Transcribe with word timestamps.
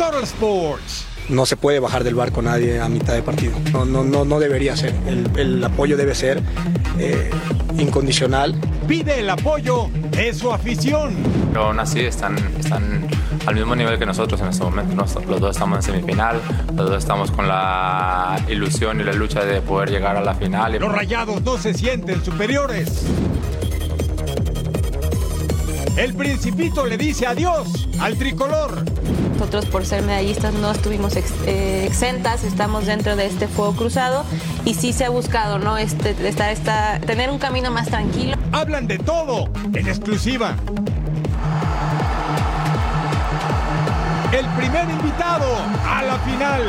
Total 0.00 0.22
Sports. 0.22 1.04
no 1.28 1.44
se 1.44 1.56
puede 1.58 1.78
bajar 1.78 2.04
del 2.04 2.14
barco 2.14 2.40
nadie 2.40 2.80
a 2.80 2.88
mitad 2.88 3.12
de 3.12 3.22
partido. 3.22 3.52
No, 3.70 3.84
no, 3.84 4.02
no, 4.02 4.24
no 4.24 4.40
debería 4.40 4.74
ser. 4.74 4.94
El, 5.06 5.30
el 5.36 5.62
apoyo 5.62 5.98
debe 5.98 6.14
ser 6.14 6.42
eh, 6.98 7.30
incondicional. 7.78 8.54
Pide 8.88 9.20
el 9.20 9.28
apoyo 9.28 9.90
de 10.10 10.32
su 10.32 10.50
afición. 10.52 11.16
Pero 11.52 11.66
aún 11.66 11.80
así 11.80 12.00
están, 12.00 12.34
están 12.58 13.06
al 13.44 13.54
mismo 13.54 13.76
nivel 13.76 13.98
que 13.98 14.06
nosotros 14.06 14.40
en 14.40 14.48
este 14.48 14.64
momento. 14.64 15.04
Los 15.28 15.38
dos 15.38 15.50
estamos 15.50 15.76
en 15.76 15.82
semifinal, 15.82 16.40
los 16.74 16.88
dos 16.88 16.96
estamos 16.98 17.30
con 17.30 17.46
la 17.46 18.42
ilusión 18.48 19.02
y 19.02 19.04
la 19.04 19.12
lucha 19.12 19.44
de 19.44 19.60
poder 19.60 19.90
llegar 19.90 20.16
a 20.16 20.22
la 20.22 20.32
final. 20.32 20.78
Los 20.80 20.92
rayados 20.92 21.42
no 21.42 21.58
se 21.58 21.74
sienten 21.74 22.24
superiores. 22.24 23.04
El 25.98 26.14
principito 26.14 26.86
le 26.86 26.96
dice 26.96 27.26
adiós 27.26 27.86
al 28.00 28.16
tricolor. 28.16 28.82
Nosotros 29.40 29.64
por 29.64 29.86
ser 29.86 30.02
medallistas 30.02 30.52
no 30.52 30.70
estuvimos 30.70 31.14
eh, 31.16 31.86
exentas, 31.86 32.44
estamos 32.44 32.84
dentro 32.84 33.16
de 33.16 33.24
este 33.24 33.48
fuego 33.48 33.72
cruzado 33.74 34.22
y 34.66 34.74
sí 34.74 34.92
se 34.92 35.06
ha 35.06 35.08
buscado, 35.08 35.58
¿no? 35.58 35.78
Este, 35.78 36.14
esta- 36.28 36.52
esta- 36.52 37.00
tener 37.00 37.30
un 37.30 37.38
camino 37.38 37.70
más 37.70 37.88
tranquilo. 37.88 38.36
Hablan 38.52 38.86
de 38.86 38.98
todo 38.98 39.48
en 39.72 39.88
exclusiva. 39.88 40.56
El 44.30 44.46
primer 44.58 44.90
invitado 44.90 45.46
a 45.88 46.02
la 46.02 46.18
final. 46.18 46.62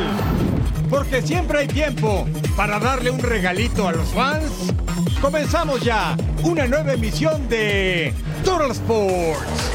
Porque 0.88 1.20
siempre 1.20 1.58
hay 1.58 1.66
tiempo 1.68 2.26
para 2.56 2.78
darle 2.78 3.10
un 3.10 3.18
regalito 3.20 3.86
a 3.86 3.92
los 3.92 4.08
fans. 4.08 4.50
Comenzamos 5.20 5.82
ya 5.82 6.16
una 6.42 6.66
nueva 6.66 6.94
emisión 6.94 7.50
de 7.50 8.14
Total 8.42 8.70
Sports. 8.70 9.71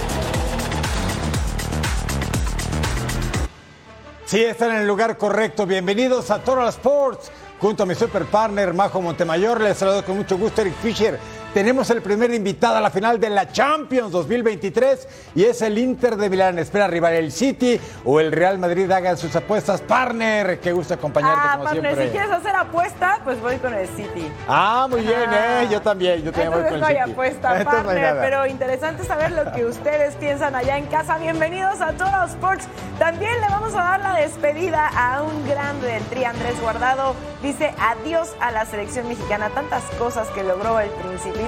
Sí, 4.28 4.44
están 4.44 4.72
en 4.72 4.82
el 4.82 4.88
lugar 4.88 5.18
correcto. 5.18 5.66
Bienvenidos 5.66 6.32
a 6.32 6.40
Total 6.44 6.68
Sports. 6.68 7.32
Junto 7.62 7.84
a 7.84 7.86
mi 7.86 7.96
super 7.96 8.26
partner 8.26 8.74
Majo 8.74 9.02
Montemayor, 9.02 9.62
les 9.62 9.78
saludo 9.78 10.04
con 10.04 10.18
mucho 10.18 10.38
gusto 10.38 10.60
Eric 10.60 10.74
Fisher. 10.82 11.18
Tenemos 11.58 11.90
el 11.90 12.04
primer 12.04 12.32
invitado 12.32 12.76
a 12.76 12.82
la 12.82 12.92
final 12.92 13.20
de 13.20 13.32
la 13.32 13.52
Champions 13.52 14.12
2023 14.12 15.08
y 15.34 15.44
es 15.46 15.60
el 15.64 15.80
Inter 15.80 16.16
de 16.16 16.30
Milán. 16.30 16.60
Espera 16.60 16.86
arribar 16.86 17.14
el 17.14 17.32
City 17.32 17.82
o 18.06 18.20
el 18.20 18.32
Real 18.32 18.60
Madrid 18.60 18.92
hagan 18.92 19.18
sus 19.18 19.36
apuestas. 19.36 19.82
Partner, 19.82 20.60
qué 20.60 20.72
gusto 20.72 20.94
acompañarte 20.94 21.40
Ah, 21.44 21.52
como 21.54 21.64
partner, 21.64 21.84
siempre. 21.96 22.06
si 22.06 22.12
quieres 22.12 22.30
hacer 22.32 22.56
apuesta, 22.56 23.22
pues 23.24 23.42
voy 23.42 23.58
con 23.58 23.74
el 23.74 23.88
City. 23.88 24.32
Ah, 24.48 24.86
muy 24.88 25.02
bien, 25.02 25.20
Ah. 25.32 25.64
¿eh? 25.64 25.68
Yo 25.72 25.82
también, 25.82 26.22
yo 26.22 26.32
también 26.32 26.52
voy 26.52 26.60
Entonces 26.60 26.70
con 26.74 26.80
no 26.82 26.88
el 26.90 26.96
hay 26.96 27.02
City. 27.02 27.12
apuesta, 27.12 27.58
Entonces 27.58 27.84
no 27.86 27.90
hay 27.90 28.02
partner, 28.02 28.18
pero 28.22 28.46
interesante 28.46 29.04
saber 29.04 29.32
lo 29.32 29.52
que 29.52 29.66
ustedes 29.66 30.14
piensan 30.18 30.54
allá 30.54 30.78
en 30.78 30.86
casa. 30.86 31.18
Bienvenidos 31.18 31.82
a 31.82 31.94
Total 31.94 32.30
Sports. 32.30 32.68
También 33.00 33.32
le 33.42 33.48
vamos 33.48 33.74
a 33.74 33.78
dar 33.80 34.00
la 34.02 34.14
despedida 34.14 34.92
a 34.96 35.24
un 35.24 35.48
grande 35.50 35.88
del 35.88 36.04
Tri, 36.04 36.24
Andrés 36.24 36.62
Guardado. 36.62 37.16
Dice 37.42 37.74
adiós 37.80 38.36
a 38.42 38.52
la 38.52 38.64
selección 38.68 39.08
mexicana. 39.08 39.50
Tantas 39.50 39.82
cosas 39.98 40.28
que 40.36 40.44
logró 40.44 40.80
el 40.80 40.90
Principito 40.92 41.47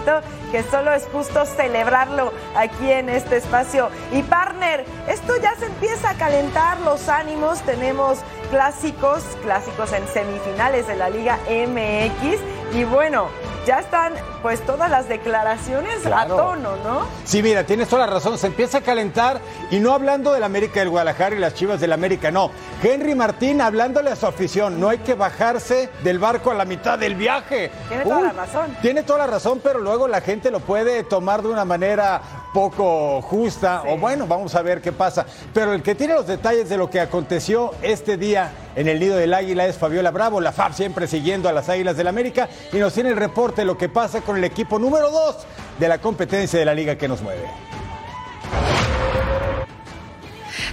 que 0.51 0.63
solo 0.63 0.93
es 0.93 1.07
justo 1.11 1.45
celebrarlo 1.45 2.33
aquí 2.55 2.91
en 2.91 3.09
este 3.09 3.37
espacio. 3.37 3.89
Y 4.11 4.23
partner, 4.23 4.85
esto 5.07 5.35
ya 5.37 5.55
se 5.55 5.65
empieza 5.65 6.11
a 6.11 6.13
calentar 6.15 6.79
los 6.81 7.09
ánimos. 7.09 7.61
Tenemos 7.61 8.19
clásicos, 8.49 9.23
clásicos 9.43 9.93
en 9.93 10.07
semifinales 10.07 10.87
de 10.87 10.95
la 10.95 11.09
Liga 11.09 11.37
MX. 11.47 12.39
Y 12.73 12.83
bueno, 12.83 13.29
ya 13.66 13.80
están 13.80 14.14
pues 14.42 14.66
todas 14.66 14.90
las 14.90 15.08
declaraciones 15.09 16.00
Claro. 16.03 16.34
a 16.36 16.38
tono, 16.38 16.75
¿no? 16.78 17.02
Sí, 17.25 17.44
mira, 17.44 17.64
tienes 17.66 17.88
toda 17.90 18.06
la 18.06 18.12
razón. 18.14 18.38
Se 18.38 18.47
empieza 18.47 18.80
a 18.80 18.81
calentar 18.81 19.40
y 19.72 19.80
no 19.80 19.94
hablando 19.94 20.34
del 20.34 20.44
América 20.44 20.80
del 20.80 20.90
Guadalajara 20.90 21.36
y 21.36 21.40
las 21.40 21.53
Chivas 21.53 21.80
del 21.80 21.94
América, 21.94 22.31
no. 22.31 22.52
Henry 22.81 23.16
Martín 23.16 23.62
hablándole 23.62 24.09
a 24.12 24.16
su 24.16 24.25
afición. 24.25 24.80
No 24.80 24.90
hay 24.90 25.00
que 25.00 25.14
bajarse 25.14 25.90
del 26.03 26.20
barco 26.20 26.52
a 26.52 26.53
la 26.53 26.66
mitad 26.66 26.97
del 26.97 27.16
viaje. 27.16 27.72
Tiene 27.90 28.03
toda 28.03 28.22
la 28.22 28.31
razón. 28.34 28.78
Tiene 28.81 29.03
toda 29.03 29.20
la 29.20 29.28
razón, 29.28 29.59
pero 29.64 29.80
luego 29.80 30.08
la 30.08 30.22
gente 30.22 30.52
lo 30.52 30.59
puede 30.62 31.03
tomar 31.03 31.41
de 31.41 31.50
una 31.50 31.66
manera 31.66 32.22
poco 32.53 33.22
justa. 33.22 33.81
Sí. 33.84 33.90
O 33.91 33.97
bueno, 33.97 34.26
vamos 34.26 34.56
a 34.56 34.62
ver 34.62 34.81
qué 34.81 34.91
pasa. 34.91 35.26
Pero 35.53 35.74
el 35.74 35.84
que 35.84 35.94
tiene 35.96 36.14
los 36.16 36.26
detalles 36.28 36.68
de 36.70 36.78
lo 36.78 36.90
que 36.90 37.00
aconteció 37.00 37.72
este 37.81 38.18
día 38.18 38.52
en 38.76 38.88
el 38.88 39.00
Nido 39.00 39.18
del 39.18 39.34
Águila 39.34 39.66
es 39.68 39.78
Fabiola 39.78 40.09
Bravo, 40.12 40.40
la 40.41 40.52
FAB 40.52 40.74
siempre 40.74 41.08
siguiendo 41.08 41.50
a 41.50 41.53
las 41.53 41.70
Águilas 41.70 41.97
del 41.97 42.08
América 42.08 42.47
y 42.72 42.78
nos 42.78 42.94
tiene 42.94 43.09
el 43.09 43.18
reporte 43.18 43.59
de 43.59 43.66
lo 43.66 43.78
que 43.78 43.90
pasa 43.90 44.22
con 44.22 44.38
el 44.38 44.44
equipo 44.46 44.80
número 44.80 45.12
2 45.12 45.36
de 45.80 45.88
la 45.90 46.00
competencia 46.00 46.58
de 46.58 46.64
la 46.64 46.74
liga 46.74 46.97
que 46.97 47.09
nos 47.09 47.22
mueve. 47.22 47.46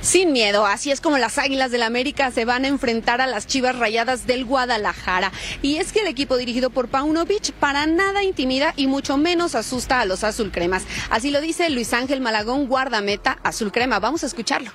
Sin 0.00 0.30
miedo, 0.30 0.66
así 0.66 0.92
es 0.92 1.00
como 1.00 1.18
las 1.18 1.36
Águilas 1.36 1.72
del 1.72 1.82
América 1.82 2.30
se 2.30 2.44
van 2.44 2.64
a 2.64 2.68
enfrentar 2.68 3.20
a 3.20 3.26
las 3.26 3.48
Chivas 3.48 3.76
Rayadas 3.76 4.24
del 4.24 4.44
Guadalajara. 4.44 5.32
Y 5.62 5.78
es 5.78 5.92
que 5.92 6.02
el 6.02 6.06
equipo 6.06 6.36
dirigido 6.36 6.70
por 6.70 6.86
Paunovic 6.86 7.52
para 7.54 7.86
nada 7.86 8.22
intimida 8.22 8.72
y 8.76 8.86
mucho 8.86 9.16
menos 9.16 9.56
asusta 9.56 10.00
a 10.00 10.04
los 10.04 10.22
azul 10.22 10.52
cremas. 10.52 10.84
Así 11.10 11.32
lo 11.32 11.40
dice 11.40 11.68
Luis 11.70 11.92
Ángel 11.92 12.20
Malagón, 12.20 12.68
guardameta 12.68 13.38
azul 13.42 13.72
crema. 13.72 13.98
Vamos 13.98 14.22
a 14.22 14.26
escucharlo. 14.26 14.70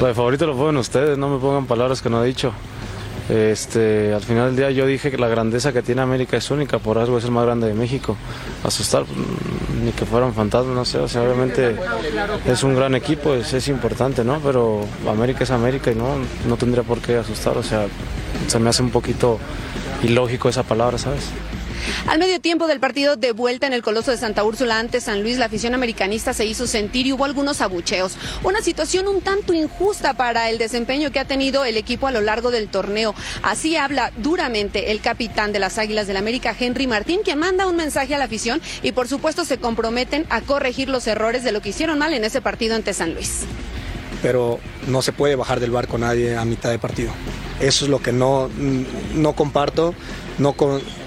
Lo 0.00 0.06
de 0.06 0.14
favorito 0.14 0.46
lo 0.46 0.56
ponen 0.56 0.78
ustedes, 0.78 1.18
no 1.18 1.28
me 1.28 1.38
pongan 1.38 1.66
palabras 1.66 2.00
que 2.00 2.08
no 2.08 2.24
he 2.24 2.26
dicho. 2.26 2.54
Este, 3.28 4.12
al 4.12 4.22
final 4.22 4.48
del 4.48 4.56
día 4.56 4.70
yo 4.70 4.86
dije 4.86 5.10
que 5.10 5.18
la 5.18 5.28
grandeza 5.28 5.72
que 5.72 5.82
tiene 5.82 6.02
América 6.02 6.36
es 6.36 6.50
única, 6.50 6.78
por 6.78 6.98
algo 6.98 7.18
es 7.18 7.24
el 7.24 7.30
más 7.30 7.44
grande 7.44 7.68
de 7.68 7.74
México. 7.74 8.16
Asustar, 8.64 9.04
ni 9.82 9.92
que 9.92 10.04
fueran 10.04 10.34
fantasmas, 10.34 10.74
no 10.74 10.84
sé, 10.84 10.98
o 10.98 11.08
sea, 11.08 11.22
obviamente 11.22 11.76
es 12.46 12.62
un 12.62 12.74
gran 12.74 12.94
equipo, 12.94 13.34
es, 13.34 13.52
es 13.52 13.68
importante, 13.68 14.24
¿no? 14.24 14.40
Pero 14.40 14.84
América 15.08 15.44
es 15.44 15.50
América 15.50 15.90
y 15.92 15.94
no, 15.94 16.16
no 16.48 16.56
tendría 16.56 16.82
por 16.82 16.98
qué 16.98 17.16
asustar, 17.16 17.56
o 17.56 17.62
sea, 17.62 17.86
se 18.46 18.58
me 18.58 18.70
hace 18.70 18.82
un 18.82 18.90
poquito 18.90 19.38
ilógico 20.02 20.48
esa 20.48 20.62
palabra, 20.62 20.98
¿sabes? 20.98 21.30
Al 22.06 22.18
medio 22.18 22.40
tiempo 22.40 22.66
del 22.66 22.80
partido 22.80 23.16
de 23.16 23.32
vuelta 23.32 23.66
en 23.66 23.72
el 23.72 23.82
Coloso 23.82 24.10
de 24.10 24.16
Santa 24.16 24.44
Úrsula 24.44 24.78
ante 24.78 25.00
San 25.00 25.22
Luis, 25.22 25.38
la 25.38 25.46
afición 25.46 25.74
americanista 25.74 26.32
se 26.32 26.46
hizo 26.46 26.66
sentir 26.66 27.06
y 27.06 27.12
hubo 27.12 27.24
algunos 27.24 27.60
abucheos. 27.60 28.16
Una 28.42 28.60
situación 28.60 29.08
un 29.08 29.20
tanto 29.20 29.52
injusta 29.52 30.14
para 30.14 30.50
el 30.50 30.58
desempeño 30.58 31.10
que 31.10 31.20
ha 31.20 31.24
tenido 31.24 31.64
el 31.64 31.76
equipo 31.76 32.06
a 32.06 32.12
lo 32.12 32.20
largo 32.20 32.50
del 32.50 32.68
torneo. 32.68 33.14
Así 33.42 33.76
habla 33.76 34.12
duramente 34.16 34.90
el 34.90 35.00
capitán 35.00 35.52
de 35.52 35.58
las 35.58 35.78
Águilas 35.78 36.06
del 36.06 36.16
América, 36.16 36.54
Henry 36.58 36.86
Martín, 36.86 37.20
que 37.24 37.36
manda 37.36 37.66
un 37.66 37.76
mensaje 37.76 38.14
a 38.14 38.18
la 38.18 38.24
afición 38.24 38.60
y 38.82 38.92
por 38.92 39.08
supuesto 39.08 39.44
se 39.44 39.58
comprometen 39.58 40.26
a 40.30 40.40
corregir 40.40 40.88
los 40.88 41.06
errores 41.06 41.44
de 41.44 41.52
lo 41.52 41.60
que 41.62 41.70
hicieron 41.70 41.98
mal 41.98 42.12
en 42.14 42.24
ese 42.24 42.40
partido 42.40 42.74
ante 42.74 42.92
San 42.92 43.14
Luis. 43.14 43.40
pero 44.22 44.60
no 44.86 45.02
se 45.02 45.12
puede 45.12 45.34
bajar 45.34 45.58
del 45.58 45.72
barco 45.72 45.98
nadie 45.98 46.36
a 46.36 46.44
mitad 46.44 46.70
de 46.70 46.78
partido. 46.78 47.10
Eso 47.60 47.84
es 47.84 47.90
lo 47.90 48.00
que 48.00 48.12
no, 48.12 48.48
no 49.14 49.32
comparto, 49.34 49.94
no, 50.42 50.54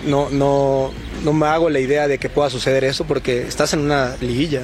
no, 0.06 0.30
no, 0.30 0.92
no 1.24 1.34
me 1.34 1.46
hago 1.48 1.70
la 1.70 1.80
idea 1.80 2.08
de 2.08 2.18
que 2.18 2.30
pueda 2.30 2.50
suceder 2.50 2.84
eso 2.84 3.06
porque 3.06 3.42
estás 3.48 3.74
en 3.74 3.80
una 3.82 4.16
liguilla. 4.22 4.64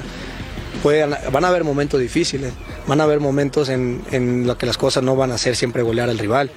Pueden- 0.82 1.14
van 1.32 1.44
a 1.44 1.48
haber 1.48 1.64
momentos 1.64 2.00
difíciles, 2.00 2.52
van 2.86 3.00
a 3.00 3.04
haber 3.04 3.20
momentos 3.20 3.68
en, 3.68 4.02
en 4.10 4.46
los 4.46 4.56
que 4.56 4.66
las 4.66 4.78
cosas 4.78 5.02
no 5.04 5.14
van 5.16 5.30
a 5.30 5.38
ser 5.38 5.54
siempre 5.56 5.82
golear 5.82 6.08
al 6.08 6.18
rival. 6.18 6.50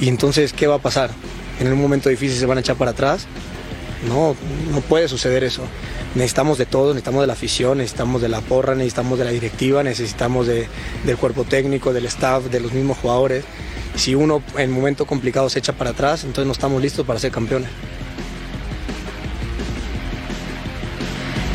Y 0.00 0.08
entonces, 0.08 0.52
¿qué 0.52 0.66
va 0.66 0.74
a 0.76 0.82
pasar? 0.82 1.10
En 1.60 1.72
un 1.72 1.80
momento 1.80 2.08
difícil 2.10 2.38
se 2.38 2.44
van 2.46 2.58
a 2.58 2.60
echar 2.60 2.76
para 2.76 2.90
atrás. 2.90 3.26
No, 4.08 4.36
no 4.70 4.80
puede 4.82 5.08
suceder 5.08 5.42
eso. 5.42 5.62
Necesitamos 6.14 6.58
de 6.58 6.66
todo, 6.66 6.88
necesitamos 6.88 7.22
de 7.22 7.26
la 7.26 7.32
afición, 7.32 7.78
necesitamos 7.78 8.20
de 8.20 8.28
la 8.28 8.40
porra, 8.42 8.74
necesitamos 8.74 9.18
de 9.18 9.24
la 9.24 9.30
directiva, 9.30 9.82
necesitamos 9.82 10.46
de- 10.46 10.66
del 11.04 11.16
cuerpo 11.16 11.44
técnico, 11.44 11.92
del 11.94 12.04
staff, 12.06 12.44
de 12.44 12.60
los 12.60 12.72
mismos 12.72 12.98
jugadores. 12.98 13.44
Si 13.96 14.14
uno 14.14 14.42
en 14.56 14.70
momento 14.70 15.06
complicado 15.06 15.48
se 15.48 15.58
echa 15.58 15.72
para 15.72 15.90
atrás, 15.90 16.24
entonces 16.24 16.46
no 16.46 16.52
estamos 16.52 16.80
listos 16.80 17.06
para 17.06 17.18
ser 17.18 17.32
campeones. 17.32 17.70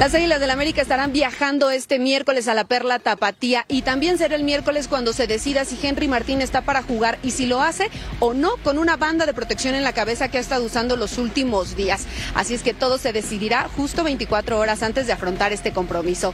Las 0.01 0.15
Águilas 0.15 0.39
del 0.39 0.49
América 0.49 0.81
estarán 0.81 1.13
viajando 1.13 1.69
este 1.69 1.99
miércoles 1.99 2.47
a 2.47 2.55
la 2.55 2.63
Perla 2.63 2.97
Tapatía 2.97 3.65
y 3.67 3.83
también 3.83 4.17
será 4.17 4.35
el 4.35 4.43
miércoles 4.43 4.87
cuando 4.87 5.13
se 5.13 5.27
decida 5.27 5.63
si 5.63 5.77
Henry 5.79 6.07
Martín 6.07 6.41
está 6.41 6.61
para 6.61 6.81
jugar 6.81 7.19
y 7.21 7.29
si 7.29 7.45
lo 7.45 7.61
hace 7.61 7.91
o 8.19 8.33
no 8.33 8.57
con 8.63 8.79
una 8.79 8.97
banda 8.97 9.27
de 9.27 9.35
protección 9.35 9.75
en 9.75 9.83
la 9.83 9.93
cabeza 9.93 10.29
que 10.29 10.39
ha 10.39 10.41
estado 10.41 10.65
usando 10.65 10.97
los 10.97 11.19
últimos 11.19 11.75
días. 11.75 12.07
Así 12.33 12.55
es 12.55 12.63
que 12.63 12.73
todo 12.73 12.97
se 12.97 13.13
decidirá 13.13 13.69
justo 13.77 14.03
24 14.03 14.57
horas 14.57 14.81
antes 14.81 15.05
de 15.05 15.13
afrontar 15.13 15.53
este 15.53 15.71
compromiso. 15.71 16.33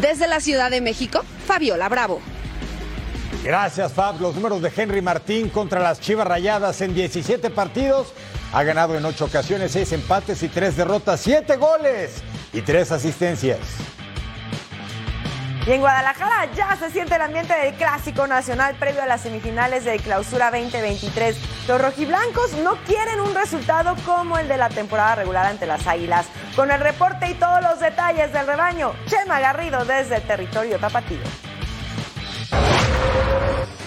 Desde 0.00 0.26
la 0.26 0.40
Ciudad 0.40 0.70
de 0.70 0.80
México, 0.80 1.22
Fabiola 1.46 1.90
Bravo. 1.90 2.22
Gracias, 3.44 3.92
Fab. 3.92 4.18
Los 4.22 4.34
números 4.34 4.62
de 4.62 4.72
Henry 4.74 5.02
Martín 5.02 5.50
contra 5.50 5.78
las 5.78 6.00
Chivas 6.00 6.26
Rayadas 6.26 6.80
en 6.80 6.94
17 6.94 7.50
partidos. 7.50 8.14
Ha 8.54 8.62
ganado 8.62 8.96
en 8.96 9.04
8 9.04 9.26
ocasiones, 9.26 9.72
6 9.72 9.92
empates 9.92 10.42
y 10.42 10.48
3 10.48 10.78
derrotas, 10.78 11.20
7 11.20 11.56
goles 11.56 12.22
y 12.54 12.62
3 12.62 12.92
asistencias. 12.92 13.58
Y 15.66 15.72
en 15.72 15.80
Guadalajara 15.80 16.50
ya 16.54 16.74
se 16.76 16.90
siente 16.90 17.16
el 17.16 17.22
ambiente 17.22 17.54
del 17.54 17.74
clásico 17.74 18.26
nacional 18.26 18.76
previo 18.76 19.02
a 19.02 19.06
las 19.06 19.20
semifinales 19.20 19.84
de 19.84 19.98
clausura 19.98 20.50
2023. 20.50 21.36
Los 21.68 21.80
rojiblancos 21.82 22.54
no 22.62 22.76
quieren 22.86 23.20
un 23.20 23.34
resultado 23.34 23.94
como 24.06 24.38
el 24.38 24.48
de 24.48 24.56
la 24.56 24.70
temporada 24.70 25.16
regular 25.16 25.44
ante 25.44 25.66
las 25.66 25.86
Águilas. 25.86 26.26
Con 26.56 26.70
el 26.70 26.80
reporte 26.80 27.28
y 27.28 27.34
todos 27.34 27.60
los 27.62 27.78
detalles 27.78 28.32
del 28.32 28.46
rebaño, 28.46 28.94
Chema 29.06 29.40
Garrido 29.40 29.84
desde 29.84 30.16
el 30.16 30.22
territorio 30.22 30.78
tapatío. 30.78 31.53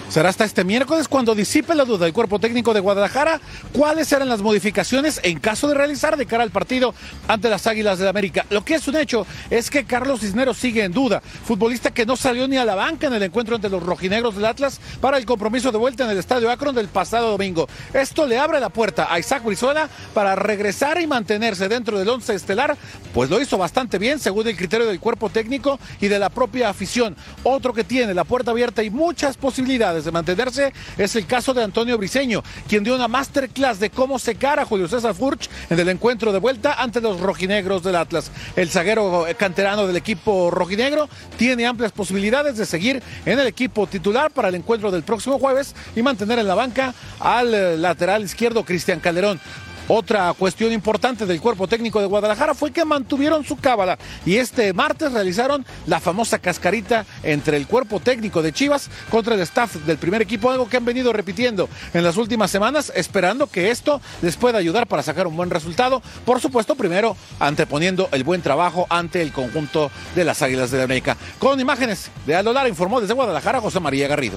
Será 0.08 0.30
hasta 0.30 0.46
este 0.46 0.64
miércoles 0.64 1.06
cuando 1.06 1.34
disipe 1.34 1.74
la 1.74 1.84
duda 1.84 2.06
del 2.06 2.14
cuerpo 2.14 2.38
técnico 2.38 2.72
de 2.72 2.80
Guadalajara 2.80 3.42
cuáles 3.74 4.08
serán 4.08 4.30
las 4.30 4.40
modificaciones 4.40 5.20
en 5.22 5.38
caso 5.38 5.68
de 5.68 5.74
realizar 5.74 6.16
de 6.16 6.24
cara 6.24 6.42
al 6.42 6.50
partido 6.50 6.94
ante 7.26 7.50
las 7.50 7.66
Águilas 7.66 7.98
de 7.98 8.08
América. 8.08 8.46
Lo 8.48 8.64
que 8.64 8.76
es 8.76 8.88
un 8.88 8.96
hecho 8.96 9.26
es 9.50 9.68
que 9.68 9.84
Carlos 9.84 10.20
Cisneros 10.20 10.56
sigue 10.56 10.82
en 10.82 10.92
duda, 10.92 11.20
futbolista 11.20 11.90
que 11.90 12.06
no 12.06 12.16
salió 12.16 12.48
ni 12.48 12.56
a 12.56 12.64
la 12.64 12.74
banca 12.74 13.08
en 13.08 13.12
el 13.12 13.22
encuentro 13.22 13.56
entre 13.56 13.70
los 13.70 13.82
rojinegros 13.82 14.34
del 14.34 14.46
Atlas 14.46 14.80
para 15.02 15.18
el 15.18 15.26
compromiso 15.26 15.72
de 15.72 15.78
vuelta 15.78 16.04
en 16.04 16.10
el 16.10 16.18
Estadio 16.18 16.50
Akron 16.50 16.74
del 16.74 16.88
pasado 16.88 17.30
domingo. 17.30 17.68
Esto 17.92 18.26
le 18.26 18.38
abre 18.38 18.60
la 18.60 18.70
puerta 18.70 19.12
a 19.12 19.18
Isaac 19.18 19.44
Brizuela 19.44 19.90
para 20.14 20.34
regresar 20.36 20.98
y 21.02 21.06
mantenerse 21.06 21.68
dentro 21.68 21.98
del 21.98 22.08
once 22.08 22.34
estelar, 22.34 22.78
pues 23.12 23.28
lo 23.28 23.42
hizo 23.42 23.58
bastante 23.58 23.98
bien 23.98 24.18
según 24.18 24.48
el 24.48 24.56
criterio 24.56 24.86
del 24.86 25.00
cuerpo 25.00 25.28
técnico 25.28 25.78
y 26.00 26.08
de 26.08 26.18
la 26.18 26.30
propia 26.30 26.70
afición. 26.70 27.14
Otro 27.42 27.74
que 27.74 27.84
tiene 27.84 28.14
la 28.14 28.24
puerta 28.24 28.52
abierta 28.52 28.82
y 28.82 28.88
muchas 28.88 29.36
posibilidades 29.36 29.97
de 30.04 30.12
mantenerse 30.12 30.72
es 30.96 31.16
el 31.16 31.26
caso 31.26 31.54
de 31.54 31.62
Antonio 31.62 31.98
Briseño, 31.98 32.42
quien 32.68 32.84
dio 32.84 32.94
una 32.94 33.08
masterclass 33.08 33.80
de 33.80 33.90
cómo 33.90 34.18
secar 34.18 34.58
a 34.58 34.64
Julio 34.64 34.88
César 34.88 35.14
Furch 35.14 35.48
en 35.70 35.78
el 35.78 35.88
encuentro 35.88 36.32
de 36.32 36.38
vuelta 36.38 36.74
ante 36.74 37.00
los 37.00 37.20
rojinegros 37.20 37.82
del 37.82 37.96
Atlas. 37.96 38.30
El 38.56 38.70
zaguero 38.70 39.26
canterano 39.36 39.86
del 39.86 39.96
equipo 39.96 40.50
rojinegro 40.50 41.08
tiene 41.36 41.66
amplias 41.66 41.92
posibilidades 41.92 42.56
de 42.56 42.66
seguir 42.66 43.02
en 43.26 43.38
el 43.38 43.46
equipo 43.46 43.86
titular 43.86 44.30
para 44.30 44.48
el 44.48 44.54
encuentro 44.54 44.90
del 44.90 45.02
próximo 45.02 45.38
jueves 45.38 45.74
y 45.94 46.02
mantener 46.02 46.38
en 46.38 46.48
la 46.48 46.54
banca 46.54 46.94
al 47.20 47.80
lateral 47.80 48.24
izquierdo 48.24 48.64
Cristian 48.64 49.00
Calderón. 49.00 49.40
Otra 49.90 50.34
cuestión 50.34 50.70
importante 50.72 51.24
del 51.24 51.40
cuerpo 51.40 51.66
técnico 51.66 51.98
de 51.98 52.06
Guadalajara 52.06 52.52
fue 52.52 52.72
que 52.72 52.84
mantuvieron 52.84 53.42
su 53.42 53.56
cábala 53.56 53.98
y 54.26 54.36
este 54.36 54.74
martes 54.74 55.12
realizaron 55.12 55.64
la 55.86 55.98
famosa 55.98 56.38
cascarita 56.38 57.06
entre 57.22 57.56
el 57.56 57.66
cuerpo 57.66 57.98
técnico 57.98 58.42
de 58.42 58.52
Chivas 58.52 58.90
contra 59.10 59.34
el 59.34 59.40
staff 59.40 59.76
del 59.86 59.96
primer 59.96 60.20
equipo, 60.20 60.50
algo 60.50 60.68
que 60.68 60.76
han 60.76 60.84
venido 60.84 61.10
repitiendo 61.14 61.70
en 61.94 62.04
las 62.04 62.18
últimas 62.18 62.50
semanas, 62.50 62.92
esperando 62.94 63.46
que 63.46 63.70
esto 63.70 64.02
les 64.20 64.36
pueda 64.36 64.58
ayudar 64.58 64.86
para 64.86 65.02
sacar 65.02 65.26
un 65.26 65.36
buen 65.36 65.48
resultado. 65.48 66.02
Por 66.26 66.42
supuesto, 66.42 66.74
primero 66.74 67.16
anteponiendo 67.40 68.10
el 68.12 68.24
buen 68.24 68.42
trabajo 68.42 68.86
ante 68.90 69.22
el 69.22 69.32
conjunto 69.32 69.90
de 70.14 70.24
las 70.24 70.42
Águilas 70.42 70.70
de 70.70 70.78
la 70.78 70.84
América. 70.84 71.16
Con 71.38 71.58
imágenes 71.60 72.10
de 72.26 72.36
Aldo 72.36 72.52
Lara 72.52 72.68
informó 72.68 73.00
desde 73.00 73.14
Guadalajara 73.14 73.62
José 73.62 73.80
María 73.80 74.06
Garrido. 74.06 74.36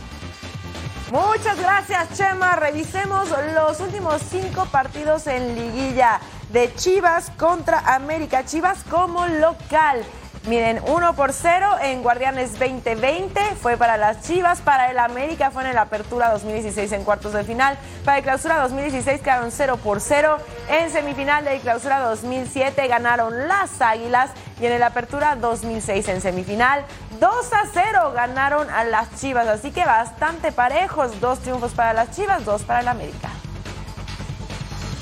Muchas 1.12 1.60
gracias, 1.60 2.18
Chema. 2.18 2.56
Revisemos 2.56 3.28
los 3.54 3.82
últimos 3.82 4.22
cinco 4.32 4.66
partidos 4.72 5.28
en 5.28 5.56
liguilla 5.56 6.22
de 6.54 6.74
Chivas 6.76 7.30
contra 7.38 7.80
América. 7.80 8.46
Chivas 8.46 8.86
como 8.90 9.28
local. 9.28 10.06
Miren, 10.48 10.82
1 10.88 11.16
por 11.16 11.34
0 11.34 11.68
en 11.84 12.02
Guardianes 12.02 12.58
2020 12.58 13.40
fue 13.62 13.78
para 13.78 13.96
las 13.98 14.24
Chivas, 14.24 14.60
para 14.60 14.90
el 14.90 14.98
América 14.98 15.52
fue 15.52 15.62
en 15.62 15.70
el 15.70 15.78
Apertura 15.78 16.32
2016 16.32 16.92
en 16.94 17.04
cuartos 17.04 17.34
de 17.34 17.44
final, 17.44 17.78
para 18.04 18.18
el 18.18 18.24
Clausura 18.24 18.58
2016 18.58 19.22
quedaron 19.22 19.52
0 19.52 19.78
por 19.84 20.02
0, 20.02 20.40
en 20.68 20.90
semifinal 20.90 21.46
de 21.46 21.60
Clausura 21.60 22.00
2007 22.00 22.88
ganaron 22.88 23.48
las 23.48 23.82
Águilas 23.82 24.32
y 24.60 24.66
en 24.66 24.72
el 24.72 24.82
Apertura 24.82 25.36
2006 25.36 26.08
en 26.08 26.22
semifinal 26.22 26.86
2 27.20 27.54
a 27.54 27.64
0 27.72 28.12
ganaron 28.16 28.68
a 28.72 28.84
las 28.84 29.16
Chivas, 29.22 29.48
así 29.48 29.70
que 29.70 29.86
bastante 29.86 30.52
parejos, 30.52 31.22
dos 31.22 31.38
triunfos 31.40 31.74
para 31.74 31.94
las 31.94 32.16
Chivas, 32.16 32.46
dos 32.46 32.64
para 32.64 32.80
el 32.80 32.88
América. 32.88 33.31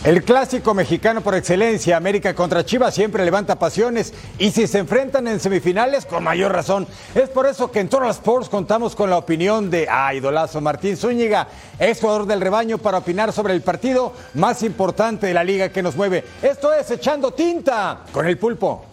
El 0.05 0.23
clásico 0.23 0.73
mexicano 0.73 1.19
por 1.19 1.35
excelencia, 1.35 1.97
América 1.97 2.33
contra 2.33 2.63
Chivas, 2.63 2.95
siempre 2.95 3.25
levanta 3.25 3.59
pasiones 3.59 4.13
y 4.37 4.51
si 4.51 4.65
se 4.65 4.77
enfrentan 4.77 5.27
en 5.27 5.41
semifinales, 5.41 6.05
con 6.05 6.23
mayor 6.23 6.53
razón. 6.53 6.87
Es 7.13 7.27
por 7.27 7.45
eso 7.45 7.69
que 7.69 7.81
en 7.81 7.89
Total 7.89 8.09
Sports 8.11 8.47
contamos 8.47 8.95
con 8.95 9.09
la 9.09 9.17
opinión 9.17 9.69
de, 9.69 9.89
ah, 9.91 10.13
Martín 10.61 10.95
Zúñiga, 10.95 11.49
ex 11.77 11.99
jugador 11.99 12.27
del 12.27 12.39
rebaño, 12.39 12.77
para 12.77 12.99
opinar 12.99 13.33
sobre 13.33 13.53
el 13.53 13.61
partido 13.61 14.13
más 14.35 14.63
importante 14.63 15.27
de 15.27 15.33
la 15.33 15.43
liga 15.43 15.67
que 15.67 15.83
nos 15.83 15.97
mueve. 15.97 16.23
Esto 16.41 16.73
es 16.73 16.89
Echando 16.91 17.31
Tinta 17.31 18.05
con 18.13 18.25
el 18.25 18.37
pulpo. 18.37 18.85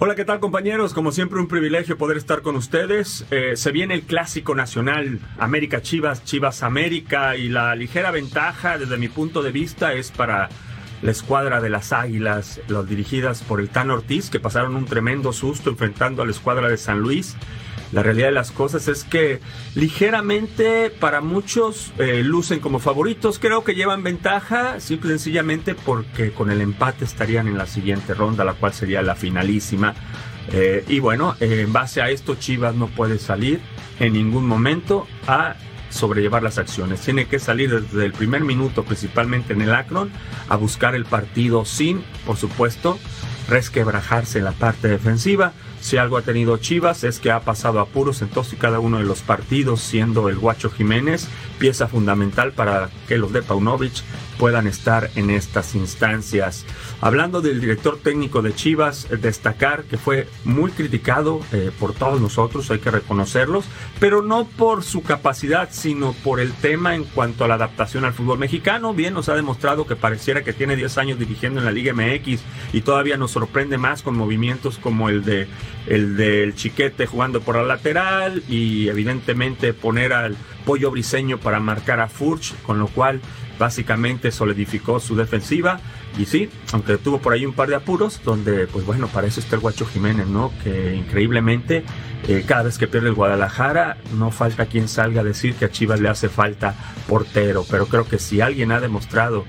Hola, 0.00 0.14
¿qué 0.14 0.24
tal 0.24 0.38
compañeros? 0.38 0.94
Como 0.94 1.10
siempre 1.10 1.40
un 1.40 1.48
privilegio 1.48 1.98
poder 1.98 2.18
estar 2.18 2.42
con 2.42 2.54
ustedes. 2.54 3.26
Eh, 3.32 3.56
se 3.56 3.72
viene 3.72 3.94
el 3.94 4.02
clásico 4.02 4.54
nacional 4.54 5.18
América 5.38 5.82
Chivas, 5.82 6.22
Chivas 6.22 6.62
América 6.62 7.34
y 7.34 7.48
la 7.48 7.74
ligera 7.74 8.12
ventaja 8.12 8.78
desde 8.78 8.96
mi 8.96 9.08
punto 9.08 9.42
de 9.42 9.50
vista 9.50 9.94
es 9.94 10.12
para 10.12 10.50
la 11.02 11.10
escuadra 11.10 11.60
de 11.60 11.70
las 11.70 11.92
Águilas, 11.92 12.60
las 12.68 12.88
dirigidas 12.88 13.42
por 13.42 13.58
el 13.58 13.70
Tan 13.70 13.90
Ortiz, 13.90 14.30
que 14.30 14.38
pasaron 14.38 14.76
un 14.76 14.84
tremendo 14.84 15.32
susto 15.32 15.68
enfrentando 15.68 16.22
a 16.22 16.26
la 16.26 16.30
escuadra 16.30 16.68
de 16.68 16.76
San 16.76 17.00
Luis. 17.00 17.36
La 17.92 18.02
realidad 18.02 18.28
de 18.28 18.32
las 18.32 18.50
cosas 18.50 18.86
es 18.88 19.04
que 19.04 19.40
ligeramente 19.74 20.90
para 20.90 21.20
muchos 21.20 21.92
eh, 21.98 22.22
lucen 22.22 22.60
como 22.60 22.78
favoritos. 22.78 23.38
Creo 23.38 23.64
que 23.64 23.74
llevan 23.74 24.02
ventaja, 24.02 24.78
simple 24.80 25.10
y 25.10 25.12
sencillamente 25.12 25.74
porque 25.74 26.32
con 26.32 26.50
el 26.50 26.60
empate 26.60 27.04
estarían 27.04 27.48
en 27.48 27.56
la 27.56 27.66
siguiente 27.66 28.14
ronda, 28.14 28.44
la 28.44 28.54
cual 28.54 28.74
sería 28.74 29.00
la 29.02 29.14
finalísima. 29.14 29.94
Eh, 30.52 30.84
y 30.88 30.98
bueno, 30.98 31.36
en 31.40 31.72
base 31.72 32.02
a 32.02 32.10
esto, 32.10 32.34
Chivas 32.34 32.74
no 32.74 32.88
puede 32.88 33.18
salir 33.18 33.60
en 34.00 34.12
ningún 34.12 34.46
momento 34.46 35.06
a 35.26 35.56
sobrellevar 35.90 36.42
las 36.42 36.58
acciones. 36.58 37.00
Tiene 37.00 37.26
que 37.26 37.38
salir 37.38 37.80
desde 37.80 38.04
el 38.04 38.12
primer 38.12 38.42
minuto, 38.42 38.84
principalmente 38.84 39.52
en 39.52 39.62
el 39.62 39.74
Akron, 39.74 40.10
a 40.48 40.56
buscar 40.56 40.94
el 40.94 41.04
partido 41.04 41.64
sin, 41.64 42.02
por 42.26 42.36
supuesto, 42.36 42.98
resquebrajarse 43.48 44.38
en 44.38 44.44
la 44.44 44.52
parte 44.52 44.88
defensiva. 44.88 45.52
Si 45.80 45.96
algo 45.96 46.16
ha 46.16 46.22
tenido 46.22 46.56
Chivas 46.58 47.04
es 47.04 47.18
que 47.18 47.30
ha 47.30 47.40
pasado 47.40 47.80
apuros 47.80 48.22
en 48.22 48.28
todos 48.28 48.52
y 48.52 48.56
cada 48.56 48.80
uno 48.80 48.98
de 48.98 49.04
los 49.04 49.20
partidos, 49.20 49.80
siendo 49.80 50.28
el 50.28 50.38
Guacho 50.38 50.70
Jiménez 50.70 51.28
pieza 51.58 51.88
fundamental 51.88 52.52
para 52.52 52.88
que 53.08 53.18
los 53.18 53.32
de 53.32 53.42
Paunovic 53.42 54.02
puedan 54.38 54.66
estar 54.66 55.10
en 55.16 55.30
estas 55.30 55.74
instancias. 55.74 56.64
Hablando 57.00 57.40
del 57.40 57.60
director 57.60 57.98
técnico 57.98 58.40
de 58.40 58.54
Chivas, 58.54 59.08
destacar 59.20 59.82
que 59.84 59.98
fue 59.98 60.28
muy 60.44 60.70
criticado 60.70 61.40
eh, 61.52 61.70
por 61.78 61.92
todos 61.92 62.20
nosotros, 62.20 62.70
hay 62.70 62.78
que 62.78 62.92
reconocerlos, 62.92 63.64
pero 63.98 64.22
no 64.22 64.46
por 64.46 64.84
su 64.84 65.02
capacidad, 65.02 65.68
sino 65.72 66.12
por 66.12 66.38
el 66.38 66.52
tema 66.52 66.94
en 66.94 67.04
cuanto 67.04 67.44
a 67.44 67.48
la 67.48 67.54
adaptación 67.54 68.04
al 68.04 68.14
fútbol 68.14 68.38
mexicano. 68.38 68.94
Bien, 68.94 69.12
nos 69.12 69.28
ha 69.28 69.34
demostrado 69.34 69.86
que 69.86 69.96
pareciera 69.96 70.44
que 70.44 70.52
tiene 70.52 70.76
10 70.76 70.98
años 70.98 71.18
dirigiendo 71.18 71.58
en 71.58 71.66
la 71.66 71.72
Liga 71.72 71.92
MX 71.92 72.40
y 72.72 72.80
todavía 72.82 73.16
nos 73.16 73.32
sorprende 73.32 73.76
más 73.76 74.02
con 74.02 74.16
movimientos 74.16 74.78
como 74.78 75.08
el 75.08 75.24
de 75.24 75.48
el 75.88 76.16
del 76.16 76.54
Chiquete 76.54 77.06
jugando 77.06 77.40
por 77.40 77.56
la 77.56 77.62
lateral 77.62 78.42
y 78.48 78.88
evidentemente 78.88 79.72
poner 79.72 80.12
al 80.12 80.36
Pollo 80.64 80.90
Briseño 80.90 81.38
para 81.38 81.60
marcar 81.60 82.00
a 82.00 82.08
Furch, 82.08 82.54
con 82.62 82.78
lo 82.78 82.88
cual 82.88 83.20
básicamente 83.58 84.30
solidificó 84.30 85.00
su 85.00 85.16
defensiva. 85.16 85.80
Y 86.18 86.26
sí, 86.26 86.48
aunque 86.72 86.98
tuvo 86.98 87.18
por 87.18 87.32
ahí 87.32 87.46
un 87.46 87.52
par 87.52 87.68
de 87.68 87.76
apuros, 87.76 88.20
donde, 88.24 88.66
pues 88.66 88.84
bueno, 88.84 89.08
para 89.08 89.26
eso 89.26 89.40
está 89.40 89.56
el 89.56 89.62
Guacho 89.62 89.86
Jiménez, 89.86 90.26
¿no? 90.26 90.52
Que 90.62 90.94
increíblemente, 90.94 91.84
eh, 92.26 92.44
cada 92.46 92.64
vez 92.64 92.78
que 92.78 92.86
pierde 92.86 93.08
el 93.08 93.14
Guadalajara, 93.14 93.98
no 94.16 94.30
falta 94.30 94.66
quien 94.66 94.88
salga 94.88 95.20
a 95.20 95.24
decir 95.24 95.54
que 95.54 95.66
a 95.66 95.70
Chivas 95.70 96.00
le 96.00 96.08
hace 96.08 96.28
falta 96.28 96.74
portero. 97.08 97.64
Pero 97.70 97.86
creo 97.86 98.06
que 98.06 98.18
si 98.18 98.40
alguien 98.40 98.72
ha 98.72 98.80
demostrado 98.80 99.44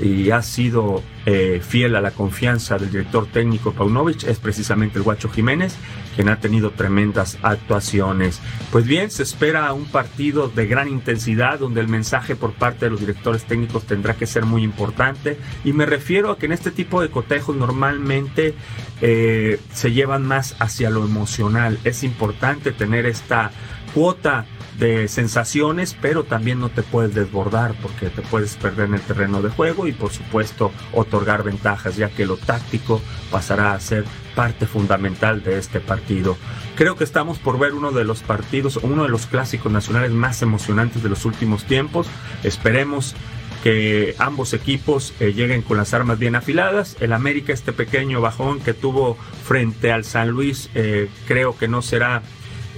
y 0.00 0.30
ha 0.30 0.42
sido 0.42 1.02
eh, 1.26 1.60
fiel 1.62 1.96
a 1.96 2.00
la 2.00 2.12
confianza 2.12 2.78
del 2.78 2.90
director 2.90 3.26
técnico 3.26 3.72
Paunovic 3.72 4.24
es 4.24 4.38
precisamente 4.38 4.98
el 4.98 5.04
Guacho 5.04 5.28
Jiménez, 5.28 5.76
quien 6.14 6.28
ha 6.28 6.40
tenido 6.40 6.70
tremendas 6.70 7.38
actuaciones. 7.42 8.40
Pues 8.72 8.86
bien, 8.86 9.10
se 9.10 9.22
espera 9.22 9.72
un 9.72 9.84
partido 9.84 10.48
de 10.48 10.66
gran 10.66 10.88
intensidad 10.88 11.58
donde 11.58 11.80
el 11.80 11.88
mensaje 11.88 12.36
por 12.36 12.52
parte 12.52 12.86
de 12.86 12.90
los 12.92 13.00
directores 13.00 13.44
técnicos 13.44 13.84
tendrá 13.84 14.14
que 14.14 14.26
ser 14.26 14.44
muy 14.44 14.62
importante 14.62 15.38
y 15.64 15.72
me 15.72 15.86
refiero 15.86 16.30
a 16.30 16.38
que 16.38 16.46
en 16.46 16.52
este 16.52 16.70
tipo 16.70 17.00
de 17.00 17.10
cotejos 17.10 17.56
normalmente 17.56 18.54
eh, 19.00 19.60
se 19.72 19.92
llevan 19.92 20.26
más 20.26 20.56
hacia 20.60 20.90
lo 20.90 21.04
emocional. 21.04 21.78
Es 21.84 22.04
importante 22.04 22.72
tener 22.72 23.06
esta 23.06 23.50
cuota 23.94 24.46
de 24.78 25.08
sensaciones, 25.08 25.96
pero 26.00 26.24
también 26.24 26.60
no 26.60 26.68
te 26.68 26.82
puedes 26.82 27.14
desbordar 27.14 27.74
porque 27.82 28.10
te 28.10 28.22
puedes 28.22 28.56
perder 28.56 28.86
en 28.86 28.94
el 28.94 29.00
terreno 29.00 29.42
de 29.42 29.50
juego 29.50 29.86
y 29.88 29.92
por 29.92 30.12
supuesto 30.12 30.72
otorgar 30.92 31.42
ventajas, 31.42 31.96
ya 31.96 32.10
que 32.10 32.26
lo 32.26 32.36
táctico 32.36 33.00
pasará 33.30 33.72
a 33.72 33.80
ser 33.80 34.04
parte 34.34 34.66
fundamental 34.66 35.42
de 35.42 35.58
este 35.58 35.80
partido. 35.80 36.36
Creo 36.76 36.94
que 36.94 37.04
estamos 37.04 37.38
por 37.38 37.58
ver 37.58 37.74
uno 37.74 37.90
de 37.90 38.04
los 38.04 38.22
partidos, 38.22 38.76
uno 38.76 39.02
de 39.02 39.08
los 39.08 39.26
clásicos 39.26 39.72
nacionales 39.72 40.12
más 40.12 40.42
emocionantes 40.42 41.02
de 41.02 41.08
los 41.08 41.24
últimos 41.24 41.64
tiempos. 41.64 42.06
Esperemos 42.44 43.16
que 43.62 44.14
ambos 44.18 44.52
equipos 44.52 45.12
eh, 45.18 45.32
lleguen 45.32 45.62
con 45.62 45.76
las 45.76 45.92
armas 45.92 46.18
bien 46.20 46.36
afiladas. 46.36 46.96
El 47.00 47.12
América, 47.12 47.52
este 47.52 47.72
pequeño 47.72 48.20
bajón 48.20 48.60
que 48.60 48.74
tuvo 48.74 49.16
frente 49.44 49.90
al 49.90 50.04
San 50.04 50.28
Luis, 50.28 50.70
eh, 50.74 51.08
creo 51.26 51.58
que 51.58 51.66
no 51.66 51.82
será 51.82 52.22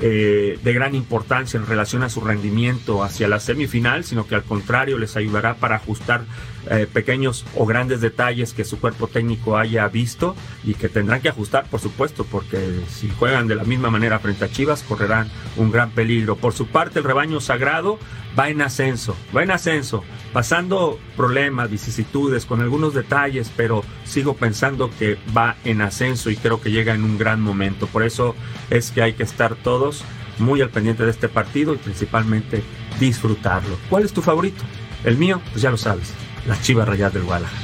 eh, 0.03 0.59
de 0.63 0.73
gran 0.73 0.95
importancia 0.95 1.59
en 1.59 1.67
relación 1.67 2.03
a 2.03 2.09
su 2.09 2.21
rendimiento 2.21 3.03
hacia 3.03 3.29
la 3.29 3.41
semifinal, 3.41 4.05
sino 4.05 4.27
que 4.27 4.35
al 4.35 4.45
contrario 4.45 4.99
les 4.99 5.17
ayudará 5.17 5.55
para 5.55 5.77
ajustar 5.77 6.23
eh, 6.69 6.87
pequeños 6.93 7.45
o 7.57 7.65
grandes 7.67 8.01
detalles 8.01 8.53
que 8.53 8.65
su 8.65 8.79
cuerpo 8.79 9.07
técnico 9.07 9.57
haya 9.57 9.89
visto 9.89 10.37
y 10.65 10.75
que 10.75 10.89
tendrán 10.89 11.21
que 11.21 11.29
ajustar, 11.29 11.67
por 11.71 11.81
supuesto, 11.81 12.25
porque 12.25 12.81
si 12.89 13.09
juegan 13.11 13.47
de 13.47 13.55
la 13.55 13.65
misma 13.65 13.91
manera 13.91 14.19
frente 14.19 14.45
a 14.45 14.51
Chivas 14.51 14.83
correrán 14.83 15.29
un 15.57 15.71
gran 15.71 15.91
peligro. 15.91 16.37
Por 16.37 16.53
su 16.53 16.67
parte, 16.67 16.99
el 16.99 17.05
rebaño 17.05 17.41
sagrado 17.41 17.99
va 18.39 18.49
en 18.49 18.63
ascenso, 18.63 19.17
va 19.37 19.43
en 19.43 19.51
ascenso, 19.51 20.05
pasando 20.33 20.99
problemas, 21.17 21.71
vicisitudes, 21.71 22.47
con 22.47 22.61
algunos 22.61 22.95
detalles, 22.95 23.51
pero 23.57 23.83
sigo 24.05 24.35
pensando 24.35 24.91
que 24.99 25.19
va 25.37 25.57
en 25.65 25.81
ascenso 25.81 26.31
y 26.31 26.37
creo 26.37 26.61
que 26.61 26.71
llega 26.71 26.95
en 26.95 27.05
un 27.05 27.19
gran 27.19 27.41
momento. 27.41 27.87
Por 27.87 28.03
eso 28.03 28.35
es 28.71 28.91
que 28.91 29.03
hay 29.03 29.15
que 29.15 29.23
estar 29.23 29.55
todos 29.57 30.05
muy 30.39 30.61
al 30.63 30.71
pendiente 30.71 31.05
de 31.05 31.11
este 31.11 31.29
partido 31.29 31.75
y 31.75 31.79
principalmente 31.79 32.63
disfrutarlo. 32.99 33.77
¿Cuál 33.89 34.05
es 34.05 34.13
tu 34.13 34.23
favorito? 34.23 34.63
El 35.05 35.17
mío, 35.17 35.41
pues 35.51 35.63
ya 35.63 35.71
lo 35.71 35.77
sabes, 35.77 36.13
las 36.47 36.63
Chivas 36.63 36.89
Rayadas 36.89 37.15
del 37.15 37.25
Guadalajara. 37.25 37.61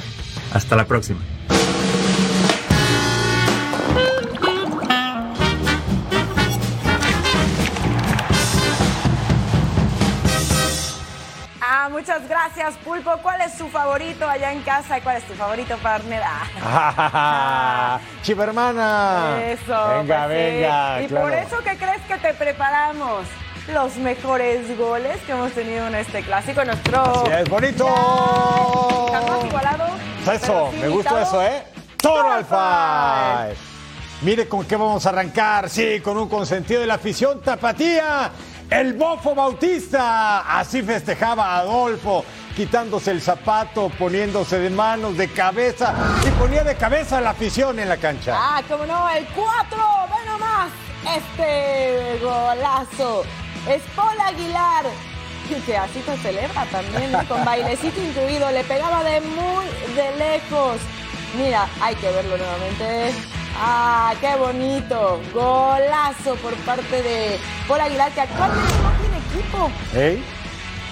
Hasta 0.53 0.77
la 0.77 0.85
próxima. 0.87 1.21
Ah, 11.61 11.89
muchas 11.89 12.29
gracias, 12.29 12.77
Pulpo. 12.79 13.17
¿Cuál 13.23 13.41
es 13.41 13.55
su 13.57 13.69
favorito 13.69 14.29
allá 14.29 14.53
en 14.53 14.61
casa 14.63 14.99
y 14.99 15.01
cuál 15.01 15.17
es 15.17 15.25
tu 15.25 15.35
favorito, 15.35 15.77
partner? 15.79 16.23
Ah. 16.25 17.99
Chiva 18.23 18.45
hermana. 18.45 19.39
Eso. 19.43 19.89
Venga, 19.89 20.27
pues 20.27 20.39
sí. 20.39 20.55
venga. 20.55 21.03
Y 21.03 21.07
claro. 21.07 21.27
por 21.27 21.35
eso, 21.35 21.59
¿qué 21.65 21.77
crees 21.77 22.03
que 22.03 22.17
te 22.19 22.35
preparamos? 22.35 23.27
Los 23.73 23.97
mejores 23.97 24.79
goles 24.79 25.19
que 25.27 25.33
hemos 25.33 25.51
tenido 25.53 25.89
en 25.89 25.97
este 25.97 26.23
clásico. 26.23 26.65
Nuestro. 26.65 27.25
Es 27.27 27.49
bonito. 27.49 27.85
Ya, 29.11 29.21
jamás 29.21 29.45
igualado. 29.45 29.85
Eso, 30.33 30.69
sí 30.73 30.79
me 30.79 30.89
gusta 30.89 31.23
eso, 31.23 31.43
¿eh? 31.43 31.65
Toro 31.97 32.33
al 32.33 32.45
Five. 32.45 33.57
Mire 34.23 34.49
con 34.49 34.65
qué 34.65 34.77
vamos 34.77 35.05
a 35.07 35.09
arrancar. 35.09 35.69
Sí, 35.69 36.01
con 36.01 36.17
un 36.17 36.29
consentido 36.29 36.81
de 36.81 36.87
la 36.87 36.95
afición 36.95 37.41
tapatía. 37.43 38.31
El 38.71 38.95
Bofo 38.95 39.35
Bautista. 39.35 40.59
Así 40.59 40.83
festejaba 40.83 41.57
Adolfo, 41.57 42.25
quitándose 42.57 43.11
el 43.11 43.21
zapato, 43.21 43.91
poniéndose 43.99 44.61
de 44.61 44.71
manos, 44.71 45.17
de 45.17 45.29
cabeza. 45.29 45.93
Y 46.25 46.31
ponía 46.41 46.63
de 46.63 46.77
cabeza 46.77 47.19
a 47.19 47.21
la 47.21 47.31
afición 47.31 47.79
en 47.81 47.89
la 47.89 47.97
cancha. 47.97 48.33
Ah, 48.37 48.63
como 48.69 48.87
no, 48.87 49.11
el 49.11 49.27
4, 49.27 49.79
ve 50.09 50.31
nomás 50.31 50.71
este 51.17 52.19
golazo. 52.23 53.25
Es 53.69 53.83
Paul 53.97 54.17
Aguilar, 54.21 54.85
que 55.67 55.77
así 55.77 56.03
se 56.03 56.17
celebra 56.19 56.65
también, 56.67 57.11
¿no? 57.11 57.27
con 57.27 57.45
bailecito 57.45 58.01
incluido, 58.01 58.51
le 58.53 58.63
pegaba 58.65 59.03
de 59.03 59.21
muy 59.21 59.67
de 59.95 60.17
lejos. 60.17 60.77
Mira, 61.37 61.69
hay 61.81 61.95
que 61.97 62.11
verlo 62.11 62.37
nuevamente. 62.37 63.13
Ah, 63.59 64.15
qué 64.21 64.37
bonito. 64.37 65.21
Golazo 65.33 66.37
por 66.37 66.55
parte 66.59 67.03
de 67.03 67.39
Paul 67.67 67.81
Aguilar, 67.81 68.13
que 68.13 68.21
actualmente 68.21 68.73
no 68.83 68.91
tiene 69.01 69.19
equipo. 69.19 69.71
¿Eh? 69.95 70.23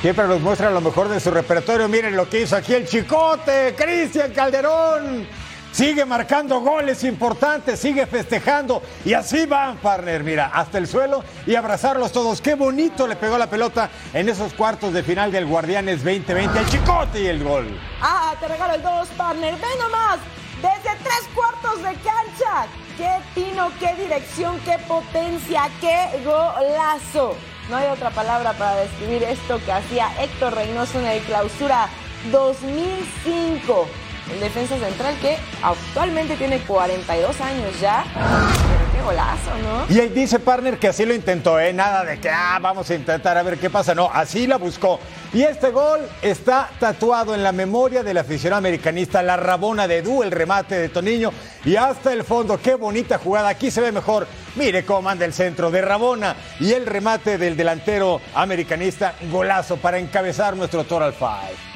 Siempre 0.00 0.26
nos 0.26 0.40
muestra 0.40 0.71
lo 0.71 0.81
mejor 0.81 1.09
de 1.09 1.21
su 1.21 1.31
repertorio. 1.31 1.88
Miren 1.88 2.16
lo 2.16 2.28
que 2.28 2.43
hizo 2.43 2.57
aquí 2.57 2.75
el 2.75 2.87
chicote, 2.87 3.75
Cristian 3.76 4.33
Calderón. 4.33 5.26
Sigue 5.75 6.04
marcando 6.04 6.61
goles 6.61 7.02
importantes, 7.02 7.81
sigue 7.81 8.07
festejando. 8.07 8.81
Y 9.04 9.12
así 9.12 9.45
van, 9.45 9.76
partner. 9.78 10.23
Mira, 10.23 10.52
hasta 10.54 10.78
el 10.78 10.87
suelo 10.87 11.25
y 11.47 11.57
abrazarlos 11.57 12.12
todos. 12.12 12.40
Qué 12.40 12.54
bonito 12.54 13.09
le 13.09 13.16
pegó 13.16 13.37
la 13.37 13.50
pelota 13.50 13.90
en 14.12 14.28
esos 14.28 14.54
cuartos 14.54 14.93
de 14.93 15.02
final 15.02 15.33
del 15.33 15.47
Guardianes 15.47 16.04
2020. 16.04 16.61
El 16.61 16.69
chicote 16.69 17.23
y 17.23 17.26
el 17.26 17.43
gol. 17.43 17.76
Ah, 18.00 18.37
te 18.38 18.47
regalo 18.47 18.75
el 18.75 18.83
2, 18.83 19.09
partner. 19.16 19.54
Ve 19.57 19.66
nomás, 19.81 20.21
desde 20.62 20.97
tres 21.02 21.28
cuartos 21.35 21.78
de 21.78 21.95
cancha. 21.95 22.69
Qué 22.97 23.11
tino, 23.35 23.73
qué 23.81 24.00
dirección, 24.00 24.61
qué 24.61 24.78
potencia, 24.87 25.69
qué 25.81 26.23
golazo. 26.25 27.35
No 27.69 27.78
hay 27.78 27.88
otra 27.88 28.11
palabra 28.11 28.52
para 28.52 28.76
describir 28.76 29.25
esto 29.25 29.61
que 29.66 29.73
hacía 29.73 30.07
Héctor 30.23 30.54
Reynoso 30.54 31.00
en 31.00 31.07
el 31.07 31.23
clausura 31.23 31.88
2005. 32.31 34.04
El 34.33 34.40
defensa 34.40 34.78
central 34.78 35.14
que 35.21 35.37
actualmente 35.62 36.37
tiene 36.37 36.59
42 36.61 37.40
años 37.43 37.81
ya. 37.81 38.04
Pero 38.14 38.93
qué 38.93 39.02
golazo, 39.02 39.50
¿no? 39.62 39.95
Y 39.95 40.00
él 40.00 40.14
dice, 40.14 40.38
partner, 40.38 40.78
que 40.78 40.88
así 40.88 41.04
lo 41.04 41.14
intentó, 41.14 41.61
¿eh? 41.61 41.73
Nada 41.75 42.04
de 42.04 42.19
que, 42.19 42.31
ah, 42.31 42.59
vamos 42.61 42.88
a 42.88 42.95
intentar 42.95 43.37
a 43.37 43.43
ver 43.43 43.59
qué 43.59 43.69
pasa. 43.69 43.95
No, 43.95 44.11
así 44.11 44.47
la 44.47 44.57
buscó. 44.57 44.99
Y 45.35 45.43
este 45.43 45.71
gol 45.71 46.00
está 46.23 46.71
tatuado 46.78 47.35
en 47.35 47.43
la 47.43 47.52
memoria 47.52 48.02
del 48.02 48.16
aficionado 48.16 48.59
americanista, 48.59 49.23
la 49.23 49.37
rabona 49.37 49.87
de 49.87 49.99
Edu, 49.99 50.23
el 50.23 50.31
remate 50.31 50.76
de 50.78 50.88
Toniño. 50.88 51.31
Y 51.64 51.76
hasta 51.76 52.12
el 52.12 52.25
fondo, 52.25 52.59
qué 52.59 52.76
bonita 52.76 53.19
jugada. 53.19 53.49
Aquí 53.49 53.71
se 53.71 53.83
ve 53.83 53.93
mejor. 53.93 54.26
Mire 54.57 54.87
cómo 54.87 55.02
manda 55.02 55.26
el 55.26 55.35
centro 55.35 55.71
de 55.71 55.83
Rabona. 55.83 56.35
Y 56.61 56.73
el 56.73 56.87
remate 56.87 57.37
del 57.37 57.57
delantero 57.57 58.21
americanista, 58.35 59.14
golazo 59.31 59.76
para 59.76 59.99
encabezar 59.99 60.57
nuestro 60.57 60.85
Total 60.85 61.12
Five. 61.12 61.74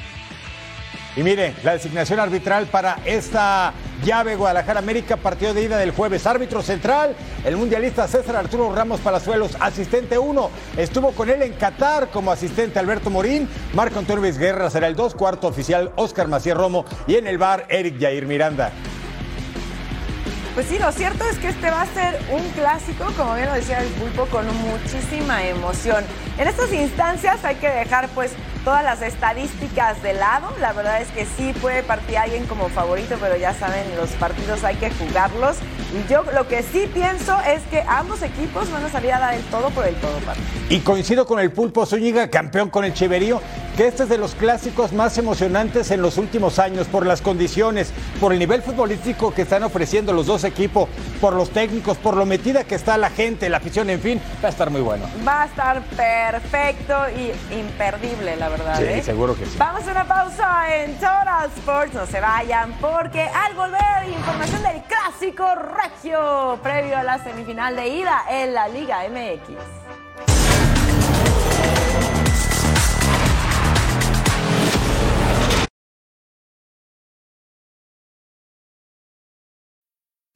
Y 1.15 1.23
mire, 1.23 1.55
la 1.63 1.73
designación 1.73 2.19
arbitral 2.19 2.67
para 2.67 2.99
esta 3.03 3.73
llave 4.03 4.35
Guadalajara 4.35 4.79
América, 4.79 5.17
partido 5.17 5.53
de 5.53 5.63
ida 5.63 5.77
del 5.77 5.91
jueves. 5.91 6.25
Árbitro 6.27 6.61
central, 6.61 7.15
el 7.43 7.57
mundialista 7.57 8.07
César 8.07 8.35
Arturo 8.35 8.73
Ramos 8.73 8.99
Palazuelos, 9.01 9.57
asistente 9.59 10.17
1. 10.17 10.49
Estuvo 10.77 11.11
con 11.11 11.29
él 11.29 11.41
en 11.41 11.53
Qatar 11.53 12.09
como 12.09 12.31
asistente 12.31 12.79
Alberto 12.79 13.09
Morín. 13.09 13.49
Marco 13.73 13.99
Antonio 13.99 14.31
Guerra 14.37 14.69
será 14.69 14.87
el 14.87 14.95
2, 14.95 15.15
cuarto 15.15 15.47
oficial 15.47 15.91
Oscar 15.95 16.27
Macías 16.27 16.55
Romo. 16.55 16.85
Y 17.07 17.15
en 17.15 17.27
el 17.27 17.37
bar, 17.37 17.65
Eric 17.69 17.99
Jair 17.99 18.25
Miranda. 18.25 18.71
Pues 20.53 20.67
sí, 20.67 20.77
lo 20.77 20.91
cierto 20.91 21.23
es 21.25 21.37
que 21.37 21.49
este 21.49 21.69
va 21.69 21.81
a 21.81 21.85
ser 21.87 22.19
un 22.31 22.47
clásico, 22.49 23.05
como 23.17 23.35
bien 23.35 23.47
lo 23.47 23.53
decía 23.53 23.81
el 23.81 23.87
pulpo, 23.89 24.25
con 24.25 24.45
muchísima 24.57 25.43
emoción. 25.43 26.03
En 26.39 26.47
estas 26.47 26.71
instancias 26.71 27.43
hay 27.43 27.55
que 27.55 27.67
dejar 27.67 28.07
pues 28.15 28.31
todas 28.63 28.81
las 28.81 29.01
estadísticas 29.01 30.01
de 30.01 30.13
lado. 30.13 30.47
La 30.61 30.71
verdad 30.71 31.01
es 31.01 31.09
que 31.09 31.25
sí 31.25 31.51
puede 31.59 31.83
partir 31.83 32.17
alguien 32.17 32.45
como 32.45 32.69
favorito, 32.69 33.17
pero 33.19 33.35
ya 33.35 33.53
saben, 33.53 33.83
los 33.97 34.09
partidos 34.11 34.63
hay 34.63 34.77
que 34.77 34.89
jugarlos. 34.89 35.57
Y 35.91 36.09
yo 36.09 36.23
lo 36.33 36.47
que 36.47 36.63
sí 36.63 36.89
pienso 36.93 37.37
es 37.41 37.61
que 37.63 37.83
ambos 37.85 38.21
equipos 38.21 38.71
van 38.71 38.85
a 38.85 38.89
salir 38.89 39.11
a 39.11 39.19
dar 39.19 39.33
el 39.33 39.43
todo 39.45 39.69
por 39.71 39.85
el 39.85 39.95
todo, 39.95 40.17
Pato. 40.19 40.39
Y 40.69 40.79
coincido 40.79 41.25
con 41.25 41.39
el 41.39 41.51
Pulpo 41.51 41.85
Zúñiga, 41.85 42.29
campeón 42.29 42.69
con 42.69 42.85
el 42.85 42.93
Cheverío, 42.93 43.41
que 43.75 43.87
este 43.87 44.03
es 44.03 44.09
de 44.09 44.17
los 44.17 44.35
clásicos 44.35 44.93
más 44.93 45.17
emocionantes 45.17 45.89
en 45.91 46.01
los 46.01 46.17
últimos 46.17 46.59
años 46.59 46.87
por 46.87 47.05
las 47.05 47.21
condiciones, 47.21 47.91
por 48.19 48.33
el 48.33 48.39
nivel 48.39 48.61
futbolístico 48.61 49.33
que 49.33 49.41
están 49.41 49.63
ofreciendo 49.63 50.13
los 50.13 50.27
dos 50.27 50.43
equipos, 50.43 50.87
por 51.19 51.33
los 51.33 51.49
técnicos, 51.49 51.97
por 51.97 52.15
lo 52.15 52.25
metida 52.25 52.65
que 52.65 52.75
está 52.75 52.97
la 52.97 53.09
gente, 53.09 53.49
la 53.49 53.57
afición, 53.57 53.89
en 53.89 53.99
fin, 53.99 54.21
va 54.43 54.49
a 54.49 54.51
estar 54.51 54.69
muy 54.69 54.81
bueno. 54.81 55.05
Va 55.27 55.43
a 55.43 55.45
estar 55.45 55.81
perfecto 56.31 56.95
y 57.09 57.55
imperdible, 57.55 58.35
la 58.35 58.49
verdad. 58.49 58.77
Sí, 58.77 58.83
¿eh? 58.83 59.01
seguro 59.01 59.35
que 59.35 59.45
sí. 59.45 59.57
Vamos 59.57 59.87
a 59.87 59.91
una 59.91 60.07
pausa 60.07 60.75
en 60.75 60.93
Total 60.95 61.49
Sports. 61.57 61.93
No 61.93 62.05
se 62.05 62.19
vayan 62.19 62.73
porque 62.79 63.21
al 63.21 63.55
volver, 63.55 64.09
información 64.09 64.61
del 64.61 64.81
clásico 64.83 65.45
regio 65.55 66.59
previo 66.61 66.97
a 66.97 67.03
la 67.03 67.23
semifinal 67.23 67.75
de 67.75 67.87
ida 67.87 68.23
en 68.29 68.53
la 68.53 68.67
Liga 68.67 68.99
MX. 69.09 69.98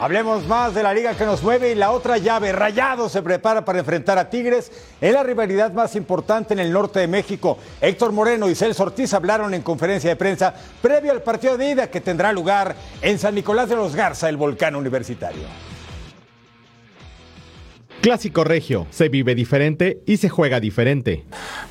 Hablemos 0.00 0.44
más 0.48 0.74
de 0.74 0.82
la 0.82 0.92
liga 0.92 1.16
que 1.16 1.24
nos 1.24 1.42
mueve 1.42 1.70
y 1.70 1.74
la 1.76 1.92
otra 1.92 2.18
llave. 2.18 2.52
Rayado 2.52 3.08
se 3.08 3.22
prepara 3.22 3.64
para 3.64 3.78
enfrentar 3.78 4.18
a 4.18 4.28
Tigres 4.28 4.72
en 5.00 5.12
la 5.12 5.22
rivalidad 5.22 5.72
más 5.72 5.94
importante 5.94 6.52
en 6.52 6.60
el 6.60 6.72
norte 6.72 6.98
de 6.98 7.06
México. 7.06 7.58
Héctor 7.80 8.10
Moreno 8.10 8.50
y 8.50 8.56
Celso 8.56 8.82
Ortiz 8.82 9.14
hablaron 9.14 9.54
en 9.54 9.62
conferencia 9.62 10.10
de 10.10 10.16
prensa 10.16 10.52
previo 10.82 11.12
al 11.12 11.22
partido 11.22 11.56
de 11.56 11.70
ida 11.70 11.90
que 11.90 12.00
tendrá 12.00 12.32
lugar 12.32 12.74
en 13.02 13.18
San 13.20 13.36
Nicolás 13.36 13.68
de 13.68 13.76
los 13.76 13.94
Garza, 13.94 14.28
el 14.28 14.36
volcán 14.36 14.74
universitario. 14.74 15.44
Clásico 18.00 18.44
regio, 18.44 18.86
se 18.90 19.08
vive 19.08 19.34
diferente 19.34 20.02
y 20.06 20.18
se 20.18 20.28
juega 20.28 20.60
diferente. 20.60 21.24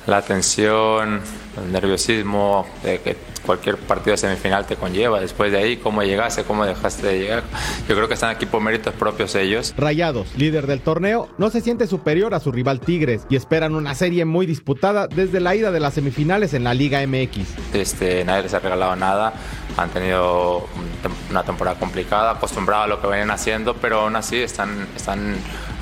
La 0.06 0.22
tensión, 0.22 1.20
el 1.62 1.72
nerviosismo 1.72 2.66
de 2.82 2.98
que 3.00 3.16
cualquier 3.44 3.76
partido 3.76 4.12
de 4.12 4.18
semifinal 4.18 4.66
te 4.66 4.76
conlleva. 4.76 5.20
Después 5.20 5.52
de 5.52 5.58
ahí, 5.58 5.76
cómo 5.76 6.02
llegaste, 6.02 6.44
cómo 6.44 6.64
dejaste 6.64 7.06
de 7.06 7.18
llegar. 7.18 7.42
Yo 7.88 7.94
creo 7.94 8.08
que 8.08 8.14
están 8.14 8.30
aquí 8.30 8.46
por 8.46 8.60
méritos 8.60 8.94
propios 8.94 9.34
ellos. 9.34 9.74
Rayados, 9.76 10.28
líder 10.36 10.66
del 10.66 10.80
torneo, 10.80 11.28
no 11.38 11.50
se 11.50 11.60
siente 11.60 11.86
superior 11.86 12.34
a 12.34 12.40
su 12.40 12.52
rival 12.52 12.80
Tigres 12.80 13.26
y 13.28 13.36
esperan 13.36 13.74
una 13.74 13.94
serie 13.94 14.24
muy 14.24 14.46
disputada 14.46 15.06
desde 15.06 15.40
la 15.40 15.54
ida 15.54 15.70
de 15.70 15.80
las 15.80 15.94
semifinales 15.94 16.54
en 16.54 16.64
la 16.64 16.74
Liga 16.74 17.04
MX. 17.06 17.74
Este, 17.74 18.24
nadie 18.24 18.44
les 18.44 18.54
ha 18.54 18.60
regalado 18.60 18.96
nada. 18.96 19.34
Han 19.76 19.90
tenido 19.90 20.68
una 21.30 21.42
temporada 21.42 21.78
complicada, 21.78 22.32
acostumbrada 22.32 22.84
a 22.84 22.86
lo 22.86 23.00
que 23.00 23.08
venían 23.08 23.30
haciendo, 23.30 23.74
pero 23.74 24.02
aún 24.02 24.16
así 24.16 24.36
están, 24.36 24.86
están 24.94 25.34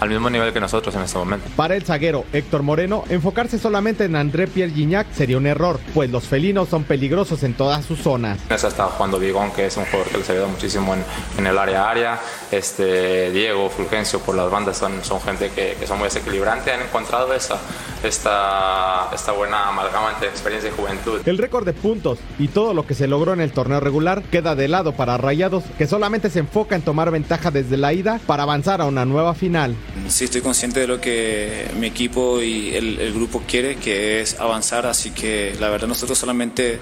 al 0.02 0.08
mismo 0.08 0.30
nivel 0.30 0.52
que 0.52 0.60
nosotros 0.60 0.94
en 0.96 1.02
este 1.02 1.18
momento. 1.18 1.46
Para 1.54 1.76
el 1.76 1.84
zaguero 1.84 2.24
Héctor 2.32 2.62
Moreno, 2.62 3.04
enfocarse 3.08 3.58
solamente 3.58 4.04
en 4.04 4.16
André 4.16 4.48
Pierre 4.48 4.72
Gignac 4.72 5.06
sería 5.12 5.36
un 5.36 5.46
error, 5.46 5.78
pues 5.94 6.10
los 6.10 6.24
felinos 6.24 6.68
son 6.68 6.84
peligrosos 6.84 7.44
en 7.44 7.51
todas 7.52 7.84
sus 7.84 8.00
zonas. 8.00 8.38
Ha 8.50 8.54
estado 8.54 8.90
jugando 8.90 9.18
Vigón, 9.18 9.52
que 9.52 9.66
es 9.66 9.76
un 9.76 9.84
jugador 9.86 10.08
que 10.08 10.18
les 10.18 10.30
ayuda 10.30 10.46
muchísimo 10.46 10.94
en, 10.94 11.04
en 11.38 11.46
el 11.46 11.58
área 11.58 11.88
área. 11.88 12.20
Este, 12.50 13.30
Diego, 13.30 13.70
Fulgencio, 13.70 14.20
por 14.20 14.34
las 14.34 14.50
bandas 14.50 14.76
son, 14.76 15.02
son 15.04 15.20
gente 15.20 15.50
que, 15.50 15.76
que 15.78 15.86
son 15.86 15.98
muy 15.98 16.06
desequilibrantes. 16.06 16.72
Han 16.72 16.82
encontrado 16.82 17.32
esa, 17.34 17.58
esta, 18.02 19.08
esta 19.14 19.32
buena 19.32 19.68
amalgama 19.68 20.12
entre 20.12 20.28
experiencia 20.28 20.70
y 20.70 20.72
juventud. 20.72 21.20
El 21.24 21.38
récord 21.38 21.64
de 21.64 21.72
puntos 21.72 22.18
y 22.38 22.48
todo 22.48 22.74
lo 22.74 22.86
que 22.86 22.94
se 22.94 23.06
logró 23.06 23.32
en 23.32 23.40
el 23.40 23.52
torneo 23.52 23.80
regular 23.80 24.22
queda 24.24 24.54
de 24.54 24.68
lado 24.68 24.92
para 24.92 25.16
Rayados, 25.16 25.64
que 25.78 25.86
solamente 25.86 26.30
se 26.30 26.40
enfoca 26.40 26.76
en 26.76 26.82
tomar 26.82 27.10
ventaja 27.10 27.50
desde 27.50 27.76
la 27.76 27.92
ida 27.92 28.20
para 28.26 28.42
avanzar 28.42 28.80
a 28.80 28.86
una 28.86 29.04
nueva 29.04 29.34
final. 29.34 29.76
Sí, 30.08 30.24
estoy 30.24 30.40
consciente 30.40 30.80
de 30.80 30.86
lo 30.86 31.00
que 31.00 31.70
mi 31.78 31.86
equipo 31.86 32.42
y 32.42 32.74
el, 32.74 32.98
el 33.00 33.12
grupo 33.14 33.42
quiere, 33.46 33.76
que 33.76 34.20
es 34.20 34.38
avanzar, 34.40 34.86
así 34.86 35.10
que 35.10 35.54
la 35.60 35.68
verdad 35.68 35.88
nosotros 35.88 36.18
solamente 36.18 36.78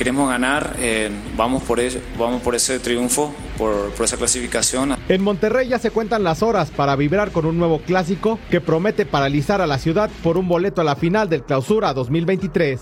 queremos 0.00 0.30
ganar, 0.30 0.76
eh, 0.78 1.10
vamos, 1.36 1.62
por 1.62 1.78
ese, 1.78 2.00
vamos 2.18 2.40
por 2.40 2.54
ese 2.54 2.78
triunfo, 2.78 3.34
por, 3.58 3.92
esa 4.02 4.16
clasificación. 4.16 4.96
En 5.10 5.22
Monterrey 5.22 5.68
ya 5.68 5.78
se 5.78 5.90
cuentan 5.90 6.24
las 6.24 6.42
horas 6.42 6.70
para 6.70 6.96
vibrar 6.96 7.32
con 7.32 7.44
un 7.44 7.58
nuevo 7.58 7.82
clásico 7.82 8.38
que 8.50 8.62
promete 8.62 9.04
paralizar 9.04 9.60
a 9.60 9.66
la 9.66 9.76
ciudad 9.76 10.08
por 10.22 10.38
un 10.38 10.48
boleto 10.48 10.80
a 10.80 10.84
la 10.84 10.96
final 10.96 11.28
del 11.28 11.42
Clausura 11.42 11.92
2023. 11.92 12.80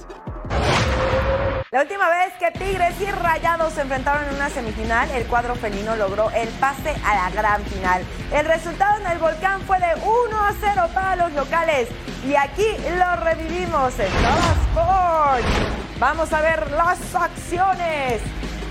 La 1.71 1.83
última 1.83 2.09
vez 2.09 2.33
que 2.39 2.51
Tigres 2.59 2.99
y 2.99 3.11
Rayados 3.11 3.75
se 3.75 3.83
enfrentaron 3.83 4.27
en 4.27 4.37
una 4.37 4.49
semifinal, 4.49 5.07
el 5.11 5.27
cuadro 5.27 5.55
felino 5.55 5.97
logró 5.97 6.31
el 6.31 6.49
pase 6.49 6.97
a 7.05 7.15
la 7.15 7.31
gran 7.31 7.63
final. 7.65 8.03
El 8.33 8.47
resultado 8.47 8.99
en 9.03 9.07
el 9.09 9.19
volcán 9.19 9.61
fue 9.67 9.79
de 9.79 9.95
1 9.97 10.45
a 10.47 10.55
0 10.59 10.89
para 10.95 11.17
los 11.17 11.33
locales 11.33 11.89
y 12.27 12.35
aquí 12.37 12.65
lo 12.97 13.17
revivimos 13.17 13.93
en 13.99 14.11
Toda 14.13 15.43
Sport. 15.43 15.99
Vamos 15.99 16.33
a 16.33 16.41
ver 16.41 16.71
las 16.71 17.15
acciones. 17.15 18.23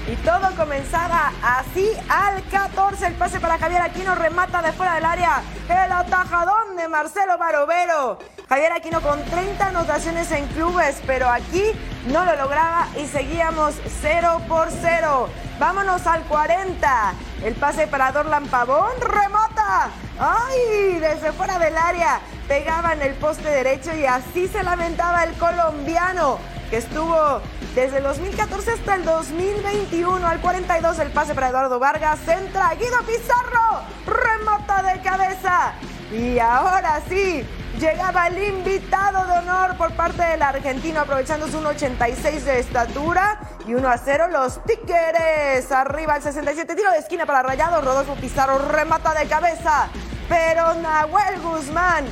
Y 0.08 0.16
todo 0.18 0.56
comenzaba 0.56 1.34
así 1.44 1.92
al 2.08 2.42
14. 2.46 3.08
El 3.08 3.14
pase 3.16 3.42
para 3.42 3.58
Javier 3.58 3.82
Aquino 3.82 4.16
remata 4.16 4.62
de 4.62 4.72
fuera 4.72 4.96
del 4.96 5.04
área. 5.04 5.42
El 5.68 5.92
atajadón 5.92 6.78
de 6.78 6.88
Marcelo 6.88 7.38
Barovero. 7.38 8.18
Javier 8.48 8.72
Aquino 8.72 9.02
con 9.02 9.22
30 9.26 9.68
anotaciones 9.68 10.32
en 10.32 10.48
clubes, 10.48 11.02
pero 11.06 11.28
aquí 11.28 11.74
no 12.08 12.24
lo 12.24 12.38
lograba 12.38 12.88
y 12.98 13.06
seguíamos 13.06 13.76
0 14.02 14.44
por 14.48 14.70
0. 14.72 15.28
Vámonos 15.60 16.08
al 16.08 16.24
40. 16.24 17.14
El 17.44 17.56
pase 17.56 17.88
para 17.88 18.14
Dorlan 18.14 18.48
Pavón. 18.48 18.92
Remata. 19.02 19.90
¡Ay! 20.20 21.00
Desde 21.02 21.34
fuera 21.34 21.60
del 21.60 21.78
área. 21.78 22.22
Pegaba 22.48 22.94
en 22.94 23.02
el 23.02 23.14
poste 23.16 23.50
derecho 23.50 23.94
y 23.94 24.06
así 24.06 24.48
se 24.48 24.64
lamentaba 24.64 25.26
el 25.26 25.34
colombiano 25.34 26.40
que 26.70 26.78
estuvo 26.78 27.42
desde 27.78 27.98
el 27.98 28.04
2014 28.06 28.72
hasta 28.72 28.96
el 28.96 29.06
2021. 29.06 30.28
Al 30.28 30.42
42 30.42 30.98
el 30.98 31.12
pase 31.12 31.36
para 31.36 31.50
Eduardo 31.50 31.78
Vargas. 31.78 32.20
Centra 32.26 32.74
Guido 32.74 32.98
Pizarro. 33.06 33.84
Remata 34.08 34.82
de 34.82 35.00
cabeza. 35.02 35.74
Y 36.12 36.40
ahora 36.40 37.00
sí, 37.08 37.48
llegaba 37.80 38.30
el 38.30 38.56
invitado 38.56 39.28
de 39.28 39.32
honor 39.34 39.78
por 39.78 39.92
parte 39.92 40.24
del 40.24 40.42
argentino, 40.42 41.02
aprovechando 41.02 41.48
su 41.48 41.60
1.86 41.60 42.40
de 42.46 42.60
estatura. 42.60 43.40
Y 43.68 43.76
1 43.76 43.88
a 43.88 43.98
0 44.00 44.30
los 44.32 44.60
Tigres. 44.64 45.72
Arriba 45.72 46.16
el 46.16 46.24
67, 46.24 46.76
tiro 46.76 46.90
de 46.90 46.98
esquina 46.98 47.28
para 47.28 47.44
Rayado. 47.44 47.80
Rodolfo 47.82 48.16
Pizarro 48.16 48.58
remata 48.58 49.14
de 49.14 49.28
cabeza. 49.28 49.88
Pero 50.28 50.74
Nahuel 50.74 51.40
Guzmán 51.42 52.06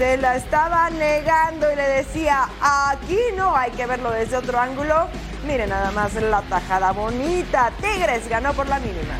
se 0.00 0.16
la 0.16 0.34
estaba 0.34 0.88
negando 0.88 1.70
y 1.70 1.76
le 1.76 1.82
decía, 1.82 2.48
aquí 2.62 3.18
no, 3.36 3.54
hay 3.54 3.70
que 3.72 3.84
verlo 3.84 4.10
desde 4.10 4.38
otro 4.38 4.58
ángulo. 4.58 5.08
Miren 5.46 5.68
nada 5.68 5.90
más 5.90 6.14
la 6.14 6.40
tajada 6.40 6.92
bonita. 6.92 7.70
Tigres 7.82 8.26
ganó 8.26 8.54
por 8.54 8.66
la 8.66 8.78
mínima. 8.78 9.18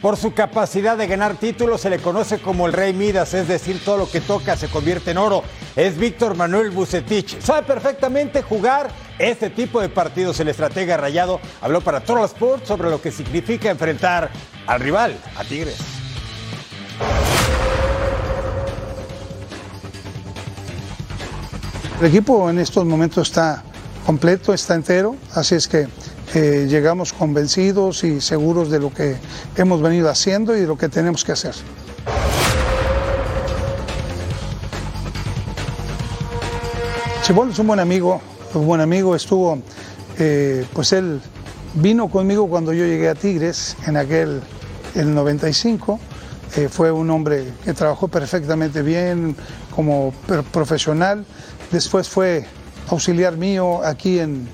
Por 0.00 0.16
su 0.16 0.32
capacidad 0.32 0.96
de 0.96 1.06
ganar 1.06 1.34
títulos 1.34 1.82
se 1.82 1.90
le 1.90 1.98
conoce 1.98 2.40
como 2.40 2.66
el 2.66 2.72
Rey 2.72 2.94
Midas, 2.94 3.34
es 3.34 3.46
decir, 3.46 3.84
todo 3.84 3.98
lo 3.98 4.10
que 4.10 4.22
toca 4.22 4.56
se 4.56 4.68
convierte 4.68 5.10
en 5.10 5.18
oro. 5.18 5.44
Es 5.76 5.98
Víctor 5.98 6.34
Manuel 6.34 6.70
Bucetich. 6.70 7.38
Sabe 7.42 7.66
perfectamente 7.66 8.40
jugar 8.40 8.88
este 9.18 9.50
tipo 9.50 9.82
de 9.82 9.90
partidos. 9.90 10.40
El 10.40 10.48
estratega 10.48 10.96
Rayado 10.96 11.40
habló 11.60 11.82
para 11.82 12.00
Total 12.00 12.24
Sports 12.24 12.68
sobre 12.68 12.88
lo 12.88 13.02
que 13.02 13.12
significa 13.12 13.68
enfrentar 13.68 14.30
al 14.66 14.80
rival, 14.80 15.14
a 15.36 15.44
Tigres. 15.44 15.99
El 22.00 22.06
equipo 22.06 22.48
en 22.48 22.58
estos 22.58 22.86
momentos 22.86 23.28
está 23.28 23.62
completo, 24.06 24.54
está 24.54 24.74
entero, 24.74 25.16
así 25.34 25.54
es 25.54 25.68
que 25.68 25.86
eh, 26.34 26.66
llegamos 26.66 27.12
convencidos 27.12 28.04
y 28.04 28.22
seguros 28.22 28.70
de 28.70 28.80
lo 28.80 28.90
que 28.90 29.16
hemos 29.54 29.82
venido 29.82 30.08
haciendo 30.08 30.56
y 30.56 30.60
de 30.60 30.66
lo 30.66 30.78
que 30.78 30.88
tenemos 30.88 31.22
que 31.24 31.32
hacer. 31.32 31.54
Chibol 37.22 37.50
es 37.50 37.58
un 37.58 37.66
buen 37.66 37.80
amigo, 37.80 38.22
un 38.54 38.66
buen 38.66 38.80
amigo, 38.80 39.14
estuvo, 39.14 39.58
eh, 40.18 40.64
pues 40.72 40.94
él 40.94 41.20
vino 41.74 42.08
conmigo 42.08 42.48
cuando 42.48 42.72
yo 42.72 42.86
llegué 42.86 43.10
a 43.10 43.14
Tigres 43.14 43.76
en 43.86 43.98
aquel, 43.98 44.40
el 44.94 45.14
95, 45.14 46.00
eh, 46.56 46.68
fue 46.70 46.90
un 46.90 47.10
hombre 47.10 47.52
que 47.62 47.74
trabajó 47.74 48.08
perfectamente 48.08 48.80
bien 48.80 49.36
como 49.76 50.14
profesional, 50.50 51.26
después 51.70 52.08
fue 52.08 52.46
auxiliar 52.88 53.36
mío 53.36 53.82
aquí 53.84 54.18
en, 54.18 54.48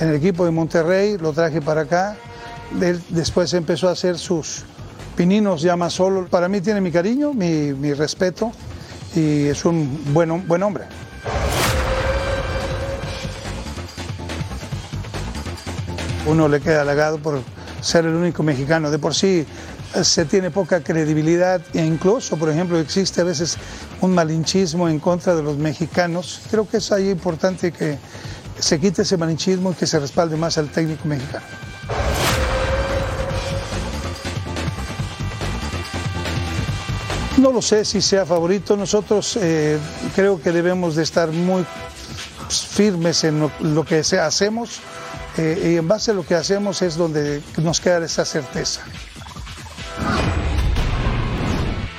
en 0.00 0.08
el 0.08 0.14
equipo 0.16 0.44
de 0.44 0.50
Monterrey, 0.50 1.18
lo 1.18 1.32
traje 1.32 1.60
para 1.60 1.82
acá. 1.82 2.16
Después 3.10 3.52
empezó 3.54 3.88
a 3.88 3.92
hacer 3.92 4.18
sus 4.18 4.64
pininos 5.16 5.62
ya 5.62 5.76
más 5.76 5.92
solo. 5.92 6.26
Para 6.26 6.48
mí 6.48 6.60
tiene 6.60 6.80
mi 6.80 6.90
cariño, 6.90 7.32
mi, 7.32 7.72
mi 7.72 7.92
respeto 7.92 8.52
y 9.14 9.46
es 9.46 9.64
un 9.64 10.12
buen 10.12 10.62
hombre. 10.62 10.84
Uno 16.26 16.48
le 16.48 16.60
queda 16.60 16.80
halagado 16.80 17.18
por 17.18 17.42
ser 17.80 18.06
el 18.06 18.14
único 18.14 18.42
mexicano. 18.42 18.90
De 18.90 18.98
por 18.98 19.14
sí 19.14 19.46
se 20.02 20.24
tiene 20.24 20.50
poca 20.50 20.82
credibilidad 20.82 21.60
e 21.72 21.84
incluso, 21.84 22.36
por 22.36 22.48
ejemplo, 22.48 22.78
existe 22.78 23.20
a 23.20 23.24
veces 23.24 23.56
un 24.00 24.14
malinchismo 24.14 24.88
en 24.88 24.98
contra 24.98 25.34
de 25.34 25.42
los 25.42 25.56
mexicanos. 25.56 26.40
Creo 26.50 26.68
que 26.68 26.78
es 26.78 26.90
ahí 26.90 27.10
importante 27.10 27.70
que 27.70 27.98
se 28.58 28.80
quite 28.80 29.02
ese 29.02 29.16
malinchismo 29.16 29.72
y 29.72 29.74
que 29.74 29.86
se 29.86 29.98
respalde 29.98 30.36
más 30.36 30.58
al 30.58 30.68
técnico 30.68 31.06
mexicano. 31.06 31.44
No 37.38 37.52
lo 37.52 37.60
sé 37.60 37.84
si 37.84 38.00
sea 38.00 38.24
favorito. 38.24 38.76
Nosotros 38.76 39.38
eh, 39.40 39.78
creo 40.14 40.40
que 40.40 40.50
debemos 40.50 40.96
de 40.96 41.02
estar 41.02 41.30
muy 41.30 41.64
firmes 42.48 43.24
en 43.24 43.50
lo, 43.60 43.84
que 43.84 43.98
hacemos 43.98 44.80
eh, 45.36 45.72
y 45.72 45.76
en 45.76 45.88
base 45.88 46.12
a 46.12 46.14
lo 46.14 46.24
que 46.24 46.34
hacemos 46.34 46.82
es 46.82 46.96
donde 46.96 47.42
nos 47.58 47.80
queda 47.80 48.04
esa 48.04 48.24
certeza. 48.24 48.82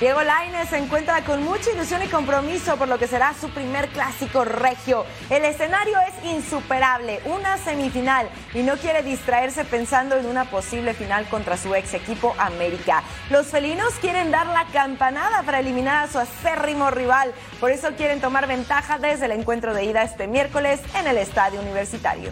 Diego 0.05 0.21
Lainez 0.21 0.69
se 0.69 0.77
encuentra 0.77 1.23
con 1.23 1.41
mucha 1.43 1.71
ilusión 1.71 2.03
y 2.03 2.07
compromiso 2.07 2.77
por 2.77 2.87
lo 2.87 2.99
que 2.99 3.07
será 3.07 3.33
su 3.33 3.49
primer 3.49 3.89
clásico 3.89 4.45
regio. 4.45 5.03
El 5.31 5.43
escenario 5.45 5.97
es 6.01 6.31
insuperable, 6.31 7.21
una 7.25 7.57
semifinal, 7.57 8.29
y 8.53 8.61
no 8.61 8.77
quiere 8.77 9.01
distraerse 9.01 9.65
pensando 9.65 10.15
en 10.15 10.27
una 10.27 10.45
posible 10.45 10.93
final 10.93 11.27
contra 11.27 11.57
su 11.57 11.73
ex 11.73 11.95
equipo 11.95 12.35
América. 12.37 13.01
Los 13.31 13.47
felinos 13.47 13.95
quieren 13.95 14.29
dar 14.29 14.45
la 14.45 14.67
campanada 14.71 15.41
para 15.41 15.59
eliminar 15.59 16.03
a 16.03 16.07
su 16.07 16.19
acérrimo 16.19 16.91
rival, 16.91 17.33
por 17.59 17.71
eso 17.71 17.95
quieren 17.97 18.21
tomar 18.21 18.45
ventaja 18.45 18.99
desde 18.99 19.25
el 19.25 19.31
encuentro 19.31 19.73
de 19.73 19.85
ida 19.85 20.03
este 20.03 20.27
miércoles 20.27 20.81
en 20.93 21.07
el 21.07 21.17
estadio 21.17 21.59
universitario. 21.61 22.31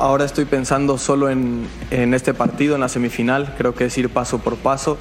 Ahora 0.00 0.24
estoy 0.24 0.44
pensando 0.44 0.98
solo 0.98 1.30
en, 1.30 1.66
este 1.90 2.34
partido, 2.34 2.74
en 2.74 2.80
la 2.80 2.88
semifinal, 2.88 3.54
creo 3.56 3.74
que 3.74 3.86
es 3.86 3.98
ir 3.98 4.08
paso 4.08 4.38
por 4.38 4.56
paso. 4.56 4.98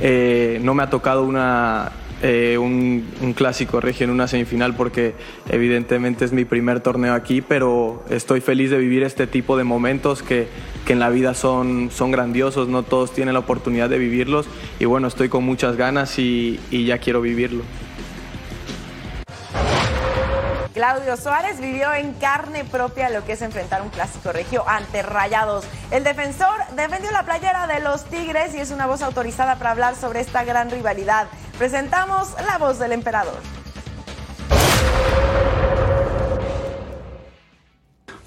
Eh, 0.00 0.60
no 0.62 0.74
me 0.74 0.82
ha 0.82 0.90
tocado 0.90 1.28
eh, 2.22 2.58
un, 2.58 3.34
clásico 3.34 3.80
regio 3.80 4.04
en 4.04 4.10
una 4.10 4.28
semifinal 4.28 4.74
porque 4.76 5.14
evidentemente 5.48 6.24
es 6.24 6.32
mi 6.32 6.44
primer 6.44 6.80
torneo 6.80 7.14
aquí, 7.14 7.42
pero 7.42 8.04
estoy 8.10 8.40
feliz 8.40 8.70
de 8.70 8.78
vivir 8.78 9.02
este 9.02 9.26
tipo 9.26 9.56
de 9.56 9.64
momentos 9.64 10.22
que, 10.22 10.48
en 10.88 10.98
la 10.98 11.10
vida 11.10 11.34
son 11.34 11.90
grandiosos, 12.10 12.66
no 12.68 12.82
todos 12.82 13.12
tienen 13.12 13.34
la 13.34 13.40
oportunidad 13.40 13.90
de 13.90 13.98
vivirlos 13.98 14.46
y 14.80 14.86
bueno, 14.86 15.06
estoy 15.06 15.28
con 15.28 15.44
muchas 15.44 15.76
ganas 15.76 16.18
y 16.18 16.58
ya 16.70 16.96
quiero 16.96 17.20
vivirlo. 17.20 17.62
Claudio 20.90 21.18
Suárez 21.18 21.60
vivió 21.60 21.92
en 21.92 22.14
carne 22.14 22.64
propia 22.64 23.10
lo 23.10 23.22
que 23.22 23.32
es 23.32 23.42
enfrentar 23.42 23.82
un 23.82 23.90
clásico 23.90 24.32
regio 24.32 24.66
ante 24.66 25.02
Rayados. 25.02 25.66
El 25.90 26.02
defensor 26.02 26.48
defendió 26.76 27.10
la 27.10 27.24
playera 27.24 27.66
de 27.66 27.80
los 27.80 28.06
Tigres 28.06 28.54
y 28.54 28.60
es 28.60 28.70
una 28.70 28.86
voz 28.86 29.02
autorizada 29.02 29.56
para 29.56 29.72
hablar 29.72 29.96
sobre 29.96 30.20
esta 30.20 30.44
gran 30.44 30.70
rivalidad. 30.70 31.26
Presentamos 31.58 32.34
la 32.46 32.56
voz 32.56 32.78
del 32.78 32.92
emperador. 32.92 33.34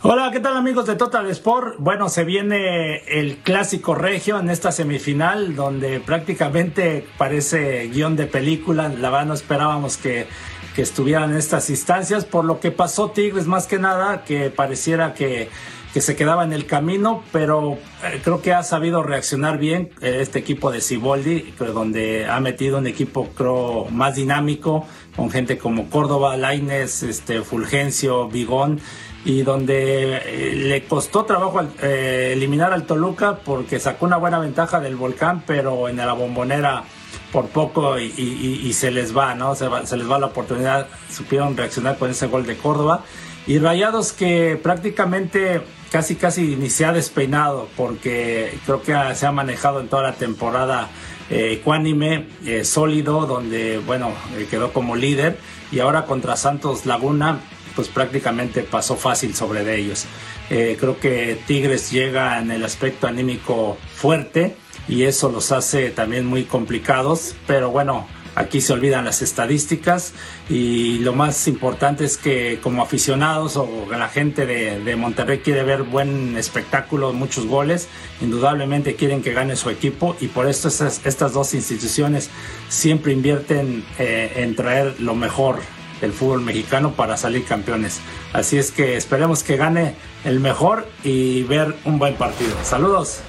Hola, 0.04 0.30
¿qué 0.32 0.39
tal 0.39 0.56
amigos 0.56 0.86
de 0.86 0.95
Total 0.95 1.28
Sport? 1.32 1.78
Bueno, 1.80 2.10
se 2.10 2.26
viene 2.26 2.97
el 3.08 3.38
clásico 3.38 3.95
regio 3.95 4.38
en 4.38 4.52
esta 4.52 4.71
semifinal 4.71 5.56
donde 5.56 6.00
prácticamente 6.00 7.08
parece 7.17 7.88
guion 7.88 8.15
de 8.15 8.28
película. 8.28 8.88
La 8.89 9.10
verdad 9.10 9.26
no 9.26 9.34
esperábamos 9.34 9.97
que 9.97 10.28
que 10.75 10.81
estuvieran 10.81 11.31
en 11.31 11.38
estas 11.38 11.69
instancias, 11.69 12.25
por 12.25 12.45
lo 12.45 12.60
que 12.60 12.71
pasó 12.71 13.12
Tigres 13.12 13.47
más 13.47 13.67
que 13.67 13.79
nada, 13.79 14.23
que 14.23 14.49
pareciera 14.49 15.13
que, 15.13 15.49
se 15.93 16.15
quedaba 16.15 16.45
en 16.45 16.53
el 16.53 16.67
camino, 16.67 17.21
pero 17.34 17.77
eh, 18.05 18.21
creo 18.23 18.41
que 18.41 18.53
ha 18.53 18.63
sabido 18.63 19.03
reaccionar 19.03 19.57
bien 19.57 19.89
eh, 20.01 20.19
este 20.21 20.39
equipo 20.39 20.71
de 20.71 20.79
Ciboldi, 20.79 21.53
donde 21.60 22.27
ha 22.29 22.39
metido 22.39 22.77
un 22.77 22.88
equipo 22.88 23.27
creo 23.36 23.88
más 23.91 24.15
dinámico, 24.15 24.86
con 25.17 25.29
gente 25.29 25.57
como 25.57 25.89
Córdoba, 25.89 26.38
Laines, 26.38 27.03
este, 27.03 27.41
Fulgencio, 27.41 28.29
Vigón, 28.29 28.79
y 29.25 29.41
donde 29.41 30.21
eh, 30.23 30.55
le 30.55 30.86
costó 30.86 31.25
trabajo 31.25 31.60
eliminar 31.81 32.71
al 32.71 32.86
Toluca 32.86 33.39
porque 33.43 33.77
sacó 33.77 34.05
una 34.05 34.15
buena 34.15 34.39
ventaja 34.39 34.79
del 34.79 34.95
volcán, 34.95 35.43
pero 35.45 35.89
en 35.89 35.97
la 35.97 36.13
bombonera 36.13 36.86
por 37.32 37.48
poco 37.48 38.00
y, 38.00 38.74
se 38.74 38.91
les 38.91 39.15
va, 39.15 39.36
¿no? 39.36 39.56
Se, 39.56 39.67
se, 39.86 39.98
les 39.98 40.10
va 40.10 40.20
la 40.20 40.28
oportunidad, 40.28 40.88
supieron 41.10 41.56
reaccionar 41.56 41.98
con 41.98 42.10
ese 42.10 42.28
gol 42.28 42.46
de 42.46 42.58
Córdoba. 42.58 43.04
Y 43.48 43.58
Rayados 43.60 44.13
que 44.13 44.60
prácticamente 44.62 45.62
casi 45.91 46.15
casi 46.15 46.56
ni 46.56 46.70
se 46.70 46.86
ha 46.86 46.94
despeinado 46.94 47.67
porque 47.76 48.58
creo 48.65 48.82
que 48.82 48.96
se 49.15 49.26
ha 49.26 49.32
manejado 49.32 49.82
en 49.82 49.89
toda 49.89 50.04
la 50.04 50.13
temporada 50.13 50.89
eh, 51.30 51.54
ecuánime, 51.54 52.28
eh, 52.46 52.63
sólido, 52.63 53.26
donde 53.26 53.80
bueno, 53.80 54.13
eh, 54.38 54.48
quedó 54.50 54.74
como 54.74 54.96
líder 54.96 55.38
y 55.72 55.80
ahora 55.80 56.06
contra 56.06 56.36
Santos 56.36 56.86
Laguna 56.86 57.39
pues 57.76 57.88
prácticamente 57.88 58.63
pasó 58.63 58.96
fácil 58.98 59.34
sobre 59.34 59.63
de 59.63 59.78
ellos. 59.78 60.06
creo 60.50 61.00
que 61.00 61.39
Tigres 61.48 61.89
llega 61.89 62.38
en 62.39 62.52
el 62.52 62.65
aspecto 62.65 63.08
anímico 63.08 63.78
fuerte 63.96 64.58
y 64.88 65.04
eso 65.04 65.30
los 65.30 65.52
hace 65.52 65.89
también 65.89 66.26
muy 66.26 66.44
complicados, 66.44 67.36
pero 67.48 67.72
bueno, 67.72 68.08
aquí 68.36 68.62
se 68.62 68.74
olvidan 68.74 69.06
las 69.06 69.22
estadísticas 69.22 70.13
y 70.50 71.00
lo 71.00 71.13
más 71.13 71.48
importante 71.48 72.06
es 72.06 72.17
que 72.17 72.60
como 72.62 72.82
aficionados 72.82 73.58
o 73.58 73.88
la 73.89 74.10
gente 74.10 74.46
de, 74.46 74.96
Monterrey 74.96 75.39
quiere 75.39 75.63
ver 75.63 75.84
buen 75.84 76.38
espectáculo, 76.38 77.13
muchos 77.13 77.48
goles, 77.48 77.88
indudablemente 78.22 78.96
quieren 78.96 79.22
que 79.22 79.34
gane 79.34 79.56
su 79.56 79.70
equipo 79.70 80.15
y 80.20 80.28
por 80.28 80.48
esto 80.48 80.67
estas, 80.67 81.34
dos 81.34 81.54
instituciones 81.54 82.30
siempre 82.70 83.13
invierten 83.13 83.84
eh, 83.98 84.34
en 84.38 84.56
traer 84.56 85.00
lo 85.00 85.15
mejor 85.15 85.60
del 86.02 86.13
fútbol 86.13 86.41
mexicano 86.41 86.94
para 86.94 87.15
salir 87.15 87.46
campeones. 87.46 88.00
Así 88.34 88.58
es 88.58 88.72
que 88.72 88.98
esperemos 88.98 89.44
que 89.44 89.56
gane 89.56 89.96
el 90.26 90.39
mejor 90.39 90.88
y 91.04 91.44
ver 91.44 91.76
un 91.86 92.00
buen 92.00 92.15
partido. 92.15 92.56
Saludos. 92.63 93.22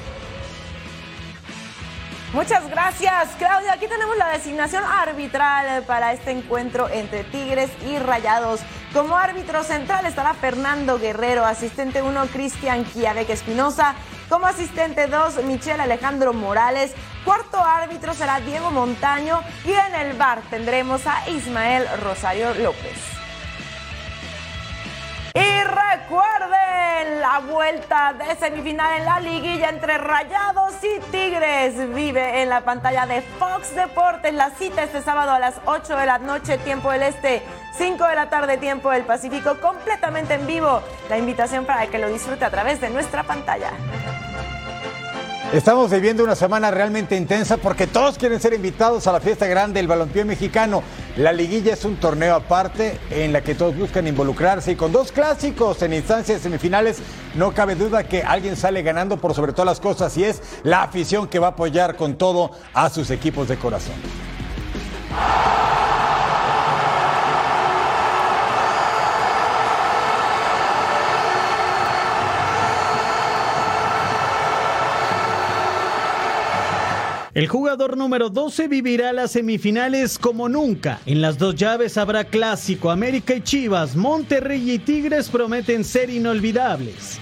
Muchas 2.33 2.67
gracias, 2.71 3.29
Claudia. 3.37 3.75
Aquí 3.75 3.87
tenemos 3.87 4.17
la 4.17 4.31
designación 4.31 4.83
arbitral 4.85 5.83
para 5.83 6.15
este 6.15 6.31
encuentro 6.31 6.89
entre 6.89 7.25
Tigres 7.25 7.71
y 7.87 7.99
Rayados. 7.99 8.61
Como 8.95 9.19
árbitro 9.19 9.63
central 9.63 10.07
estará 10.07 10.33
Fernando 10.33 10.99
Guerrero, 10.99 11.45
asistente 11.45 12.01
1 12.01 12.27
Cristian 12.29 12.85
Quiabec 12.85 13.29
Espinosa, 13.29 13.95
como 14.31 14.47
asistente 14.47 15.09
2 15.09 15.45
Michelle 15.45 15.83
Alejandro 15.83 16.33
Morales, 16.33 16.95
cuarto 17.27 17.59
árbitro 17.63 18.15
será 18.15 18.41
Diego 18.41 18.71
Montaño 18.71 19.43
y 19.67 19.73
en 19.73 19.95
el 19.95 20.17
bar 20.17 20.41
tendremos 20.49 21.07
a 21.07 21.29
Ismael 21.29 21.87
Rosario 22.01 22.55
López. 22.55 23.22
Y 25.35 25.63
recuerden 25.63 27.21
la 27.21 27.41
vuelta 27.41 28.13
de 28.13 28.37
semifinal 28.37 28.99
en 28.99 29.05
la 29.07 29.21
liguilla 29.21 29.71
entre 29.71 29.97
Rayados 29.97 30.75
y 30.83 31.01
Tigres. 31.11 31.95
Vive 31.95 32.43
en 32.43 32.51
la 32.51 32.61
pantalla 32.61 33.07
de 33.07 33.23
Fox 33.23 33.75
Deportes 33.75 34.35
la 34.35 34.51
cita 34.51 34.83
este 34.83 35.01
sábado 35.01 35.31
a 35.31 35.39
las 35.39 35.55
8 35.65 35.97
de 35.97 36.07
la 36.07 36.19
noche, 36.19 36.59
tiempo 36.59 36.91
del 36.91 37.05
este, 37.05 37.43
5 37.79 38.05
de 38.07 38.15
la 38.15 38.29
tarde, 38.29 38.59
tiempo 38.59 38.91
del 38.91 39.05
Pacífico, 39.05 39.59
completamente 39.61 40.35
en 40.35 40.47
vivo. 40.47 40.83
La 41.09 41.17
invitación 41.17 41.65
para 41.65 41.87
que 41.87 41.99
lo 41.99 42.09
disfrute 42.09 42.45
a 42.45 42.51
través 42.51 42.81
de 42.81 42.91
nuestra 42.91 43.23
pantalla. 43.23 43.71
Estamos 45.53 45.91
viviendo 45.91 46.25
una 46.25 46.35
semana 46.35 46.71
realmente 46.71 47.15
intensa 47.15 47.59
porque 47.59 47.87
todos 47.87 48.17
quieren 48.17 48.41
ser 48.41 48.55
invitados 48.55 49.07
a 49.07 49.13
la 49.13 49.21
fiesta 49.21 49.47
grande 49.47 49.81
del 49.81 49.87
balompié 49.87 50.25
mexicano. 50.25 50.83
La 51.19 51.31
liguilla 51.31 51.75
es 51.75 51.85
un 51.85 51.97
torneo 51.97 52.35
aparte 52.35 52.99
en 53.11 53.35
la 53.35 53.43
que 53.43 53.55
todos 53.55 53.77
buscan 53.77 54.07
involucrarse 54.07 54.73
y 54.73 54.77
con 54.77 54.93
dos 54.93 55.13
clásicos 55.13 55.83
en 55.83 55.93
instancias 55.93 56.41
semifinales 56.41 57.03
no 57.35 57.53
cabe 57.53 57.75
duda 57.75 58.05
que 58.05 58.23
alguien 58.23 58.57
sale 58.57 58.83
ganando 58.83 59.19
por 59.19 59.35
sobre 59.35 59.53
todas 59.53 59.67
las 59.67 59.81
cosas 59.81 60.17
y 60.17 60.25
es 60.25 60.41
la 60.63 60.85
afición 60.85 61.29
que 61.29 61.39
va 61.39 61.49
a 61.49 61.51
apoyar 61.51 61.97
con 61.97 62.17
todo 62.17 62.53
a 62.73 62.89
sus 62.89 63.11
equipos 63.11 63.47
de 63.47 63.59
corazón. 63.59 63.97
El 77.35 77.49
jugador 77.49 77.97
número 77.97 78.29
12 78.29 78.69
vivirá 78.69 79.11
las 79.15 79.31
semifinales 79.31 80.19
como 80.19 80.51
nunca. 80.51 81.01
En 81.07 81.23
las 81.23 81.39
dos 81.39 81.55
llaves 81.55 81.97
habrá 81.97 82.25
clásico. 82.25 82.91
América 82.91 83.35
y 83.35 83.41
Chivas, 83.41 83.97
Monterrey 83.97 84.71
y 84.73 84.79
Tigres 84.79 85.31
prometen 85.31 85.83
ser 85.83 86.11
inolvidables. 86.11 87.19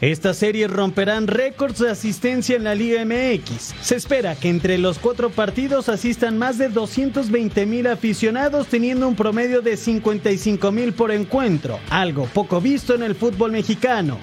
Estas 0.00 0.38
series 0.38 0.70
romperán 0.70 1.26
récords 1.26 1.78
de 1.78 1.90
asistencia 1.90 2.56
en 2.56 2.64
la 2.64 2.74
Liga 2.74 3.04
MX. 3.04 3.74
Se 3.82 3.96
espera 3.96 4.34
que 4.34 4.48
entre 4.48 4.78
los 4.78 4.98
cuatro 4.98 5.28
partidos 5.28 5.90
asistan 5.90 6.38
más 6.38 6.56
de 6.56 6.70
220 6.70 7.66
mil 7.66 7.86
aficionados, 7.86 8.68
teniendo 8.68 9.06
un 9.06 9.14
promedio 9.14 9.60
de 9.60 9.76
55 9.76 10.72
mil 10.72 10.94
por 10.94 11.10
encuentro, 11.10 11.78
algo 11.90 12.24
poco 12.32 12.62
visto 12.62 12.94
en 12.94 13.02
el 13.02 13.14
fútbol 13.14 13.52
mexicano. 13.52 14.16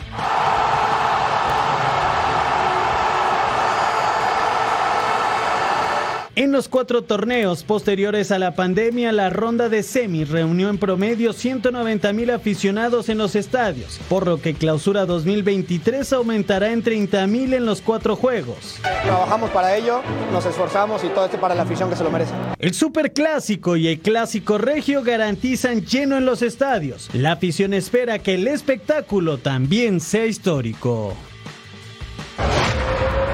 En 6.37 6.51
los 6.51 6.67
cuatro 6.67 7.01
torneos 7.01 7.63
posteriores 7.63 8.29
a 8.29 8.37
la 8.37 8.53
pandemia, 8.53 9.11
la 9.11 9.31
ronda 9.31 9.69
de 9.69 9.81
semi 9.81 10.23
reunió 10.23 10.69
en 10.69 10.77
promedio 10.77 11.33
190 11.33 12.13
mil 12.13 12.29
aficionados 12.29 13.09
en 13.09 13.17
los 13.17 13.35
estadios, 13.35 13.99
por 14.07 14.27
lo 14.27 14.39
que 14.39 14.53
clausura 14.53 15.07
2023 15.07 16.13
aumentará 16.13 16.71
en 16.71 16.83
30 16.83 17.25
mil 17.25 17.55
en 17.55 17.65
los 17.65 17.81
cuatro 17.81 18.15
juegos. 18.15 18.79
Trabajamos 19.01 19.49
para 19.49 19.75
ello, 19.75 20.03
nos 20.31 20.45
esforzamos 20.45 21.03
y 21.03 21.07
todo 21.07 21.25
esto 21.25 21.39
para 21.39 21.55
la 21.55 21.63
afición 21.63 21.89
que 21.89 21.95
se 21.95 22.03
lo 22.03 22.11
merece. 22.11 22.33
El 22.59 22.75
Superclásico 22.75 23.75
y 23.75 23.87
el 23.87 23.99
Clásico 23.99 24.59
Regio 24.59 25.01
garantizan 25.01 25.87
lleno 25.87 26.17
en 26.17 26.25
los 26.25 26.43
estadios. 26.43 27.09
La 27.13 27.31
afición 27.31 27.73
espera 27.73 28.19
que 28.19 28.35
el 28.35 28.47
espectáculo 28.47 29.39
también 29.39 29.99
sea 29.99 30.27
histórico. 30.27 31.15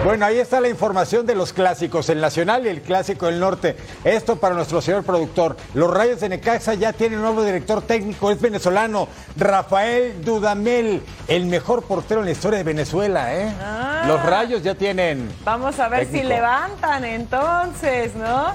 Bueno, 0.04 0.26
ahí 0.26 0.38
está 0.38 0.60
la 0.60 0.68
información 0.68 1.26
de 1.26 1.34
los 1.34 1.54
clásicos, 1.54 2.10
el 2.10 2.20
Nacional 2.20 2.66
y 2.66 2.70
el 2.70 2.82
Clásico 2.82 3.28
del 3.28 3.40
Norte. 3.40 3.78
Esto 4.04 4.36
para 4.36 4.54
nuestro 4.54 4.82
señor 4.82 5.04
productor. 5.04 5.56
Los 5.74 5.90
Rayos 5.90 6.20
de 6.20 6.28
Necaxa 6.28 6.74
ya 6.74 6.92
tienen 6.92 7.22
nuevo 7.22 7.42
director 7.42 7.82
técnico, 7.82 8.30
es 8.30 8.42
venezolano, 8.42 9.08
Rafael 9.38 10.22
Dudamel, 10.22 11.02
el 11.30 11.46
mejor 11.46 11.84
portero 11.84 12.20
en 12.20 12.26
la 12.26 12.32
historia 12.34 12.58
de 12.58 12.66
Venezuela. 12.66 13.34
¿eh? 13.34 13.54
Ah. 13.62 13.93
Los 14.08 14.24
Rayos 14.26 14.62
ya 14.64 14.76
tienen. 14.76 15.34
Vamos 15.44 15.80
a 15.80 15.88
ver 15.88 16.06
si 16.08 16.24
levantan 16.24 17.06
entonces, 17.06 18.14
¿no? 18.16 18.52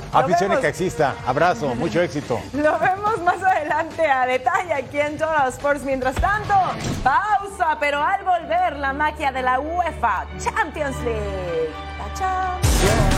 Vemos- 0.47 0.57
necaxista, 0.57 1.15
abrazo, 1.27 1.75
mucho 1.75 2.01
éxito. 2.03 2.41
Lo 2.53 2.79
vemos 2.79 3.21
más 3.23 3.43
adelante 3.43 4.07
a 4.07 4.27
detalle 4.27 4.75
aquí 4.75 5.01
en 5.01 5.17
Total 5.19 5.49
Sports. 5.49 5.83
Mientras 5.85 6.15
tanto, 6.17 6.55
pausa, 7.03 7.77
pero 7.81 8.03
al 8.03 8.23
volver 8.25 8.77
la 8.77 8.93
magia 8.93 9.33
de 9.33 9.43
la 9.43 9.59
UEFA 9.61 10.27
Champions 10.39 10.97
League. 11.03 11.71
La 11.99 13.17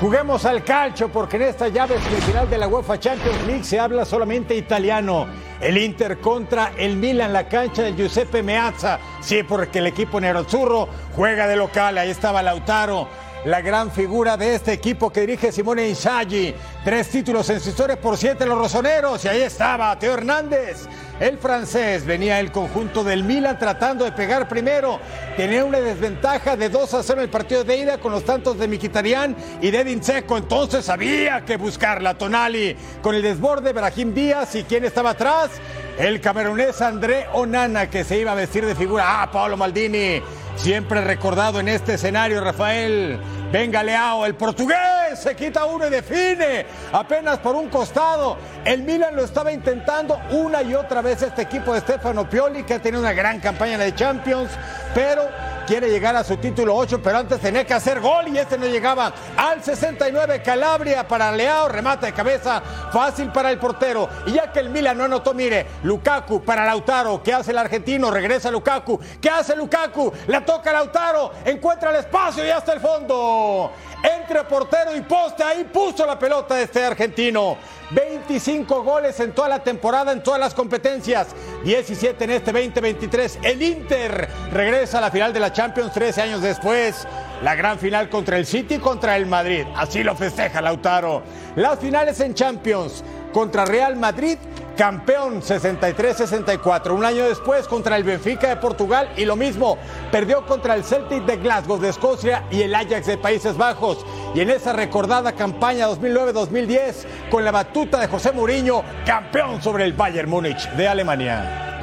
Juguemos 0.00 0.46
al 0.46 0.64
calcio 0.64 1.10
porque 1.10 1.36
en 1.36 1.42
esta 1.42 1.68
llave 1.68 2.00
semifinal 2.00 2.48
de 2.48 2.56
la 2.56 2.68
UEFA 2.68 2.98
Champions 2.98 3.46
League 3.46 3.64
se 3.64 3.78
habla 3.78 4.06
solamente 4.06 4.56
italiano. 4.56 5.26
El 5.60 5.76
Inter 5.76 6.20
contra 6.20 6.72
el 6.78 6.96
Milan, 6.96 7.34
la 7.34 7.46
cancha 7.46 7.82
del 7.82 7.96
Giuseppe 7.96 8.42
Meazza. 8.42 8.98
Sí, 9.20 9.42
porque 9.42 9.80
el 9.80 9.88
equipo 9.88 10.18
nerazzurro 10.18 10.88
juega 11.14 11.46
de 11.46 11.56
local. 11.56 11.98
Ahí 11.98 12.08
estaba 12.08 12.42
Lautaro, 12.42 13.08
la 13.44 13.60
gran 13.62 13.90
figura 13.90 14.36
de 14.36 14.54
este 14.54 14.72
equipo 14.72 15.10
que 15.10 15.22
dirige 15.22 15.52
Simone 15.52 15.88
Inzaghi. 15.88 16.54
Tres 16.84 17.08
títulos 17.08 17.48
en 17.50 17.60
su 17.60 17.70
por 18.00 18.16
siete 18.16 18.44
los 18.44 18.58
rosoneros. 18.58 19.24
Y 19.24 19.28
ahí 19.28 19.42
estaba 19.42 19.98
Teo 19.98 20.14
Hernández. 20.14 20.86
El 21.18 21.38
francés 21.38 22.04
venía 22.06 22.40
el 22.40 22.50
conjunto 22.50 23.04
del 23.04 23.24
Milan 23.24 23.58
tratando 23.58 24.04
de 24.04 24.12
pegar 24.12 24.48
primero. 24.48 25.00
Tenía 25.36 25.64
una 25.64 25.78
desventaja 25.78 26.56
de 26.56 26.68
2 26.68 26.94
a 26.94 27.02
0 27.02 27.20
en 27.20 27.24
el 27.24 27.30
partido 27.30 27.64
de 27.64 27.76
ida 27.76 27.98
con 27.98 28.12
los 28.12 28.24
tantos 28.24 28.58
de 28.58 28.68
Miquitarián 28.68 29.36
y 29.60 29.70
de 29.70 29.80
Edin 29.80 30.00
Dzeko. 30.00 30.36
Entonces 30.36 30.88
había 30.88 31.44
que 31.44 31.56
buscarla. 31.56 32.16
Tonali 32.16 32.76
con 33.02 33.14
el 33.14 33.22
desborde, 33.22 33.72
Brahim 33.72 34.14
Díaz 34.14 34.54
y 34.54 34.64
quién 34.64 34.84
estaba 34.84 35.10
atrás. 35.10 35.50
El 35.98 36.20
camerunés 36.20 36.80
André 36.80 37.26
Onana 37.32 37.90
que 37.90 38.04
se 38.04 38.18
iba 38.18 38.32
a 38.32 38.34
vestir 38.34 38.64
de 38.64 38.74
figura. 38.74 39.22
Ah, 39.22 39.30
Paolo 39.30 39.56
Maldini. 39.56 40.22
Siempre 40.56 41.02
recordado 41.02 41.60
en 41.60 41.68
este 41.68 41.94
escenario, 41.94 42.40
Rafael. 42.42 43.18
Venga 43.52 43.82
Leao, 43.82 44.24
el 44.26 44.36
portugués 44.36 45.18
se 45.20 45.34
quita 45.34 45.64
uno 45.64 45.88
y 45.88 45.90
define 45.90 46.66
apenas 46.92 47.40
por 47.40 47.56
un 47.56 47.68
costado. 47.68 48.38
El 48.64 48.82
Milan 48.82 49.16
lo 49.16 49.24
estaba 49.24 49.50
intentando 49.50 50.20
una 50.30 50.62
y 50.62 50.74
otra 50.74 51.02
vez 51.02 51.20
este 51.22 51.42
equipo 51.42 51.74
de 51.74 51.80
Stefano 51.80 52.30
Pioli 52.30 52.62
que 52.62 52.74
ha 52.74 52.78
tenido 52.78 53.00
una 53.00 53.12
gran 53.12 53.40
campaña 53.40 53.76
de 53.76 53.92
Champions, 53.92 54.52
pero 54.94 55.28
quiere 55.70 55.88
llegar 55.88 56.16
a 56.16 56.24
su 56.24 56.36
título 56.36 56.74
8, 56.74 57.00
pero 57.00 57.18
antes 57.18 57.38
tenía 57.38 57.64
que 57.64 57.72
hacer 57.72 58.00
gol 58.00 58.26
y 58.26 58.36
este 58.36 58.58
no 58.58 58.66
llegaba 58.66 59.12
al 59.36 59.62
69 59.62 60.42
Calabria 60.42 61.06
para 61.06 61.30
Leao, 61.30 61.68
remata 61.68 62.06
de 62.06 62.12
cabeza, 62.12 62.60
fácil 62.92 63.30
para 63.30 63.52
el 63.52 63.58
portero. 63.60 64.08
Y 64.26 64.32
ya 64.32 64.50
que 64.50 64.58
el 64.58 64.70
Milan 64.70 64.98
no 64.98 65.04
anotó, 65.04 65.32
mire, 65.32 65.64
Lukaku 65.84 66.42
para 66.42 66.66
Lautaro, 66.66 67.22
¿qué 67.22 67.32
hace 67.32 67.52
el 67.52 67.58
argentino? 67.58 68.10
Regresa 68.10 68.50
Lukaku, 68.50 68.98
¿qué 69.20 69.30
hace 69.30 69.54
Lukaku? 69.54 70.12
La 70.26 70.44
toca 70.44 70.72
Lautaro, 70.72 71.30
encuentra 71.44 71.90
el 71.90 71.96
espacio 71.98 72.44
y 72.44 72.50
hasta 72.50 72.72
el 72.72 72.80
fondo. 72.80 73.70
Entre 74.02 74.44
portero 74.44 74.96
y 74.96 75.02
poste, 75.02 75.42
ahí 75.42 75.64
puso 75.64 76.06
la 76.06 76.18
pelota 76.18 76.60
este 76.60 76.84
argentino. 76.84 77.58
25 77.90 78.82
goles 78.82 79.18
en 79.20 79.32
toda 79.32 79.48
la 79.48 79.62
temporada, 79.62 80.12
en 80.12 80.22
todas 80.22 80.40
las 80.40 80.54
competencias. 80.54 81.28
17 81.64 82.24
en 82.24 82.30
este 82.30 82.52
2023. 82.52 83.40
El 83.42 83.62
Inter 83.62 84.28
regresa 84.52 84.98
a 84.98 85.00
la 85.02 85.10
final 85.10 85.32
de 85.32 85.40
la 85.40 85.52
Champions 85.52 85.92
13 85.92 86.22
años 86.22 86.40
después. 86.40 87.06
La 87.42 87.54
gran 87.54 87.78
final 87.78 88.08
contra 88.08 88.38
el 88.38 88.46
City 88.46 88.78
contra 88.78 89.16
el 89.16 89.26
Madrid. 89.26 89.66
Así 89.76 90.02
lo 90.02 90.14
festeja 90.14 90.62
Lautaro. 90.62 91.22
Las 91.56 91.78
finales 91.78 92.20
en 92.20 92.34
Champions 92.34 93.04
contra 93.32 93.64
Real 93.64 93.96
Madrid 93.96 94.38
campeón 94.80 95.42
63-64. 95.42 96.92
Un 96.92 97.04
año 97.04 97.24
después 97.24 97.68
contra 97.68 97.98
el 97.98 98.02
Benfica 98.02 98.48
de 98.48 98.56
Portugal 98.56 99.12
y 99.14 99.26
lo 99.26 99.36
mismo, 99.36 99.76
perdió 100.10 100.46
contra 100.46 100.74
el 100.74 100.84
Celtic 100.84 101.26
de 101.26 101.36
Glasgow 101.36 101.78
de 101.78 101.90
Escocia 101.90 102.46
y 102.50 102.62
el 102.62 102.74
Ajax 102.74 103.06
de 103.06 103.18
Países 103.18 103.58
Bajos. 103.58 104.06
Y 104.34 104.40
en 104.40 104.48
esa 104.48 104.72
recordada 104.72 105.32
campaña 105.32 105.86
2009-2010 105.86 107.28
con 107.30 107.44
la 107.44 107.50
batuta 107.50 108.00
de 108.00 108.06
José 108.06 108.32
Mourinho, 108.32 108.82
campeón 109.04 109.60
sobre 109.60 109.84
el 109.84 109.92
Bayern 109.92 110.30
Múnich 110.30 110.66
de 110.70 110.88
Alemania. 110.88 111.79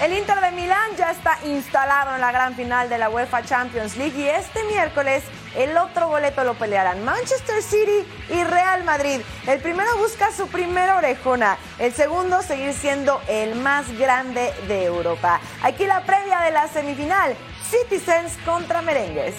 El 0.00 0.14
Inter 0.14 0.40
de 0.40 0.50
Milán 0.52 0.96
ya 0.96 1.10
está 1.10 1.38
instalado 1.44 2.14
en 2.14 2.22
la 2.22 2.32
gran 2.32 2.54
final 2.54 2.88
de 2.88 2.96
la 2.96 3.10
UEFA 3.10 3.42
Champions 3.42 3.98
League 3.98 4.18
y 4.18 4.28
este 4.28 4.64
miércoles 4.64 5.22
el 5.54 5.76
otro 5.76 6.08
boleto 6.08 6.42
lo 6.42 6.54
pelearán 6.54 7.04
Manchester 7.04 7.62
City 7.62 8.06
y 8.30 8.42
Real 8.44 8.82
Madrid. 8.84 9.20
El 9.46 9.60
primero 9.60 9.94
busca 9.98 10.32
su 10.32 10.48
primera 10.48 10.96
orejona, 10.96 11.58
el 11.78 11.92
segundo 11.92 12.40
seguir 12.40 12.72
siendo 12.72 13.20
el 13.28 13.56
más 13.56 13.92
grande 13.98 14.54
de 14.68 14.84
Europa. 14.84 15.38
Aquí 15.62 15.84
la 15.84 16.00
previa 16.06 16.40
de 16.40 16.52
la 16.52 16.66
semifinal, 16.68 17.36
Citizens 17.70 18.38
contra 18.46 18.80
Merengues. 18.80 19.34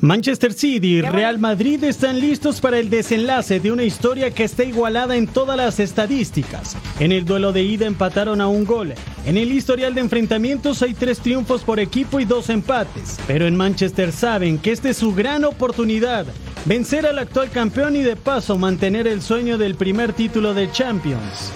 Manchester 0.00 0.52
City 0.52 0.98
y 0.98 1.02
Real 1.02 1.38
Madrid 1.38 1.82
están 1.82 2.20
listos 2.20 2.60
para 2.60 2.78
el 2.78 2.88
desenlace 2.88 3.58
de 3.58 3.72
una 3.72 3.82
historia 3.82 4.30
que 4.30 4.44
está 4.44 4.62
igualada 4.62 5.16
en 5.16 5.26
todas 5.26 5.56
las 5.56 5.80
estadísticas. 5.80 6.76
En 7.00 7.10
el 7.10 7.24
duelo 7.24 7.52
de 7.52 7.62
ida 7.62 7.86
empataron 7.86 8.40
a 8.40 8.46
un 8.46 8.64
gol. 8.64 8.94
En 9.26 9.36
el 9.36 9.50
historial 9.50 9.94
de 9.94 10.02
enfrentamientos 10.02 10.82
hay 10.82 10.94
tres 10.94 11.18
triunfos 11.18 11.62
por 11.62 11.80
equipo 11.80 12.20
y 12.20 12.24
dos 12.24 12.48
empates. 12.48 13.18
Pero 13.26 13.46
en 13.46 13.56
Manchester 13.56 14.12
saben 14.12 14.58
que 14.58 14.70
esta 14.70 14.90
es 14.90 14.98
su 14.98 15.14
gran 15.14 15.44
oportunidad. 15.44 16.26
Vencer 16.64 17.06
al 17.06 17.18
actual 17.18 17.50
campeón 17.50 17.96
y 17.96 18.02
de 18.02 18.14
paso 18.14 18.56
mantener 18.56 19.08
el 19.08 19.20
sueño 19.20 19.58
del 19.58 19.74
primer 19.74 20.12
título 20.12 20.54
de 20.54 20.70
Champions. 20.70 21.52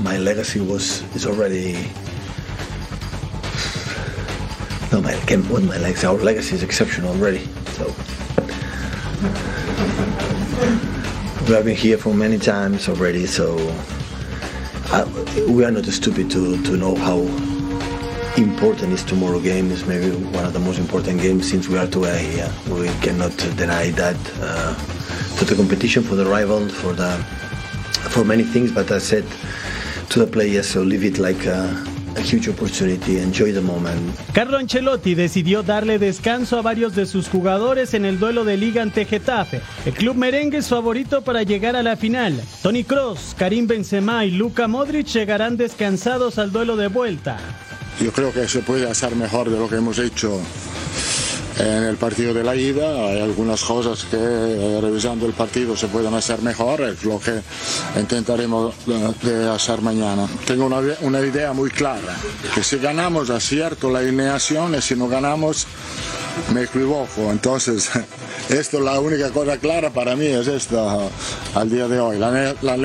my 0.00 0.16
legacy 0.16 0.60
was 0.60 1.02
is 1.14 1.26
already 1.26 1.76
no 4.92 5.00
my 5.00 5.14
can 5.26 5.42
what 5.48 5.62
my 5.62 5.76
legs 5.78 6.04
out. 6.04 6.20
legacy 6.22 6.54
is 6.54 6.62
exceptional 6.62 7.10
already 7.10 7.46
so. 7.76 7.86
We 11.46 11.54
have 11.54 11.64
been 11.64 11.76
here 11.76 11.96
for 11.98 12.12
many 12.14 12.38
times 12.38 12.88
already 12.88 13.26
so 13.26 13.56
I, 14.90 15.04
we 15.48 15.64
are 15.64 15.70
not 15.70 15.84
stupid 15.86 16.30
to, 16.30 16.62
to 16.62 16.76
know 16.76 16.94
how 16.94 17.18
important 18.40 18.92
is 18.92 19.02
tomorrow 19.02 19.40
game 19.40 19.70
is. 19.70 19.84
Maybe 19.86 20.10
one 20.10 20.44
of 20.44 20.52
the 20.52 20.58
most 20.58 20.78
important 20.78 21.20
games 21.20 21.50
since 21.50 21.68
we 21.68 21.76
are 21.76 21.86
together 21.86 22.18
here. 22.18 22.50
We 22.70 22.88
cannot 23.00 23.36
deny 23.56 23.90
that 23.90 24.16
uh, 24.40 24.74
for 25.36 25.44
the 25.44 25.54
competition 25.54 26.02
for 26.02 26.14
the 26.14 26.26
rival 26.26 26.68
for 26.68 26.92
the 26.92 27.16
for 28.10 28.24
many 28.24 28.44
things 28.44 28.72
but 28.72 28.90
I 28.90 28.98
said 28.98 29.24
to 30.10 30.18
the 30.18 30.26
players 30.26 30.68
so 30.68 30.82
leave 30.82 31.04
it 31.04 31.18
like 31.18 31.44
a, 31.46 31.97
a 32.18 32.20
huge 32.20 32.48
opportunity 32.50 33.18
enjoy 33.18 33.52
the 33.52 33.60
moment 33.60 34.18
Carlo 34.32 34.58
Ancelotti 34.58 35.14
decidió 35.14 35.62
darle 35.62 35.98
descanso 36.00 36.58
a 36.58 36.62
varios 36.62 36.94
de 36.96 37.06
sus 37.06 37.28
jugadores 37.28 37.94
en 37.94 38.04
el 38.04 38.18
duelo 38.18 38.44
de 38.44 38.56
liga 38.56 38.82
ante 38.82 39.04
Getafe. 39.04 39.60
El 39.86 39.94
club 39.94 40.16
merengue 40.16 40.58
es 40.58 40.68
favorito 40.68 41.22
para 41.22 41.42
llegar 41.42 41.76
a 41.76 41.82
la 41.82 41.96
final. 41.96 42.40
Tony 42.62 42.84
Cross, 42.84 43.34
Karim 43.38 43.66
Benzema 43.66 44.24
y 44.24 44.32
Luka 44.32 44.68
Modric 44.68 45.06
llegarán 45.06 45.56
descansados 45.56 46.38
al 46.38 46.52
duelo 46.52 46.76
de 46.76 46.88
vuelta. 46.88 47.38
Yo 48.00 48.12
creo 48.12 48.32
que 48.32 48.48
se 48.48 48.60
puede 48.60 48.88
hacer 48.88 49.14
mejor 49.16 49.50
de 49.50 49.58
lo 49.58 49.68
que 49.68 49.76
hemos 49.76 49.98
hecho 49.98 50.40
en 51.58 51.84
el 51.84 51.96
partido 51.96 52.32
de 52.32 52.44
la 52.44 52.54
ida. 52.54 53.08
Hay 53.08 53.20
algunas 53.20 53.62
cosas 53.62 54.04
que 54.04 54.16
eh, 54.16 54.80
revisando 54.80 55.26
el 55.26 55.32
partido 55.32 55.76
se 55.76 55.88
pueden 55.88 56.14
hacer 56.14 56.40
mejor, 56.42 56.82
es 56.82 57.04
lo 57.04 57.18
que 57.18 57.40
intentaremos 57.98 58.74
eh, 58.86 59.50
hacer 59.52 59.80
mañana. 59.80 60.26
Tengo 60.46 60.66
una, 60.66 60.80
una 61.00 61.20
idea 61.20 61.52
muy 61.52 61.70
clara, 61.70 62.16
que 62.54 62.62
si 62.62 62.78
ganamos 62.78 63.30
acierto 63.30 63.90
la 63.90 64.00
alineación 64.00 64.74
y 64.74 64.82
si 64.82 64.94
no 64.94 65.08
ganamos 65.08 65.66
me 66.52 66.62
equivoco. 66.62 67.30
Entonces, 67.30 67.90
esto 68.48 68.80
la 68.80 69.00
única 69.00 69.30
cosa 69.30 69.58
clara 69.58 69.90
para 69.90 70.16
mí 70.16 70.26
es 70.26 70.46
esta 70.48 70.98
al 71.54 71.70
día 71.70 71.88
de 71.88 72.00
hoy. 72.00 72.18
La, 72.18 72.54
la, 72.62 72.76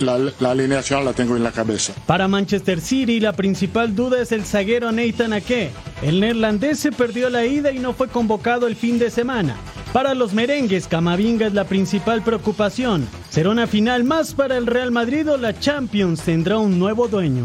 la, 0.00 0.18
la, 0.38 0.50
alineación 0.50 1.04
la 1.04 1.12
tengo 1.12 1.36
en 1.36 1.44
la 1.44 1.52
cabeza. 1.52 1.92
Para 2.06 2.28
Manchester 2.28 2.80
City, 2.80 3.20
la 3.20 3.32
principal 3.32 3.94
duda 3.94 4.20
es 4.20 4.32
el 4.32 4.44
zaguero 4.44 4.92
Nathan 4.92 5.32
Ake. 5.32 5.70
El 6.02 6.20
neerlandés 6.20 6.80
se 6.80 6.92
perdió 6.92 7.30
la 7.30 7.44
ida 7.46 7.70
y 7.70 7.78
no 7.78 7.94
fue 7.94 8.08
convocado 8.08 8.66
el 8.66 8.76
fin 8.76 8.98
de 8.98 9.10
semana. 9.10 9.56
Para 9.92 10.14
los 10.14 10.34
merengues, 10.34 10.88
Camavinga 10.88 11.46
es 11.46 11.54
la 11.54 11.64
principal 11.64 12.22
preocupación. 12.22 13.06
¿Será 13.30 13.50
una 13.50 13.68
final 13.68 14.02
más 14.02 14.34
para 14.34 14.56
el 14.56 14.66
Real 14.66 14.90
Madrid 14.90 15.30
o 15.30 15.36
la 15.36 15.58
Champions 15.58 16.20
tendrá 16.22 16.58
un 16.58 16.80
nuevo 16.80 17.06
dueño? 17.06 17.44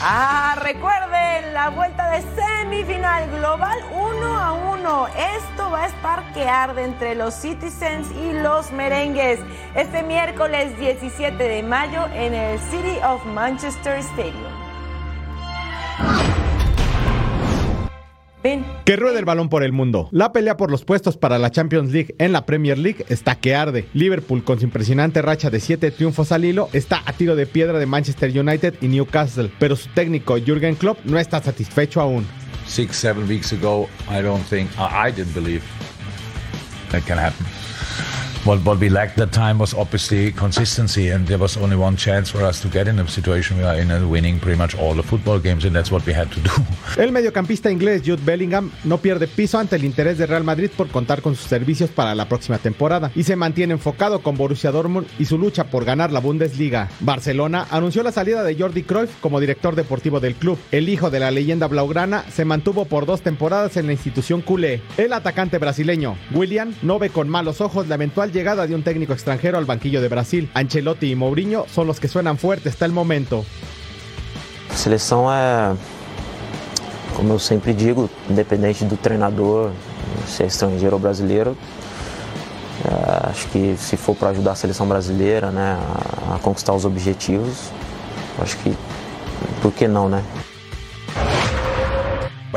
Ah, 0.00 0.56
recuerden 0.62 1.54
la 1.54 1.70
vuelta 1.70 2.08
de 2.10 2.22
semifinal 2.22 3.28
global 3.30 3.76
1 3.90 4.26
a 4.26 4.52
1. 4.52 5.08
Esto 5.08 5.70
va 5.70 5.82
a 5.82 5.86
estar 5.88 6.32
que 6.32 6.48
arde 6.48 6.84
entre 6.84 7.16
los 7.16 7.34
Citizens 7.34 8.08
y 8.12 8.32
los 8.32 8.70
merengues 8.70 9.40
este 9.74 10.04
miércoles 10.04 10.78
17 10.78 11.42
de 11.42 11.62
mayo 11.64 12.06
en 12.14 12.32
el 12.32 12.60
City 12.60 12.98
of 13.04 13.24
Manchester 13.26 13.98
Stadium. 13.98 14.68
Que 18.42 18.96
ruede 18.96 19.18
el 19.18 19.24
balón 19.24 19.48
por 19.48 19.62
el 19.62 19.72
mundo. 19.72 20.08
La 20.12 20.32
pelea 20.32 20.56
por 20.56 20.70
los 20.70 20.84
puestos 20.84 21.16
para 21.16 21.38
la 21.38 21.50
Champions 21.50 21.92
League 21.92 22.14
en 22.18 22.32
la 22.32 22.46
Premier 22.46 22.78
League 22.78 23.04
está 23.08 23.34
que 23.34 23.54
arde. 23.54 23.88
Liverpool, 23.94 24.44
con 24.44 24.58
su 24.58 24.64
impresionante 24.64 25.22
racha 25.22 25.50
de 25.50 25.60
7 25.60 25.90
triunfos 25.90 26.32
al 26.32 26.44
hilo, 26.44 26.68
está 26.72 27.02
a 27.04 27.12
tiro 27.12 27.36
de 27.36 27.46
piedra 27.46 27.78
de 27.78 27.86
Manchester 27.86 28.30
United 28.38 28.74
y 28.80 28.88
Newcastle, 28.88 29.50
pero 29.58 29.76
su 29.76 29.88
técnico 29.90 30.36
Jürgen 30.36 30.76
Klopp 30.76 30.98
no 31.04 31.18
está 31.18 31.42
satisfecho 31.42 32.00
aún. 32.00 32.26
Six, 32.66 32.96
seven 32.96 33.26
weeks 33.28 33.52
ago, 33.52 33.88
I 34.08 34.22
don't 34.22 34.44
think, 34.48 34.70
I 34.78 35.10
didn't 35.10 35.34
believe 35.34 35.62
that 36.90 37.02
can 37.06 37.18
happen. 37.18 37.57
What, 38.48 38.64
what 38.64 38.80
lacked 38.90 39.16
that 39.18 39.30
time 39.30 39.58
was 39.58 39.74
obviously 39.74 40.32
consistency, 40.32 41.10
and 41.10 41.26
there 41.26 41.38
was 41.38 41.58
only 41.58 41.76
one 41.76 41.96
chance 41.96 42.30
for 42.30 42.42
us 42.42 42.62
to 42.62 42.68
get 42.68 42.88
in 42.88 42.98
a 42.98 43.06
situation 43.06 43.58
we 43.58 43.64
are 43.64 43.78
in 43.78 43.88
winning 44.08 44.40
pretty 44.40 44.56
much 44.56 44.74
all 44.74 44.94
the 44.94 45.02
football 45.02 45.38
games, 45.38 45.66
and 45.66 45.76
that's 45.76 45.92
what 45.92 46.04
we 46.06 46.14
had 46.14 46.30
to 46.32 46.40
do. 46.40 46.50
El 46.96 47.12
mediocampista 47.12 47.70
inglés 47.70 48.02
Jude 48.04 48.24
Bellingham 48.24 48.70
no 48.84 48.98
pierde 48.98 49.26
piso 49.26 49.58
ante 49.58 49.76
el 49.76 49.84
interés 49.84 50.16
de 50.16 50.26
Real 50.26 50.44
Madrid 50.44 50.70
por 50.74 50.88
contar 50.88 51.20
con 51.20 51.34
sus 51.34 51.46
servicios 51.46 51.90
para 51.90 52.14
la 52.14 52.26
próxima 52.26 52.58
temporada 52.58 53.10
y 53.14 53.24
se 53.24 53.36
mantiene 53.36 53.74
enfocado 53.74 54.20
con 54.20 54.36
Borussia 54.38 54.70
Dortmund 54.70 55.06
y 55.18 55.26
su 55.26 55.36
lucha 55.36 55.64
por 55.64 55.84
ganar 55.84 56.10
la 56.10 56.20
Bundesliga. 56.20 56.88
Barcelona 57.00 57.66
anunció 57.70 58.02
la 58.02 58.12
salida 58.12 58.42
de 58.42 58.56
Jordi 58.58 58.82
Cruyff 58.82 59.10
como 59.20 59.40
director 59.40 59.76
deportivo 59.76 60.20
del 60.20 60.34
club. 60.34 60.58
El 60.72 60.88
hijo 60.88 61.10
de 61.10 61.20
la 61.20 61.30
leyenda 61.30 61.68
blaugrana 61.68 62.24
se 62.30 62.46
mantuvo 62.46 62.86
por 62.86 63.04
dos 63.04 63.20
temporadas 63.20 63.76
en 63.76 63.86
la 63.86 63.92
institución 63.92 64.40
culé. 64.40 64.80
El 64.96 65.12
atacante 65.12 65.58
brasileño 65.58 66.16
William 66.32 66.72
no 66.82 66.98
ve 66.98 67.10
con 67.10 67.28
malos 67.28 67.60
ojos 67.60 67.86
la 67.88 67.96
eventual 67.96 68.32
llegada 68.38 68.68
de 68.68 68.74
un 68.76 68.84
técnico 68.84 69.12
extranjero 69.12 69.58
al 69.58 69.64
banquillo 69.64 70.00
de 70.00 70.08
Brasil. 70.08 70.48
Ancelotti 70.54 71.10
y 71.10 71.16
Mourinho 71.16 71.66
son 71.74 71.88
los 71.88 71.98
que 71.98 72.06
suenan 72.06 72.38
fuerte 72.38 72.68
hasta 72.68 72.84
el 72.84 72.92
momento. 72.92 73.44
A 74.70 74.76
seleção 74.76 75.26
é, 75.28 75.74
como 77.16 77.32
eu 77.32 77.38
sempre 77.40 77.74
digo, 77.74 78.08
independente 78.30 78.84
do 78.84 78.96
treinador, 78.96 79.72
se 80.28 80.44
é 80.44 80.46
estrangeiro 80.46 80.94
ou 80.94 81.00
brasileiro, 81.00 81.56
é, 82.84 83.28
acho 83.28 83.48
que 83.48 83.74
se 83.76 83.96
for 83.96 84.14
para 84.14 84.28
ajudar 84.28 84.52
a 84.52 84.54
seleção 84.54 84.86
brasileira 84.86 85.50
né, 85.50 85.76
a, 86.30 86.36
a 86.36 86.38
conquistar 86.38 86.74
os 86.74 86.84
objetivos, 86.84 87.72
acho 88.40 88.56
que 88.58 88.72
por 89.60 89.72
que 89.72 89.88
não, 89.88 90.08
né? 90.08 90.22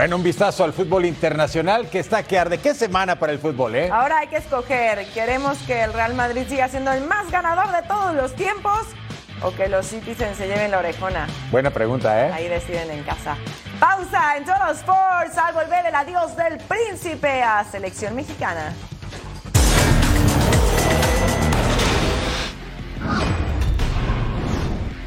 Bueno, 0.01 0.15
un 0.15 0.23
vistazo 0.23 0.63
al 0.63 0.73
fútbol 0.73 1.05
internacional 1.05 1.87
que 1.87 1.99
está 1.99 2.23
que 2.23 2.39
arde. 2.39 2.57
¿Qué 2.57 2.73
semana 2.73 3.19
para 3.19 3.33
el 3.33 3.37
fútbol, 3.37 3.75
eh? 3.75 3.91
Ahora 3.91 4.17
hay 4.17 4.29
que 4.29 4.37
escoger. 4.37 5.05
¿Queremos 5.13 5.59
que 5.67 5.83
el 5.83 5.93
Real 5.93 6.15
Madrid 6.15 6.41
siga 6.49 6.67
siendo 6.69 6.91
el 6.91 7.05
más 7.05 7.29
ganador 7.29 7.71
de 7.71 7.87
todos 7.87 8.15
los 8.15 8.35
tiempos 8.35 8.79
o 9.43 9.51
que 9.51 9.69
los 9.69 9.85
Citizens 9.85 10.37
se 10.37 10.47
lleven 10.47 10.71
la 10.71 10.79
orejona? 10.79 11.27
Buena 11.51 11.69
pregunta, 11.69 12.19
¿eh? 12.25 12.31
Ahí 12.33 12.47
deciden 12.47 12.89
en 12.89 13.03
casa. 13.03 13.37
Pausa 13.79 14.37
en 14.37 14.45
Total 14.45 14.71
Sports 14.71 15.37
al 15.37 15.53
volver 15.53 15.85
el 15.85 15.93
adiós 15.93 16.35
del 16.35 16.57
príncipe 16.57 17.43
a 17.43 17.63
selección 17.63 18.15
mexicana. 18.15 18.73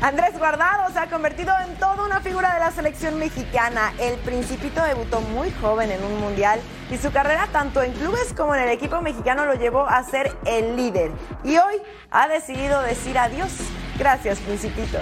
Andrés 0.04 0.38
Guardado 0.38 0.92
se 0.92 0.98
ha 0.98 1.06
convertido 1.08 1.50
en 1.66 1.76
toda 1.76 2.04
una 2.04 2.20
figura 2.20 2.52
de 2.52 2.60
la 2.60 2.70
selección 2.70 3.18
mexicana. 3.18 3.94
El 3.98 4.18
Principito 4.18 4.84
debutó 4.84 5.22
muy 5.22 5.50
joven 5.50 5.90
en 5.90 6.04
un 6.04 6.20
mundial 6.20 6.60
y 6.90 6.98
su 6.98 7.10
carrera 7.10 7.48
tanto 7.50 7.82
en 7.82 7.92
clubes 7.92 8.34
como 8.34 8.54
en 8.54 8.64
el 8.64 8.68
equipo 8.68 9.00
mexicano 9.00 9.46
lo 9.46 9.54
llevó 9.54 9.88
a 9.88 10.02
ser 10.02 10.36
el 10.44 10.76
líder. 10.76 11.10
Y 11.42 11.56
hoy 11.56 11.76
ha 12.10 12.28
decidido 12.28 12.82
decir 12.82 13.16
adiós. 13.16 13.50
Gracias, 13.98 14.40
Principito. 14.40 14.98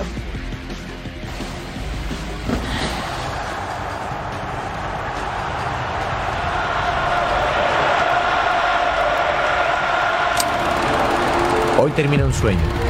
Hoy 11.80 11.90
termina 11.90 12.24
un 12.24 12.32
sueño 12.32 12.81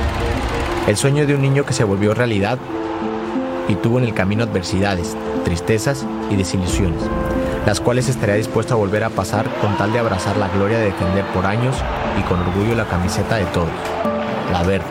el 0.86 0.96
sueño 0.96 1.26
de 1.26 1.34
un 1.34 1.42
niño 1.42 1.64
que 1.64 1.72
se 1.72 1.84
volvió 1.84 2.12
realidad 2.12 2.58
y 3.68 3.76
tuvo 3.76 3.98
en 3.98 4.04
el 4.04 4.14
camino 4.14 4.42
adversidades, 4.42 5.16
tristezas 5.44 6.04
y 6.28 6.36
desilusiones, 6.36 7.02
las 7.66 7.80
cuales 7.80 8.08
estaría 8.08 8.34
dispuesto 8.34 8.74
a 8.74 8.76
volver 8.76 9.04
a 9.04 9.10
pasar 9.10 9.46
con 9.60 9.76
tal 9.76 9.92
de 9.92 10.00
abrazar 10.00 10.36
la 10.36 10.48
gloria 10.48 10.78
de 10.78 10.86
defender 10.86 11.24
por 11.26 11.46
años 11.46 11.76
y 12.18 12.22
con 12.22 12.40
orgullo 12.40 12.74
la 12.74 12.86
camiseta 12.86 13.36
de 13.36 13.44
todos, 13.46 13.70
la 14.50 14.62
verde, 14.64 14.86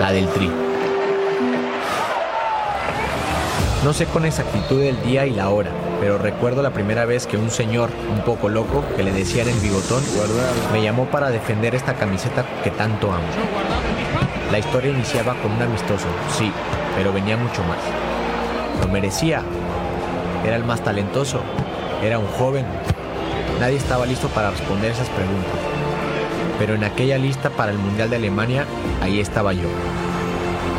la 0.00 0.12
del 0.12 0.28
tri. 0.28 0.50
No 3.84 3.92
sé 3.92 4.06
con 4.06 4.26
exactitud 4.26 4.80
el 4.82 5.02
día 5.02 5.26
y 5.26 5.30
la 5.30 5.48
hora, 5.48 5.70
pero 6.00 6.18
recuerdo 6.18 6.62
la 6.62 6.70
primera 6.70 7.04
vez 7.06 7.26
que 7.26 7.36
un 7.36 7.50
señor 7.50 7.90
un 8.14 8.22
poco 8.22 8.48
loco, 8.48 8.84
que 8.96 9.02
le 9.02 9.10
decían 9.10 9.48
el 9.48 9.58
bigotón, 9.58 10.02
me 10.72 10.82
llamó 10.82 11.06
para 11.06 11.30
defender 11.30 11.74
esta 11.74 11.94
camiseta 11.94 12.44
que 12.62 12.70
tanto 12.70 13.10
amo. 13.10 13.89
La 14.50 14.58
historia 14.58 14.90
iniciaba 14.90 15.34
con 15.36 15.52
un 15.52 15.62
amistoso, 15.62 16.06
sí, 16.36 16.50
pero 16.96 17.12
venía 17.12 17.36
mucho 17.36 17.62
más. 17.62 17.78
Lo 18.80 18.88
merecía. 18.88 19.42
Era 20.44 20.56
el 20.56 20.64
más 20.64 20.82
talentoso. 20.82 21.40
Era 22.02 22.18
un 22.18 22.26
joven. 22.26 22.66
Nadie 23.60 23.76
estaba 23.76 24.06
listo 24.06 24.26
para 24.28 24.50
responder 24.50 24.90
esas 24.90 25.08
preguntas. 25.10 25.54
Pero 26.58 26.74
en 26.74 26.82
aquella 26.82 27.16
lista 27.16 27.50
para 27.50 27.70
el 27.70 27.78
Mundial 27.78 28.10
de 28.10 28.16
Alemania, 28.16 28.66
ahí 29.00 29.20
estaba 29.20 29.52
yo. 29.52 29.68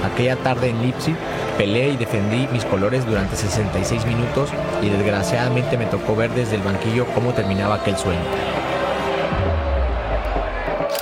Aquella 0.04 0.36
tarde 0.36 0.70
en 0.70 0.82
Leipzig, 0.82 1.16
peleé 1.58 1.92
y 1.92 1.98
defendí 1.98 2.50
mis 2.52 2.66
colores 2.66 3.06
durante 3.06 3.38
66 3.38 4.06
minutos 4.06 4.50
y 4.82 4.90
desgraciadamente 4.90 5.78
me 5.78 5.86
tocó 5.86 6.16
ver 6.16 6.32
desde 6.32 6.56
el 6.56 6.62
banquillo 6.62 7.06
cómo 7.14 7.32
terminaba 7.32 7.76
aquel 7.76 7.96
sueño. 7.96 8.20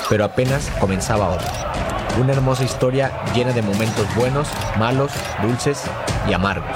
Pero 0.08 0.26
apenas 0.26 0.70
comenzaba 0.80 1.30
otro. 1.30 1.48
Una 2.20 2.34
hermosa 2.34 2.66
historia 2.66 3.14
llena 3.34 3.54
de 3.54 3.62
momentos 3.62 4.06
buenos, 4.14 4.50
malos, 4.78 5.10
dulces 5.42 5.84
y 6.30 6.34
amargos. 6.34 6.70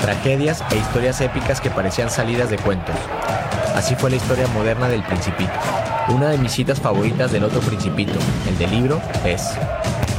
Tragedias 0.00 0.62
e 0.70 0.76
historias 0.76 1.20
épicas 1.20 1.60
que 1.60 1.68
parecían 1.68 2.10
salidas 2.10 2.48
de 2.48 2.58
cuentos. 2.58 2.94
Así 3.74 3.96
fue 3.96 4.10
la 4.10 4.16
historia 4.16 4.46
moderna 4.48 4.88
del 4.88 5.02
Principito. 5.02 5.50
Una 6.10 6.28
de 6.28 6.38
mis 6.38 6.52
citas 6.52 6.80
favoritas 6.80 7.32
del 7.32 7.42
otro 7.42 7.58
Principito, 7.60 8.12
el 8.48 8.56
del 8.56 8.70
libro, 8.70 9.02
es, 9.24 9.42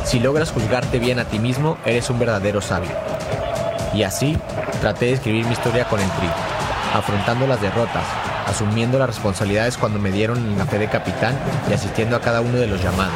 si 0.04 0.20
logras 0.20 0.52
juzgarte 0.52 1.00
bien 1.00 1.20
a 1.20 1.26
ti 1.26 1.40
mismo, 1.40 1.78
eres 1.86 2.10
un 2.10 2.20
verdadero 2.20 2.60
sabio. 2.60 2.92
Y 3.94 4.04
así 4.04 4.38
traté 4.82 5.06
de 5.06 5.14
escribir 5.14 5.46
mi 5.46 5.54
historia 5.54 5.86
con 5.86 6.02
el 6.02 6.10
tri, 6.10 6.28
afrontando 6.94 7.48
las 7.48 7.62
derrotas, 7.62 8.04
asumiendo 8.46 9.00
las 9.00 9.08
responsabilidades 9.08 9.78
cuando 9.78 10.00
me 10.00 10.12
dieron 10.12 10.58
la 10.58 10.66
fe 10.66 10.80
de 10.80 10.90
capitán 10.90 11.40
y 11.70 11.74
asistiendo 11.74 12.18
a 12.18 12.22
cada 12.22 12.42
uno 12.42 12.58
de 12.58 12.68
los 12.68 12.84
llamados. 12.84 13.16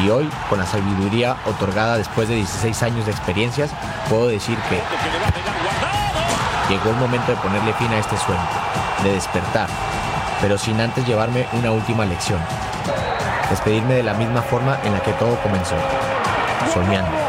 Y 0.00 0.08
hoy, 0.08 0.28
con 0.48 0.58
la 0.58 0.66
sabiduría 0.66 1.36
otorgada 1.46 1.98
después 1.98 2.28
de 2.28 2.36
16 2.36 2.82
años 2.82 3.06
de 3.06 3.12
experiencias, 3.12 3.70
puedo 4.08 4.28
decir 4.28 4.56
que 4.68 4.80
llegó 6.72 6.90
el 6.90 6.96
momento 6.96 7.32
de 7.32 7.38
ponerle 7.38 7.72
fin 7.74 7.88
a 7.88 7.98
este 7.98 8.16
sueño, 8.16 8.40
de 9.04 9.12
despertar, 9.12 9.68
pero 10.40 10.56
sin 10.56 10.80
antes 10.80 11.06
llevarme 11.06 11.46
una 11.52 11.70
última 11.70 12.04
lección. 12.04 12.40
Despedirme 13.50 13.94
de 13.94 14.02
la 14.02 14.14
misma 14.14 14.40
forma 14.42 14.78
en 14.82 14.92
la 14.92 15.00
que 15.00 15.12
todo 15.12 15.38
comenzó, 15.42 15.76
soñando. 16.72 17.21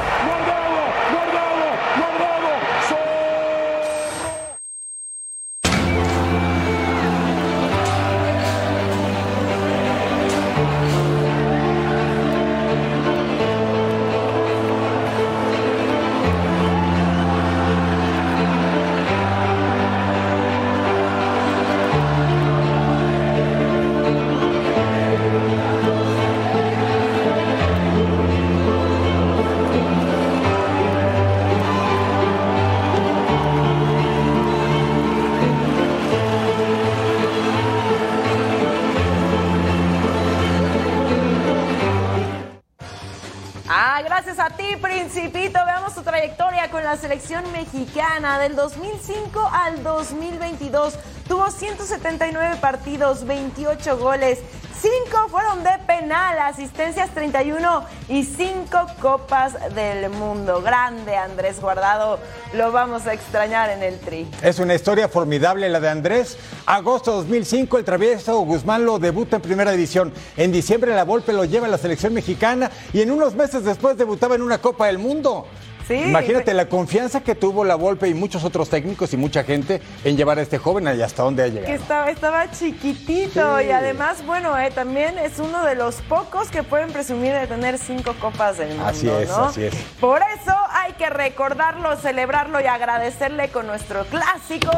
2005 48.77 49.49
al 49.51 49.83
2022. 49.83 50.95
Tuvo 51.27 51.49
179 51.49 52.57
partidos, 52.59 53.25
28 53.25 53.97
goles. 53.97 54.39
5 54.81 55.29
fueron 55.29 55.63
de 55.63 55.71
penal, 55.87 56.39
asistencias 56.39 57.09
31 57.11 57.85
y 58.09 58.25
5 58.25 58.87
copas 59.01 59.53
del 59.75 60.09
mundo. 60.09 60.61
Grande 60.61 61.15
Andrés 61.15 61.61
Guardado, 61.61 62.19
lo 62.53 62.71
vamos 62.73 63.07
a 63.07 63.13
extrañar 63.13 63.69
en 63.69 63.81
el 63.81 63.99
tri. 63.99 64.27
Es 64.41 64.59
una 64.59 64.73
historia 64.73 65.07
formidable 65.07 65.69
la 65.69 65.79
de 65.79 65.89
Andrés. 65.89 66.37
Agosto 66.65 67.13
2005, 67.13 67.77
el 67.77 67.85
travieso 67.85 68.39
Guzmán 68.39 68.85
lo 68.85 68.99
debuta 68.99 69.37
en 69.37 69.41
primera 69.41 69.71
división. 69.71 70.11
En 70.35 70.51
diciembre, 70.51 70.93
la 70.93 71.05
Volpe 71.05 71.31
lo 71.31 71.45
lleva 71.45 71.67
a 71.67 71.69
la 71.69 71.77
selección 71.77 72.13
mexicana 72.13 72.69
y 72.91 73.01
en 73.01 73.11
unos 73.11 73.35
meses 73.35 73.63
después 73.63 73.97
debutaba 73.97 74.35
en 74.35 74.41
una 74.41 74.57
Copa 74.57 74.87
del 74.87 74.97
Mundo. 74.97 75.47
Imagínate 75.89 76.53
la 76.53 76.67
confianza 76.67 77.21
que 77.21 77.35
tuvo 77.35 77.65
la 77.65 77.75
Volpe 77.75 78.07
y 78.07 78.13
muchos 78.13 78.43
otros 78.43 78.69
técnicos 78.69 79.13
y 79.13 79.17
mucha 79.17 79.43
gente 79.43 79.81
en 80.03 80.17
llevar 80.17 80.39
a 80.39 80.41
este 80.41 80.57
joven 80.57 80.87
y 80.97 81.01
hasta 81.01 81.23
dónde 81.23 81.43
ha 81.43 81.47
llegado. 81.47 81.67
Que 81.67 81.75
estaba, 81.75 82.09
estaba 82.09 82.51
chiquitito 82.51 83.61
y 83.61 83.71
además, 83.71 84.25
bueno, 84.25 84.57
eh, 84.57 84.71
también 84.71 85.17
es 85.17 85.39
uno 85.39 85.63
de 85.63 85.75
los 85.75 85.95
pocos 86.03 86.49
que 86.49 86.63
pueden 86.63 86.91
presumir 86.91 87.33
de 87.33 87.47
tener 87.47 87.77
cinco 87.77 88.15
copas 88.19 88.57
del 88.57 88.69
mundo. 88.69 88.85
Así 88.85 89.09
es, 89.09 89.29
¿no? 89.29 89.45
así 89.45 89.63
es. 89.63 89.75
Por 89.99 90.21
eso 90.21 90.55
hay 90.69 90.93
que 90.93 91.09
recordarlo, 91.09 91.95
celebrarlo 91.97 92.59
y 92.61 92.65
agradecerle 92.65 93.49
con 93.49 93.67
nuestro 93.67 94.05
clásico. 94.05 94.71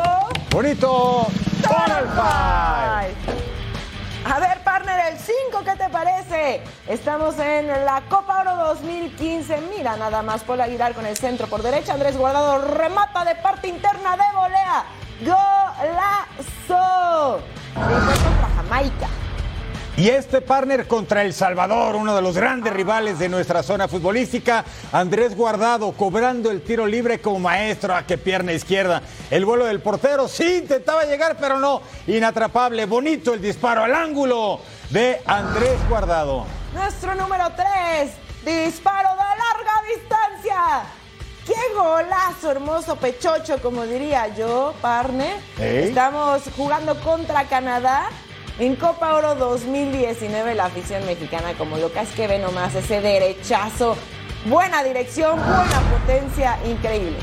Bonito. 0.52 1.28
Total 1.62 2.06
Five. 2.16 3.55
A 4.28 4.40
ver, 4.40 4.58
partner, 4.64 5.14
el 5.14 5.20
5, 5.20 5.64
¿qué 5.64 5.76
te 5.76 5.88
parece? 5.90 6.64
Estamos 6.88 7.38
en 7.38 7.68
la 7.68 8.02
Copa 8.10 8.42
Oro 8.42 8.56
2015. 8.74 9.62
Mira 9.78 9.96
nada 9.98 10.24
más, 10.24 10.44
Paul 10.44 10.62
Aguilar 10.62 10.96
con 10.96 11.06
el 11.06 11.16
centro 11.16 11.46
por 11.46 11.62
derecha. 11.62 11.94
Andrés 11.94 12.18
Guardado 12.18 12.58
remata 12.76 13.24
de 13.24 13.36
parte 13.36 13.68
interna 13.68 14.18
de 14.18 14.24
volea. 14.36 14.86
¡Golazo! 16.66 17.40
Contra 17.76 18.48
Jamaica. 18.56 19.08
Y 19.98 20.10
este 20.10 20.42
partner 20.42 20.90
contra 20.90 21.22
El 21.22 21.34
Salvador, 21.34 21.96
uno 21.96 22.14
de 22.14 22.22
los 22.22 22.36
grandes 22.36 22.74
rivales 22.74 23.18
de 23.18 23.30
nuestra 23.30 23.64
zona 23.64 23.88
futbolística, 23.88 24.66
Andrés 24.92 25.38
Guardado 25.38 25.94
cobrando 25.94 26.52
el 26.52 26.62
tiro 26.64 26.86
libre 26.86 27.22
como 27.22 27.40
maestro. 27.40 27.96
¿A 27.96 28.06
qué 28.06 28.18
pierna 28.18 28.52
izquierda? 28.52 29.02
El 29.32 29.46
vuelo 29.46 29.64
del 29.66 29.80
portero 29.80 30.28
sí 30.28 30.58
intentaba 30.58 31.06
llegar, 31.06 31.38
pero 31.40 31.62
no. 31.62 31.82
Inatrapable, 32.08 32.86
bonito 32.86 33.34
el 33.34 33.42
disparo 33.42 33.86
al 33.86 33.96
ángulo 33.96 34.60
de 34.90 35.22
Andrés 35.26 35.78
Guardado. 35.88 36.46
Nuestro 36.74 37.16
número 37.16 37.46
3, 37.56 38.12
disparo 38.44 39.10
de 39.12 39.16
larga 39.16 39.82
distancia. 39.96 40.84
¡Qué 41.46 41.74
golazo, 41.74 42.52
hermoso 42.52 42.98
pechocho, 42.98 43.62
como 43.62 43.86
diría 43.86 44.28
yo, 44.36 44.74
partner! 44.82 45.38
¿Eh? 45.58 45.86
Estamos 45.88 46.42
jugando 46.58 47.00
contra 47.00 47.46
Canadá. 47.46 48.10
En 48.58 48.78
Copa 48.78 49.16
Oro 49.16 49.36
2019 49.36 50.56
la 50.56 50.66
afición 50.66 51.06
mexicana 51.06 51.54
como 51.58 51.78
loca 51.78 52.04
es 52.04 52.10
que 52.12 52.26
ve 52.26 52.40
nomás 52.40 52.74
ese 52.74 53.02
derechazo. 53.02 53.98
Buena 54.46 54.82
dirección, 54.82 55.36
buena 55.36 55.82
potencia, 55.92 56.58
increíble. 56.66 57.18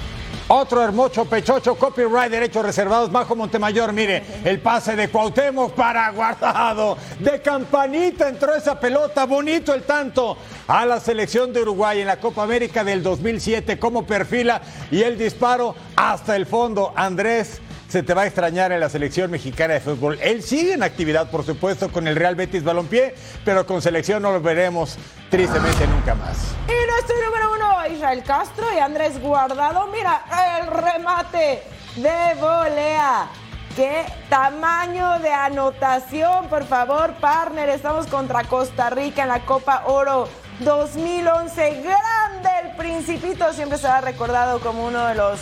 Otro 0.48 0.82
hermoso 0.82 1.24
pechocho, 1.24 1.76
copyright, 1.76 2.30
derechos 2.30 2.62
reservados, 2.62 3.10
Majo 3.10 3.34
Montemayor. 3.34 3.94
Mire, 3.94 4.22
el 4.44 4.60
pase 4.60 4.94
de 4.94 5.08
Cuauhtémoc 5.08 5.72
para 5.72 6.10
Guardado. 6.10 6.98
De 7.18 7.40
campanita 7.40 8.28
entró 8.28 8.54
esa 8.54 8.78
pelota, 8.78 9.24
bonito 9.24 9.72
el 9.72 9.84
tanto. 9.84 10.36
A 10.68 10.84
la 10.84 11.00
selección 11.00 11.50
de 11.54 11.62
Uruguay 11.62 12.02
en 12.02 12.08
la 12.08 12.20
Copa 12.20 12.42
América 12.42 12.84
del 12.84 13.02
2007, 13.02 13.78
como 13.78 14.04
perfila 14.04 14.60
y 14.90 15.00
el 15.02 15.16
disparo 15.16 15.74
hasta 15.96 16.36
el 16.36 16.44
fondo. 16.44 16.92
Andrés 16.94 17.62
se 17.92 18.02
te 18.02 18.14
va 18.14 18.22
a 18.22 18.26
extrañar 18.26 18.72
en 18.72 18.80
la 18.80 18.88
selección 18.88 19.30
mexicana 19.30 19.74
de 19.74 19.80
fútbol. 19.80 20.18
Él 20.22 20.42
sigue 20.42 20.72
en 20.72 20.82
actividad, 20.82 21.30
por 21.30 21.44
supuesto, 21.44 21.92
con 21.92 22.08
el 22.08 22.16
Real 22.16 22.34
Betis 22.34 22.64
Balompié, 22.64 23.14
pero 23.44 23.66
con 23.66 23.82
selección 23.82 24.22
no 24.22 24.32
lo 24.32 24.40
veremos 24.40 24.96
tristemente 25.28 25.86
nunca 25.86 26.14
más. 26.14 26.38
Y 26.66 26.90
nuestro 26.90 27.14
número 27.22 27.52
uno, 27.52 27.94
Israel 27.94 28.22
Castro 28.26 28.64
y 28.74 28.78
Andrés 28.78 29.20
Guardado. 29.20 29.88
Mira 29.88 30.24
el 30.58 30.68
remate 30.68 31.64
de 31.96 32.40
volea. 32.40 33.28
¡Qué 33.76 34.06
tamaño 34.30 35.18
de 35.18 35.30
anotación! 35.30 36.48
Por 36.48 36.64
favor, 36.64 37.12
partner, 37.20 37.68
estamos 37.68 38.06
contra 38.06 38.44
Costa 38.44 38.88
Rica 38.88 39.24
en 39.24 39.28
la 39.28 39.44
Copa 39.44 39.82
Oro 39.84 40.30
2011. 40.60 41.82
Grande 41.82 42.48
el 42.64 42.74
Principito, 42.74 43.52
siempre 43.52 43.76
será 43.76 44.00
recordado 44.00 44.60
como 44.60 44.86
uno 44.86 45.06
de 45.08 45.14
los 45.14 45.40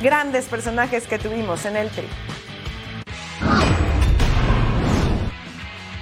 grandes 0.00 0.46
personajes 0.46 1.06
que 1.06 1.18
tuvimos 1.18 1.64
en 1.64 1.76
el 1.76 1.90
tri. 1.90 2.06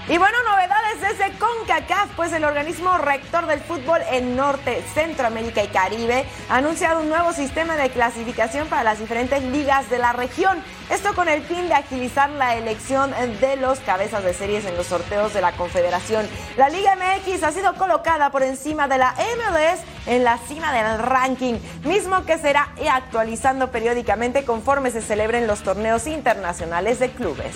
Y 0.06 0.18
bueno, 0.18 0.36
novedades 0.42 1.00
desde 1.00 1.38
CONCACAF, 1.38 2.10
pues 2.14 2.30
el 2.34 2.44
organismo 2.44 2.98
rector 2.98 3.46
del 3.46 3.60
fútbol 3.60 4.02
en 4.10 4.36
Norte, 4.36 4.84
Centroamérica 4.92 5.64
y 5.64 5.68
Caribe 5.68 6.26
ha 6.50 6.56
anunciado 6.56 7.00
un 7.00 7.08
nuevo 7.08 7.32
sistema 7.32 7.74
de 7.76 7.88
clasificación 7.88 8.68
para 8.68 8.84
las 8.84 8.98
diferentes 8.98 9.42
ligas 9.44 9.88
de 9.88 9.96
la 9.96 10.12
región. 10.12 10.62
Esto 10.90 11.14
con 11.14 11.30
el 11.30 11.42
fin 11.42 11.68
de 11.68 11.74
agilizar 11.74 12.28
la 12.28 12.54
elección 12.54 13.14
de 13.40 13.56
los 13.56 13.80
cabezas 13.80 14.22
de 14.22 14.34
series 14.34 14.66
en 14.66 14.76
los 14.76 14.88
sorteos 14.88 15.32
de 15.32 15.40
la 15.40 15.52
Confederación. 15.52 16.28
La 16.58 16.68
Liga 16.68 16.96
MX 16.96 17.42
ha 17.42 17.52
sido 17.52 17.72
colocada 17.76 18.28
por 18.28 18.42
encima 18.42 18.88
de 18.88 18.98
la 18.98 19.14
MLS 19.14 19.80
en 20.06 20.22
la 20.22 20.36
cima 20.36 20.70
del 20.74 20.98
ranking, 20.98 21.54
mismo 21.84 22.26
que 22.26 22.36
será 22.36 22.68
actualizando 22.92 23.70
periódicamente 23.70 24.44
conforme 24.44 24.90
se 24.90 25.00
celebren 25.00 25.46
los 25.46 25.62
torneos 25.62 26.06
internacionales 26.06 26.98
de 26.98 27.08
clubes. 27.08 27.54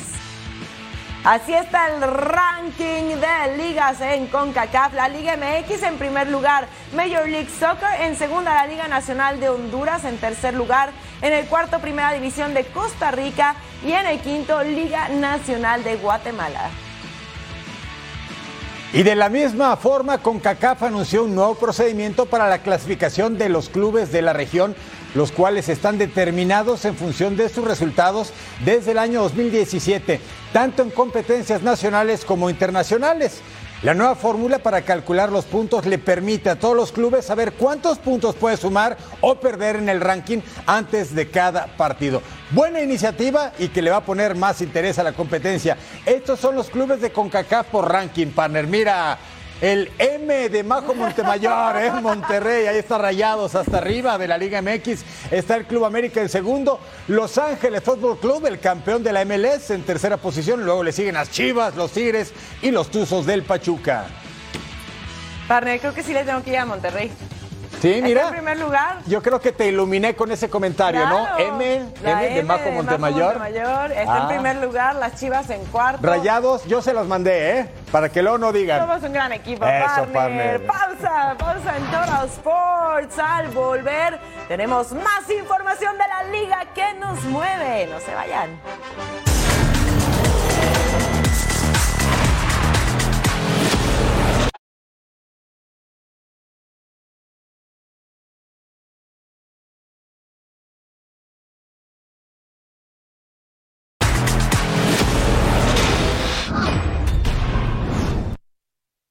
Así 1.25 1.53
está 1.53 1.89
el 1.89 2.01
ranking 2.01 3.17
de 3.17 3.57
ligas 3.57 4.01
en 4.01 4.29
CONCACAF. 4.29 4.95
La 4.95 5.09
Liga 5.09 5.37
MX 5.37 5.83
en 5.83 5.99
primer 5.99 6.29
lugar, 6.29 6.69
Major 6.95 7.29
League 7.29 7.51
Soccer 7.51 8.01
en 8.01 8.17
segunda, 8.17 8.55
la 8.55 8.67
Liga 8.67 8.87
Nacional 8.87 9.41
de 9.41 9.49
Honduras 9.49 10.05
en 10.05 10.17
tercer 10.19 10.55
lugar, 10.55 10.91
en 11.21 11.33
el 11.33 11.47
cuarto, 11.47 11.81
Primera 11.81 12.13
División 12.13 12.55
de 12.55 12.65
Costa 12.67 13.11
Rica 13.11 13.57
y 13.85 13.93
en 13.93 14.07
el 14.07 14.21
quinto, 14.21 14.63
Liga 14.63 15.09
Nacional 15.09 15.83
de 15.83 15.97
Guatemala. 15.97 16.71
Y 18.91 19.03
de 19.03 19.15
la 19.15 19.29
misma 19.29 19.77
forma, 19.77 20.23
CONCACAF 20.23 20.85
anunció 20.85 21.25
un 21.25 21.35
nuevo 21.35 21.55
procedimiento 21.57 22.25
para 22.25 22.49
la 22.49 22.63
clasificación 22.63 23.37
de 23.37 23.51
los 23.51 23.69
clubes 23.69 24.13
de 24.13 24.23
la 24.23 24.33
región, 24.33 24.75
los 25.15 25.31
cuales 25.31 25.69
están 25.69 25.99
determinados 25.99 26.87
en 26.87 26.97
función 26.97 27.37
de 27.37 27.51
sus 27.51 27.67
resultados 27.67 28.33
desde 28.65 28.93
el 28.93 28.99
año 28.99 29.21
2017, 29.21 30.21
tanto 30.55 30.83
en 30.83 30.91
competencias 30.91 31.63
nacionales 31.63 32.25
como 32.25 32.49
internacionales. 32.49 33.43
La 33.85 33.95
nueva 33.95 34.17
fórmula 34.17 34.59
para 34.59 34.83
calcular 34.83 35.31
los 35.31 35.45
puntos 35.45 35.87
le 35.87 35.99
permite 35.99 36.51
a 36.51 36.59
todos 36.59 36.75
los 36.75 36.91
clubes 36.91 37.25
saber 37.25 37.53
cuántos 37.53 37.99
puntos 37.99 38.35
puede 38.35 38.57
sumar 38.57 38.99
o 39.21 39.37
perder 39.37 39.77
en 39.77 39.89
el 39.89 40.01
ranking 40.01 40.41
antes 40.67 41.15
de 41.15 41.31
cada 41.31 41.69
partido. 41.77 42.21
Buena 42.51 42.81
iniciativa 42.81 43.53
y 43.57 43.69
que 43.69 43.81
le 43.81 43.91
va 43.91 43.99
a 43.99 44.05
poner 44.05 44.35
más 44.35 44.63
interés 44.63 44.99
a 44.99 45.05
la 45.05 45.13
competencia. 45.13 45.77
Estos 46.05 46.41
son 46.41 46.57
los 46.57 46.71
clubes 46.71 47.01
de 47.01 47.13
CONCACAF 47.13 47.69
por 47.69 47.89
ranking, 47.89 48.33
partner. 48.33 48.67
Mira, 48.67 49.17
el 49.61 49.91
M 49.99 50.49
de 50.49 50.63
Majo 50.63 50.95
Montemayor 50.95 51.77
en 51.77 52.03
Monterrey, 52.03 52.67
ahí 52.67 52.79
está 52.79 52.99
Rayados 52.99 53.55
hasta 53.55 53.79
arriba 53.79 54.17
de 54.19 54.29
la 54.29 54.39
Liga 54.39 54.63
MX, 54.63 55.05
está 55.31 55.57
el 55.57 55.67
Club 55.67 55.85
América 55.85 56.21
en 56.21 56.29
segundo, 56.29 56.81
Los 57.09 57.39
Ángeles 57.39 57.83
Fútbol 57.83 58.19
Club, 58.19 58.47
el 58.47 58.61
campeón 58.61 59.03
de 59.03 59.13
la 59.13 59.25
MLS 59.25 59.71
en 59.71 59.83
tercera 59.83 60.17
posición, 60.17 60.65
luego 60.65 60.83
le 60.83 60.93
siguen 60.93 61.15
las 61.15 61.31
Chivas, 61.31 61.75
los 61.75 61.93
Tigres 61.93 62.33
y 62.63 62.71
los 62.71 62.91
Tuzos 62.91 63.27
del 63.27 63.43
Pachuca. 63.43 64.07
Partner, 65.49 65.81
creo 65.81 65.95
que 65.95 66.03
sí 66.03 66.13
le 66.13 66.25
tengo 66.25 66.43
que 66.43 66.51
ir 66.51 66.59
a 66.59 66.67
Monterrey. 66.67 67.11
Sí, 67.81 67.93
¿Está 67.93 68.07
mira. 68.09 68.23
en 68.29 68.31
primer 68.35 68.59
lugar? 68.59 68.97
Yo 69.07 69.23
creo 69.23 69.41
que 69.41 69.53
te 69.53 69.69
iluminé 69.69 70.17
con 70.17 70.33
ese 70.33 70.51
comentario, 70.51 71.07
¿no? 71.07 71.39
M, 71.39 71.83
M 72.03 72.29
de 72.35 72.43
Majo 72.43 72.71
Montemayor. 72.73 73.39
Montemayor, 73.39 73.93
Está 73.93 74.15
Ah. 74.15 74.19
en 74.23 74.29
primer 74.29 74.57
lugar, 74.57 74.97
las 74.97 75.15
Chivas 75.15 75.49
en 75.51 75.65
cuarto. 75.67 76.05
Rayados, 76.05 76.65
yo 76.65 76.83
se 76.83 76.93
los 76.93 77.07
mandé, 77.07 77.59
¿eh? 77.61 77.69
Para 77.93 78.09
que 78.09 78.21
luego 78.21 78.37
no 78.39 78.53
digan. 78.53 78.81
Somos 78.81 79.03
un 79.05 79.13
gran 79.13 79.33
equipo, 79.33 79.65
Eso, 79.65 80.07
partner. 80.13 80.13
partner. 80.13 80.67
Pausa, 80.67 81.37
pausa 81.39 81.77
en 81.77 81.85
Total 81.85 82.27
Sports. 82.27 83.19
Al 83.19 83.49
volver, 83.49 84.19
tenemos 84.49 84.91
más 84.93 85.31
información 85.31 85.97
de 85.99 86.05
la 86.09 86.25
liga 86.33 86.59
que 86.75 86.95
nos 86.95 87.23
mueve. 87.25 87.87
No 87.87 88.01
se 88.01 88.13
vayan. 88.13 88.59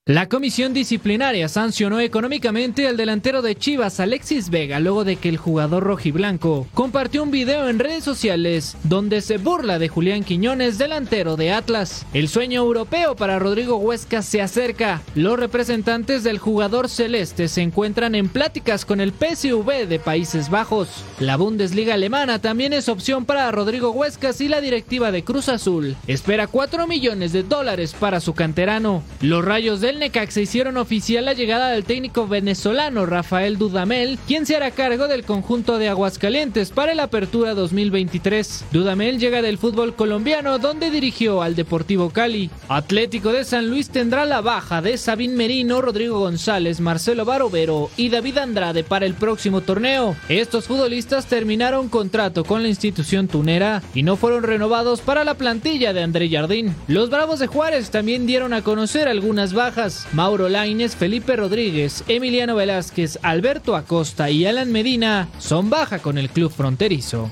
La 0.07 0.29
comisión 0.29 0.73
disciplinaria 0.73 1.49
sancionó 1.49 1.99
económicamente 1.99 2.87
al 2.87 2.95
delantero 2.95 3.41
de 3.41 3.55
Chivas, 3.55 3.99
Alexis 3.99 4.49
Vega, 4.49 4.79
luego 4.79 5.03
de 5.03 5.17
que 5.17 5.27
el 5.27 5.35
jugador 5.35 5.83
rojiblanco 5.83 6.65
compartió 6.73 7.21
un 7.23 7.29
video 7.29 7.67
en 7.67 7.77
redes 7.77 8.05
sociales 8.05 8.77
donde 8.83 9.19
se 9.19 9.37
burla 9.37 9.79
de 9.79 9.89
Julián 9.89 10.23
Quiñones, 10.23 10.77
delantero 10.77 11.35
de 11.35 11.51
Atlas. 11.51 12.05
El 12.13 12.29
sueño 12.29 12.61
europeo 12.61 13.17
para 13.17 13.37
Rodrigo 13.37 13.75
Huesca 13.75 14.21
se 14.21 14.41
acerca. 14.41 15.01
Los 15.13 15.37
representantes 15.37 16.23
del 16.23 16.37
jugador 16.37 16.87
celeste 16.87 17.49
se 17.49 17.61
encuentran 17.61 18.15
en 18.15 18.29
pláticas 18.29 18.85
con 18.85 19.01
el 19.01 19.11
PSV 19.11 19.87
de 19.89 19.99
Países 19.99 20.49
Bajos. 20.49 20.87
La 21.19 21.35
Bundesliga 21.35 21.95
alemana 21.95 22.39
también 22.39 22.71
es 22.71 22.87
opción 22.87 23.25
para 23.25 23.51
Rodrigo 23.51 23.91
Huescas 23.91 24.39
y 24.39 24.47
la 24.47 24.61
directiva 24.61 25.11
de 25.11 25.25
Cruz 25.25 25.49
Azul 25.49 25.97
espera 26.07 26.47
4 26.47 26.87
millones 26.87 27.33
de 27.33 27.43
dólares 27.43 27.93
para 27.93 28.21
su 28.21 28.33
canterano. 28.33 29.03
Los 29.19 29.43
rayos 29.43 29.81
del 29.81 29.96
Necaxa 29.97 30.41
hicieron 30.41 30.77
oficial 30.77 31.25
la 31.25 31.33
llegada 31.33 31.69
del 31.69 31.83
técnico 31.83 32.27
venezolano 32.27 33.05
Rafael 33.05 33.57
Dudamel, 33.57 34.17
quien 34.27 34.45
se 34.45 34.55
hará 34.55 34.71
cargo 34.71 35.07
del 35.07 35.23
conjunto 35.23 35.77
de 35.77 35.89
Aguascalientes 35.89 36.71
para 36.71 36.95
la 36.95 37.03
apertura 37.03 37.53
2023. 37.53 38.65
Dudamel 38.71 39.19
llega 39.19 39.41
del 39.41 39.57
fútbol 39.57 39.95
colombiano 39.95 40.59
donde 40.59 40.91
dirigió 40.91 41.41
al 41.41 41.55
Deportivo 41.55 42.09
Cali. 42.11 42.49
Atlético 42.69 43.31
de 43.31 43.43
San 43.43 43.69
Luis 43.69 43.89
tendrá 43.89 44.25
la 44.25 44.41
baja 44.41 44.81
de 44.81 44.97
Sabín 44.97 45.35
Merino, 45.35 45.81
Rodrigo 45.81 46.19
González, 46.19 46.79
Marcelo 46.79 47.25
Barovero 47.25 47.89
y 47.97 48.09
David 48.09 48.37
Andrade 48.37 48.83
para 48.83 49.05
el 49.05 49.13
próximo 49.13 49.61
torneo. 49.61 50.15
Estos 50.29 50.65
futbolistas 50.65 51.25
terminaron 51.25 51.89
contrato 51.89 52.43
con 52.43 52.61
la 52.61 52.69
institución 52.69 53.27
tunera 53.27 53.81
y 53.93 54.03
no 54.03 54.15
fueron 54.15 54.43
renovados 54.43 55.01
para 55.01 55.23
la 55.23 55.33
plantilla 55.33 55.93
de 55.93 56.03
André 56.03 56.29
Jardín. 56.29 56.75
Los 56.87 57.09
Bravos 57.09 57.39
de 57.39 57.47
Juárez 57.47 57.89
también 57.89 58.25
dieron 58.25 58.53
a 58.53 58.61
conocer 58.61 59.07
algunas 59.07 59.53
bajas 59.53 59.86
Mauro 60.13 60.49
Laines, 60.49 60.95
Felipe 60.95 61.35
Rodríguez, 61.35 62.03
Emiliano 62.07 62.55
Velázquez, 62.55 63.19
Alberto 63.21 63.75
Acosta 63.75 64.29
y 64.29 64.45
Alan 64.45 64.71
Medina 64.71 65.27
son 65.37 65.69
baja 65.69 65.99
con 65.99 66.17
el 66.17 66.29
club 66.29 66.51
fronterizo. 66.51 67.29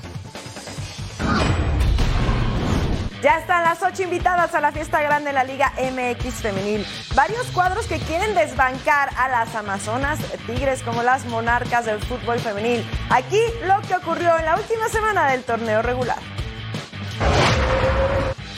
Ya 3.22 3.38
están 3.38 3.64
las 3.64 3.82
ocho 3.82 4.04
invitadas 4.04 4.54
a 4.54 4.60
la 4.60 4.70
fiesta 4.70 5.02
grande 5.02 5.30
de 5.30 5.32
la 5.32 5.42
Liga 5.42 5.72
MX 5.78 6.34
Femenil. 6.34 6.86
Varios 7.14 7.46
cuadros 7.48 7.86
que 7.86 7.98
quieren 7.98 8.34
desbancar 8.34 9.10
a 9.16 9.28
las 9.28 9.54
Amazonas 9.54 10.20
Tigres 10.46 10.82
como 10.82 11.02
las 11.02 11.24
monarcas 11.26 11.86
del 11.86 11.98
fútbol 11.98 12.38
femenil. 12.38 12.84
Aquí 13.10 13.40
lo 13.66 13.80
que 13.88 13.96
ocurrió 13.96 14.38
en 14.38 14.44
la 14.44 14.56
última 14.56 14.88
semana 14.88 15.30
del 15.30 15.42
torneo 15.42 15.82
regular. 15.82 16.35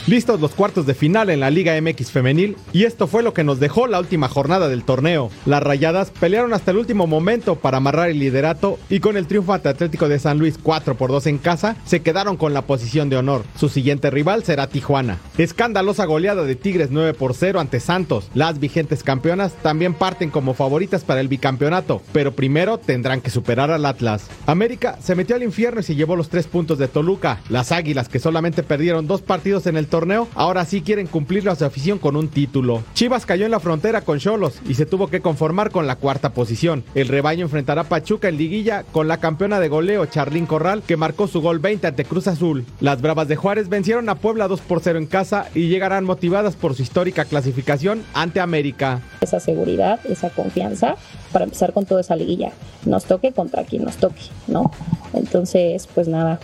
Listos 0.09 0.41
los 0.41 0.55
cuartos 0.55 0.87
de 0.87 0.95
final 0.95 1.29
en 1.29 1.39
la 1.39 1.51
Liga 1.51 1.79
MX 1.79 2.09
femenil 2.09 2.57
y 2.73 2.85
esto 2.85 3.05
fue 3.05 3.21
lo 3.21 3.35
que 3.35 3.43
nos 3.43 3.59
dejó 3.59 3.85
la 3.85 3.99
última 3.99 4.27
jornada 4.27 4.67
del 4.67 4.83
torneo. 4.83 5.29
Las 5.45 5.61
Rayadas 5.61 6.09
pelearon 6.09 6.51
hasta 6.55 6.71
el 6.71 6.77
último 6.77 7.05
momento 7.05 7.57
para 7.57 7.77
amarrar 7.77 8.09
el 8.09 8.17
liderato 8.17 8.79
y 8.89 9.01
con 9.01 9.17
el 9.17 9.27
triunfo 9.27 9.53
ante 9.53 9.69
Atlético 9.69 10.09
de 10.09 10.17
San 10.17 10.39
Luis 10.39 10.57
4 10.57 10.97
por 10.97 11.11
2 11.11 11.27
en 11.27 11.37
casa 11.37 11.75
se 11.85 12.01
quedaron 12.01 12.37
con 12.37 12.55
la 12.55 12.63
posición 12.63 13.11
de 13.11 13.17
honor. 13.17 13.43
Su 13.55 13.69
siguiente 13.69 14.09
rival 14.09 14.43
será 14.43 14.65
Tijuana. 14.65 15.19
Escandalosa 15.37 16.05
goleada 16.05 16.43
de 16.43 16.55
Tigres 16.55 16.89
9 16.89 17.13
por 17.13 17.35
0 17.35 17.59
ante 17.59 17.79
Santos. 17.79 18.31
Las 18.33 18.59
vigentes 18.59 19.03
campeonas 19.03 19.53
también 19.61 19.93
parten 19.93 20.31
como 20.31 20.55
favoritas 20.55 21.03
para 21.03 21.21
el 21.21 21.27
bicampeonato, 21.27 22.01
pero 22.13 22.33
primero 22.33 22.79
tendrán 22.79 23.21
que 23.21 23.29
superar 23.29 23.69
al 23.69 23.85
Atlas. 23.85 24.25
América 24.47 24.97
se 25.03 25.13
metió 25.13 25.35
al 25.35 25.43
infierno 25.43 25.81
y 25.81 25.83
se 25.83 25.93
llevó 25.93 26.15
los 26.15 26.29
tres 26.29 26.47
puntos 26.47 26.79
de 26.79 26.87
Toluca. 26.87 27.41
Las 27.49 27.71
Águilas 27.71 28.09
que 28.09 28.17
solamente 28.17 28.63
perdieron 28.63 29.05
dos 29.05 29.21
partidos 29.21 29.67
en 29.67 29.77
el 29.77 29.85
torneo 29.85 29.98
ahora 30.35 30.65
sí 30.65 30.81
quieren 30.81 31.07
cumplir 31.07 31.49
a 31.49 31.55
su 31.55 31.65
afición 31.65 31.99
con 31.99 32.15
un 32.15 32.29
título. 32.29 32.83
Chivas 32.93 33.25
cayó 33.25 33.45
en 33.45 33.51
la 33.51 33.59
frontera 33.59 34.01
con 34.01 34.19
Cholos 34.19 34.59
y 34.67 34.75
se 34.75 34.85
tuvo 34.85 35.07
que 35.07 35.19
conformar 35.19 35.71
con 35.71 35.87
la 35.87 35.97
cuarta 35.97 36.33
posición. 36.33 36.83
El 36.95 37.07
rebaño 37.07 37.43
enfrentará 37.43 37.81
a 37.81 37.89
Pachuca 37.89 38.29
en 38.29 38.37
liguilla 38.37 38.83
con 38.91 39.07
la 39.07 39.19
campeona 39.19 39.59
de 39.59 39.67
goleo 39.67 40.05
Charlín 40.05 40.45
Corral 40.45 40.83
que 40.85 40.97
marcó 40.97 41.27
su 41.27 41.41
gol 41.41 41.59
20 41.59 41.87
ante 41.87 42.05
Cruz 42.05 42.27
Azul. 42.27 42.65
Las 42.79 43.01
Bravas 43.01 43.27
de 43.27 43.35
Juárez 43.35 43.67
vencieron 43.67 44.07
a 44.09 44.15
Puebla 44.15 44.47
2 44.47 44.61
por 44.61 44.79
0 44.79 44.99
en 44.99 45.07
casa 45.07 45.49
y 45.53 45.67
llegarán 45.67 46.05
motivadas 46.05 46.55
por 46.55 46.75
su 46.75 46.81
histórica 46.81 47.25
clasificación 47.25 48.03
ante 48.13 48.39
América. 48.39 49.01
Esa 49.21 49.39
seguridad, 49.39 49.99
esa 50.05 50.29
confianza 50.29 50.95
para 51.33 51.45
empezar 51.45 51.73
con 51.73 51.85
toda 51.85 52.01
esa 52.01 52.15
liguilla. 52.15 52.53
Nos 52.85 53.05
toque 53.05 53.33
contra 53.33 53.63
quien 53.63 53.83
nos 53.83 53.97
toque, 53.97 54.21
¿no? 54.47 54.71
Entonces, 55.13 55.87
pues 55.93 56.07
nada, 56.07 56.39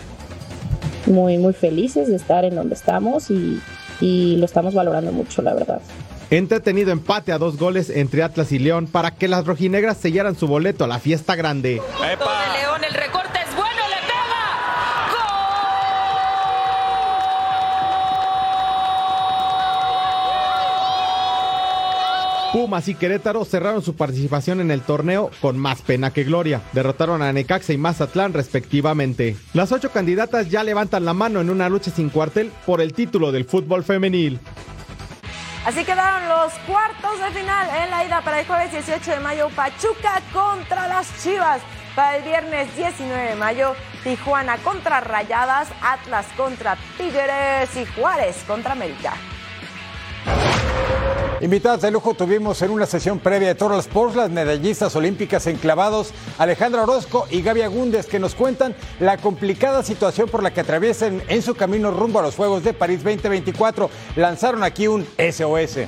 muy, 1.07 1.37
muy 1.37 1.53
felices 1.53 2.07
de 2.07 2.15
estar 2.15 2.45
en 2.45 2.55
donde 2.55 2.75
estamos 2.75 3.29
y, 3.29 3.61
y 4.01 4.37
lo 4.37 4.45
estamos 4.45 4.73
valorando 4.73 5.11
mucho, 5.11 5.41
la 5.41 5.53
verdad. 5.53 5.81
Entretenido 6.31 6.91
empate 6.91 7.31
a 7.31 7.37
dos 7.37 7.57
goles 7.57 7.89
entre 7.89 8.23
Atlas 8.23 8.51
y 8.51 8.59
León 8.59 8.87
para 8.87 9.11
que 9.11 9.27
las 9.27 9.45
rojinegras 9.45 9.97
sellaran 9.97 10.35
su 10.35 10.47
boleto 10.47 10.83
a 10.83 10.87
la 10.87 10.99
fiesta 10.99 11.35
grande. 11.35 11.75
¡Epa! 11.75 12.55
León, 12.59 12.83
el 12.83 12.93
recorte 12.93 13.24
Pumas 22.55 22.87
y 22.87 22.95
Querétaro 22.95 23.43
cerraron 23.43 23.81
su 23.81 23.97
participación 23.97 24.61
en 24.61 24.71
el 24.71 24.79
torneo 24.79 25.29
con 25.41 25.57
más 25.57 25.81
pena 25.81 26.11
que 26.11 26.23
gloria. 26.23 26.61
Derrotaron 26.71 27.21
a 27.21 27.33
Necaxa 27.33 27.73
y 27.73 27.77
Mazatlán 27.77 28.31
respectivamente. 28.31 29.35
Las 29.53 29.73
ocho 29.73 29.91
candidatas 29.91 30.49
ya 30.49 30.63
levantan 30.63 31.03
la 31.03 31.13
mano 31.13 31.41
en 31.41 31.49
una 31.49 31.67
lucha 31.67 31.91
sin 31.91 32.07
cuartel 32.09 32.53
por 32.65 32.79
el 32.79 32.93
título 32.93 33.33
del 33.33 33.43
fútbol 33.43 33.83
femenil. 33.83 34.39
Así 35.65 35.83
quedaron 35.83 36.29
los 36.29 36.53
cuartos 36.65 37.19
de 37.19 37.37
final 37.37 37.67
en 37.83 37.89
la 37.89 38.05
ida 38.05 38.21
para 38.21 38.39
el 38.39 38.47
jueves 38.47 38.71
18 38.71 39.11
de 39.11 39.19
mayo, 39.19 39.49
Pachuca 39.53 40.21
contra 40.31 40.87
las 40.87 41.09
Chivas. 41.21 41.59
Para 41.93 42.15
el 42.15 42.23
viernes 42.23 42.73
19 42.77 43.31
de 43.31 43.35
mayo, 43.35 43.75
Tijuana 44.05 44.59
contra 44.59 45.01
Rayadas, 45.01 45.67
Atlas 45.81 46.25
contra 46.37 46.77
Tigres 46.97 47.75
y 47.75 47.85
Juárez 47.99 48.45
contra 48.47 48.71
América. 48.71 49.13
Invitadas 51.41 51.81
de 51.81 51.91
lujo 51.91 52.13
tuvimos 52.13 52.61
en 52.61 52.71
una 52.71 52.85
sesión 52.85 53.19
previa 53.19 53.49
de 53.49 53.55
Total 53.55 53.79
Sports 53.79 54.15
las 54.15 54.29
medallistas 54.29 54.95
olímpicas 54.95 55.45
enclavados 55.47 56.13
Alejandra 56.37 56.83
Orozco 56.83 57.27
y 57.29 57.41
Gaby 57.41 57.61
Agúndez 57.61 58.05
que 58.05 58.19
nos 58.19 58.35
cuentan 58.35 58.73
la 59.01 59.17
complicada 59.17 59.83
situación 59.83 60.29
por 60.29 60.41
la 60.41 60.53
que 60.53 60.61
atraviesan 60.61 61.21
en 61.27 61.41
su 61.41 61.53
camino 61.53 61.91
rumbo 61.91 62.19
a 62.19 62.21
los 62.21 62.35
Juegos 62.35 62.63
de 62.63 62.73
París 62.73 63.03
2024. 63.03 63.89
Lanzaron 64.15 64.63
aquí 64.63 64.87
un 64.87 65.05
SOS. 65.17 65.87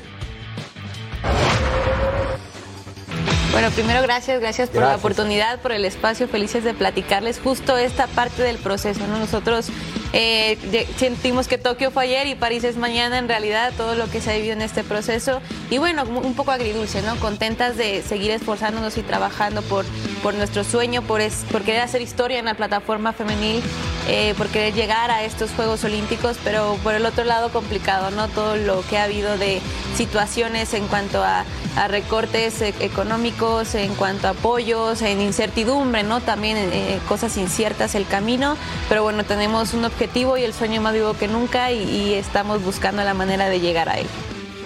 Bueno, 3.53 3.71
primero 3.71 4.03
gracias, 4.03 4.39
gracias 4.39 4.69
por 4.69 4.81
la 4.81 4.97
oportunidad, 4.97 5.59
por 5.61 5.71
el 5.71 5.85
espacio, 5.85 6.27
felices 6.27 6.63
de 6.63 6.73
platicarles 6.73 7.39
justo 7.39 7.77
esta 7.77 8.05
parte 8.07 8.43
del 8.43 8.57
proceso. 8.57 9.07
¿no? 9.07 9.17
Nosotros 9.17 9.69
eh, 10.13 10.87
sentimos 10.97 11.47
que 11.47 11.57
Tokio 11.57 11.91
fue 11.91 12.03
ayer 12.03 12.27
y 12.27 12.35
París 12.35 12.63
es 12.63 12.77
mañana, 12.77 13.17
en 13.17 13.27
realidad, 13.27 13.73
todo 13.75 13.95
lo 13.95 14.09
que 14.09 14.21
se 14.21 14.31
ha 14.31 14.35
vivido 14.35 14.53
en 14.53 14.61
este 14.61 14.83
proceso. 14.83 15.41
Y 15.69 15.77
bueno, 15.77 16.03
un 16.03 16.33
poco 16.33 16.51
agridulce, 16.51 17.01
¿no? 17.01 17.15
Contentas 17.17 17.77
de 17.77 18.01
seguir 18.01 18.31
esforzándonos 18.31 18.97
y 18.97 19.01
trabajando 19.01 19.61
por, 19.63 19.85
por 20.23 20.33
nuestro 20.33 20.63
sueño, 20.63 21.01
por, 21.01 21.21
es, 21.21 21.45
por 21.51 21.63
querer 21.63 21.81
hacer 21.81 22.01
historia 22.01 22.39
en 22.39 22.45
la 22.45 22.53
plataforma 22.53 23.13
femenil, 23.13 23.61
eh, 24.07 24.33
por 24.37 24.47
querer 24.47 24.73
llegar 24.73 25.11
a 25.11 25.23
estos 25.23 25.51
Juegos 25.51 25.83
Olímpicos, 25.83 26.37
pero 26.43 26.77
por 26.83 26.93
el 26.93 27.05
otro 27.05 27.25
lado 27.25 27.49
complicado, 27.49 28.11
¿no? 28.11 28.29
Todo 28.29 28.55
lo 28.55 28.81
que 28.87 28.97
ha 28.97 29.03
habido 29.03 29.37
de 29.37 29.59
situaciones 29.95 30.73
en 30.73 30.87
cuanto 30.87 31.23
a, 31.23 31.43
a 31.75 31.87
recortes 31.87 32.61
e-, 32.61 32.73
económicos, 32.79 33.75
en 33.75 33.93
cuanto 33.95 34.27
a 34.27 34.31
apoyos, 34.31 35.01
en 35.01 35.21
incertidumbre, 35.21 36.03
¿no? 36.03 36.21
También 36.21 36.57
eh, 36.57 36.99
cosas 37.07 37.35
inciertas 37.37 37.95
el 37.95 38.07
camino, 38.07 38.55
pero 38.87 39.03
bueno, 39.03 39.25
tenemos 39.25 39.73
un 39.73 39.83
objetivo 39.83 39.96
y 39.99 40.43
el 40.43 40.53
sueño 40.53 40.81
más 40.81 40.93
vivo 40.93 41.13
que 41.13 41.27
nunca 41.27 41.71
y, 41.71 41.83
y 41.83 42.13
estamos 42.13 42.63
buscando 42.63 43.03
la 43.03 43.13
manera 43.13 43.49
de 43.49 43.59
llegar 43.59 43.89
a 43.89 43.97
él. 43.97 44.07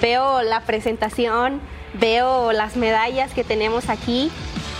Veo 0.02 0.42
la 0.42 0.62
presentación, 0.62 1.62
veo 1.94 2.52
las 2.52 2.76
medallas 2.76 3.32
que 3.32 3.44
tenemos 3.44 3.90
aquí 3.90 4.32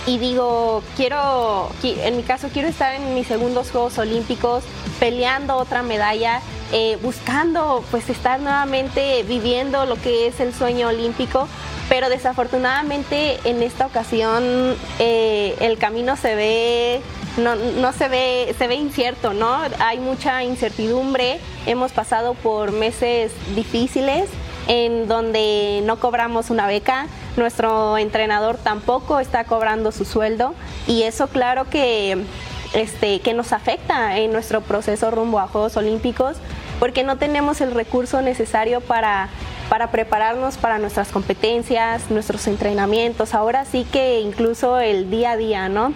y 0.06 0.18
digo, 0.18 0.82
quiero, 0.96 1.70
en 1.82 2.16
mi 2.16 2.22
caso, 2.22 2.48
quiero 2.52 2.68
estar 2.68 2.94
en 2.94 3.14
mis 3.14 3.28
segundos 3.28 3.70
Juegos 3.70 3.98
Olímpicos 3.98 4.64
peleando 4.98 5.56
otra 5.56 5.82
medalla, 5.82 6.40
eh, 6.72 6.98
buscando 7.02 7.84
pues 7.90 8.10
estar 8.10 8.40
nuevamente 8.40 9.22
viviendo 9.22 9.86
lo 9.86 9.96
que 9.96 10.26
es 10.26 10.40
el 10.40 10.52
sueño 10.52 10.88
olímpico, 10.88 11.46
pero 11.88 12.08
desafortunadamente 12.08 13.38
en 13.44 13.62
esta 13.62 13.86
ocasión 13.86 14.76
eh, 14.98 15.56
el 15.60 15.78
camino 15.78 16.16
se 16.16 16.34
ve 16.34 17.02
no, 17.36 17.54
no, 17.54 17.92
se 17.92 18.08
ve, 18.08 18.54
se 18.58 18.66
ve 18.66 18.74
incierto, 18.74 19.32
¿no? 19.32 19.58
Hay 19.78 19.98
mucha 19.98 20.42
incertidumbre, 20.44 21.40
hemos 21.66 21.92
pasado 21.92 22.34
por 22.34 22.72
meses 22.72 23.32
difíciles 23.54 24.28
en 24.68 25.08
donde 25.08 25.82
no 25.84 25.98
cobramos 25.98 26.50
una 26.50 26.66
beca, 26.66 27.06
nuestro 27.36 27.98
entrenador 27.98 28.58
tampoco 28.58 29.18
está 29.18 29.44
cobrando 29.44 29.92
su 29.92 30.04
sueldo 30.04 30.54
y 30.86 31.02
eso 31.02 31.26
claro 31.26 31.68
que, 31.68 32.24
este, 32.74 33.20
que 33.20 33.34
nos 33.34 33.52
afecta 33.52 34.18
en 34.18 34.32
nuestro 34.32 34.60
proceso 34.60 35.10
rumbo 35.10 35.40
a 35.40 35.48
Juegos 35.48 35.76
Olímpicos 35.76 36.36
porque 36.78 37.02
no 37.02 37.16
tenemos 37.16 37.60
el 37.60 37.72
recurso 37.72 38.22
necesario 38.22 38.80
para 38.80 39.28
para 39.72 39.90
prepararnos 39.90 40.58
para 40.58 40.78
nuestras 40.78 41.08
competencias, 41.08 42.10
nuestros 42.10 42.46
entrenamientos, 42.46 43.32
ahora 43.32 43.64
sí 43.64 43.86
que 43.90 44.20
incluso 44.20 44.78
el 44.78 45.10
día 45.10 45.30
a 45.30 45.36
día, 45.38 45.70
¿no? 45.70 45.94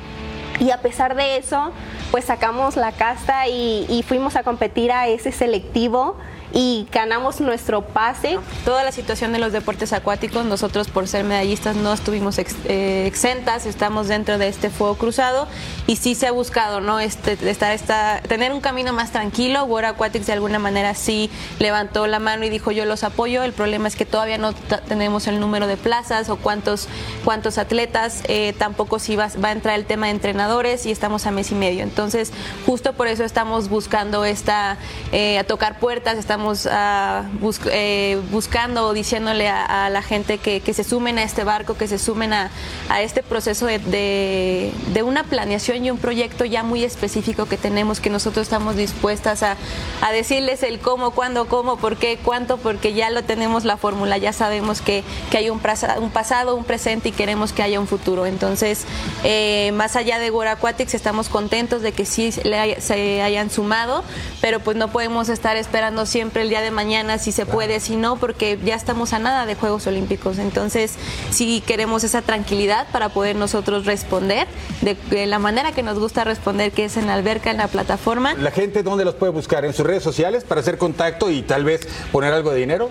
Y 0.61 0.71
a 0.71 0.79
pesar 0.79 1.15
de 1.15 1.37
eso, 1.37 1.73
pues 2.11 2.25
sacamos 2.25 2.77
la 2.77 2.93
casta 2.93 3.47
y, 3.49 3.87
y 3.89 4.03
fuimos 4.03 4.37
a 4.37 4.43
competir 4.43 4.93
a 4.93 5.09
ese 5.09 5.33
selectivo 5.33 6.17
y 6.57 6.89
ganamos 6.91 7.43
nuestro 7.43 7.83
pase. 7.83 8.39
Toda 8.65 8.83
la 8.83 8.91
situación 8.91 9.33
de 9.35 9.39
los 9.39 9.53
deportes 9.53 9.93
acuáticos, 9.93 10.47
nosotros 10.47 10.89
por 10.89 11.07
ser 11.07 11.23
medallistas 11.23 11.77
no 11.77 11.93
estuvimos 11.93 12.39
ex, 12.39 12.57
eh, 12.65 13.05
exentas, 13.07 13.67
estamos 13.67 14.09
dentro 14.09 14.39
de 14.39 14.49
este 14.49 14.71
fuego 14.71 14.95
cruzado 14.97 15.49
y 15.87 15.97
sí 15.97 16.15
se 16.15 16.27
ha 16.27 16.33
buscado, 16.33 16.81
¿no? 16.81 16.99
Este, 16.99 17.37
estar, 17.51 17.73
esta, 17.73 18.23
tener 18.27 18.55
un 18.55 18.63
camino 18.63 18.95
más 18.95 19.13
tranquilo. 19.13 19.65
World 19.65 19.91
Aquatics 19.91 20.27
de 20.27 20.33
alguna 20.33 20.59
manera 20.59 20.95
sí 20.95 21.31
levantó 21.59 22.07
la 22.07 22.21
mano 22.21 22.47
y 22.47 22.49
dijo 22.49 22.71
yo 22.71 22.87
los 22.87 23.05
apoyo. 23.05 23.43
El 23.43 23.53
problema 23.53 23.87
es 23.87 23.95
que 23.95 24.07
todavía 24.07 24.39
no 24.39 24.55
tenemos 24.89 25.27
el 25.27 25.41
número 25.41 25.67
de 25.67 25.77
plazas 25.77 26.31
o 26.31 26.37
cuántos, 26.37 26.89
cuántos 27.23 27.59
atletas. 27.59 28.23
Eh, 28.29 28.55
tampoco 28.59 28.99
si 28.99 29.15
va, 29.15 29.29
va, 29.45 29.49
a 29.49 29.53
entrar 29.53 29.75
el 29.79 29.85
tema 29.85 30.07
de 30.07 30.13
entrenadores 30.13 30.87
y 30.87 30.91
estamos 30.91 31.27
a 31.27 31.33
mes 31.33 31.53
y 31.53 31.55
medio. 31.55 31.83
Entonces, 31.83 32.33
justo 32.65 32.95
por 32.95 33.09
eso 33.09 33.25
estamos 33.25 33.69
buscando 33.69 34.25
esta, 34.25 34.79
eh, 35.13 35.39
a 35.39 35.45
tocar 35.45 35.79
puertas, 35.79 36.17
estamos 36.17 36.46
uh, 36.47 37.25
bus 37.41 37.61
eh, 37.71 38.21
buscando 38.31 38.87
o 38.87 38.93
diciéndole 38.93 39.49
a, 39.49 39.87
a 39.87 39.91
la 39.91 40.03
gente 40.03 40.39
que, 40.39 40.61
que, 40.61 40.73
se 40.73 40.85
sumen 40.85 41.19
a 41.19 41.23
este 41.23 41.45
barco, 41.45 41.77
que 41.77 41.89
se 41.89 41.99
sumen 41.99 42.33
a, 42.33 42.51
a 42.89 43.03
este 43.03 43.23
proceso 43.23 43.67
de, 43.67 43.79
de, 43.79 44.73
de, 44.93 45.03
una 45.03 45.25
planeación 45.25 45.85
y 45.85 45.91
un 45.91 45.99
proyecto 45.99 46.45
ya 46.45 46.63
muy 46.63 46.85
específico 46.85 47.47
que 47.47 47.57
tenemos, 47.57 48.01
que 48.01 48.11
nosotros 48.11 48.45
estamos 48.45 48.77
dispuestas 48.77 49.43
a, 49.43 49.57
a 50.03 50.13
decirles 50.13 50.63
el 50.63 50.79
cómo, 50.79 51.11
cuándo, 51.11 51.47
cómo, 51.49 51.77
por 51.77 51.97
qué, 51.97 52.19
cuánto, 52.23 52.57
porque 52.57 52.95
ya 52.95 53.11
lo 53.11 53.25
tenemos 53.25 53.65
la 53.65 53.77
fórmula, 53.77 54.19
ya 54.19 54.33
sabemos 54.33 54.81
que, 54.81 55.05
que 55.31 55.39
hay 55.39 55.51
un, 55.51 55.61
un, 56.01 56.11
pasado, 56.11 56.57
un 56.57 56.65
presente 56.65 57.11
y 57.11 57.13
queremos 57.13 57.53
que 57.53 57.63
haya 57.63 57.81
un 57.81 57.87
futuro. 57.87 58.27
Entonces, 58.27 58.85
eh, 59.25 59.73
más 59.75 59.97
allá 59.97 60.19
de 60.19 60.31
World 60.31 60.53
Aquatics, 60.53 60.95
estamos 60.95 61.29
contentos 61.29 61.83
de 61.83 61.93
que 61.93 62.05
sí 62.05 62.31
le, 62.45 62.81
se 62.81 63.23
hayan 63.23 63.51
sumado, 63.51 64.05
pero 64.41 64.61
pues 64.61 64.77
no 64.77 64.89
podemos 64.89 65.29
estar 65.29 65.57
esperando 65.57 66.07
siempre 66.07 66.36
el 66.41 66.49
día 66.49 66.61
de 66.61 66.71
mañana 66.71 67.19
si 67.19 67.33
se 67.33 67.43
claro. 67.43 67.57
puede, 67.57 67.81
si 67.81 67.97
no, 67.97 68.17
porque 68.17 68.59
ya 68.65 68.75
estamos 68.75 69.13
a 69.13 69.19
nada 69.19 69.47
de 69.47 69.55
Juegos 69.55 69.87
Olímpicos. 69.87 70.39
Entonces, 70.39 70.95
sí 71.31 71.63
queremos 71.67 72.05
esa 72.05 72.23
tranquilidad 72.23 72.87
para 72.93 73.09
poder 73.11 73.37
nosotros 73.37 73.87
responder 73.87 74.47
de, 74.81 74.97
de, 75.11 75.27
la 75.27 75.39
manera 75.39 75.73
que 75.73 75.83
nos 75.83 75.99
gusta 75.99 76.25
responder, 76.25 76.73
que 76.73 76.87
es 76.87 76.97
en 76.97 77.07
la 77.07 77.15
alberca, 77.15 77.51
en 77.51 77.59
la 77.59 77.69
plataforma. 77.69 78.35
¿La 78.35 78.51
gente 78.51 78.83
dónde 78.83 79.05
los 79.05 79.15
puede 79.15 79.33
buscar? 79.33 79.65
¿En 79.65 79.73
sus 79.73 79.87
redes 79.87 80.03
sociales 80.03 80.45
para 80.45 80.61
hacer 80.61 80.79
contacto 80.79 81.31
y 81.31 81.43
tal 81.43 81.65
vez 81.65 81.87
poner 82.13 82.33
algo 82.33 82.51
de 82.51 82.61
dinero? 82.61 82.91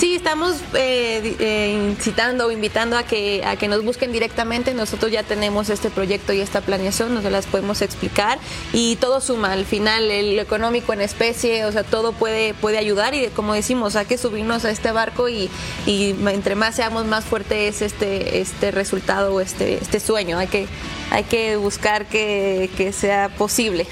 Sí, 0.00 0.14
estamos 0.14 0.56
eh, 0.72 1.36
eh, 1.40 1.90
incitando 1.90 2.46
o 2.46 2.50
invitando 2.50 2.96
a 2.96 3.02
que, 3.02 3.44
a 3.44 3.56
que 3.56 3.68
nos 3.68 3.84
busquen 3.84 4.12
directamente. 4.12 4.72
Nosotros 4.72 5.12
ya 5.12 5.24
tenemos 5.24 5.68
este 5.68 5.90
proyecto 5.90 6.32
y 6.32 6.40
esta 6.40 6.62
planeación, 6.62 7.12
nos 7.12 7.22
las 7.24 7.44
podemos 7.44 7.82
explicar 7.82 8.38
y 8.72 8.96
todo 8.96 9.20
suma. 9.20 9.52
Al 9.52 9.66
final, 9.66 10.10
el 10.10 10.38
económico 10.38 10.94
en 10.94 11.02
especie, 11.02 11.66
o 11.66 11.72
sea, 11.72 11.84
todo 11.84 12.12
puede, 12.12 12.54
puede 12.54 12.78
ayudar 12.78 13.14
y 13.14 13.26
como 13.26 13.52
decimos, 13.52 13.94
hay 13.94 14.06
que 14.06 14.16
subirnos 14.16 14.64
a 14.64 14.70
este 14.70 14.90
barco 14.90 15.28
y, 15.28 15.50
y 15.84 16.16
entre 16.28 16.54
más 16.54 16.76
seamos, 16.76 17.04
más 17.04 17.26
fuerte 17.26 17.68
es 17.68 17.82
este, 17.82 18.40
este 18.40 18.70
resultado 18.70 19.34
o 19.34 19.42
este, 19.42 19.74
este 19.82 20.00
sueño. 20.00 20.38
Hay 20.38 20.46
que, 20.46 20.66
hay 21.10 21.24
que 21.24 21.56
buscar 21.56 22.06
que, 22.06 22.70
que 22.74 22.94
sea 22.94 23.28
posible. 23.28 23.86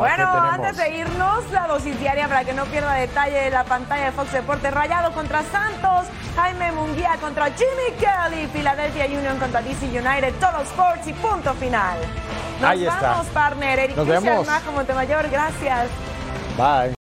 Bueno, 0.00 0.26
antes 0.50 0.76
de 0.76 0.96
irnos, 0.96 1.50
la 1.52 1.66
dosis 1.66 1.98
diaria 2.00 2.26
para 2.26 2.44
que 2.44 2.52
no 2.52 2.64
pierda 2.66 2.94
detalle 2.94 3.36
de 3.36 3.50
la 3.50 3.64
pantalla 3.64 4.06
de 4.06 4.12
Fox 4.12 4.32
Deportes. 4.32 4.72
Rayado 4.72 5.12
contra 5.12 5.42
Santos, 5.44 6.06
Jaime 6.36 6.72
Munguía 6.72 7.16
contra 7.20 7.46
Jimmy 7.50 7.96
Kelly, 7.98 8.46
Philadelphia 8.48 9.06
Union 9.06 9.38
contra 9.38 9.60
DC 9.62 9.86
United, 9.86 10.32
Total 10.34 10.62
Sports 10.62 11.06
y 11.06 11.12
punto 11.12 11.52
final. 11.54 11.98
Nos 12.60 12.70
Ahí 12.70 12.84
vamos, 12.86 13.26
está. 13.26 13.40
partner. 13.40 13.78
Eric 13.78 13.96
Nos 13.96 14.06
vemos. 14.06 14.46
Majo 14.46 14.72
Montemayor, 14.72 15.28
gracias. 15.28 15.88
Bye. 16.56 16.94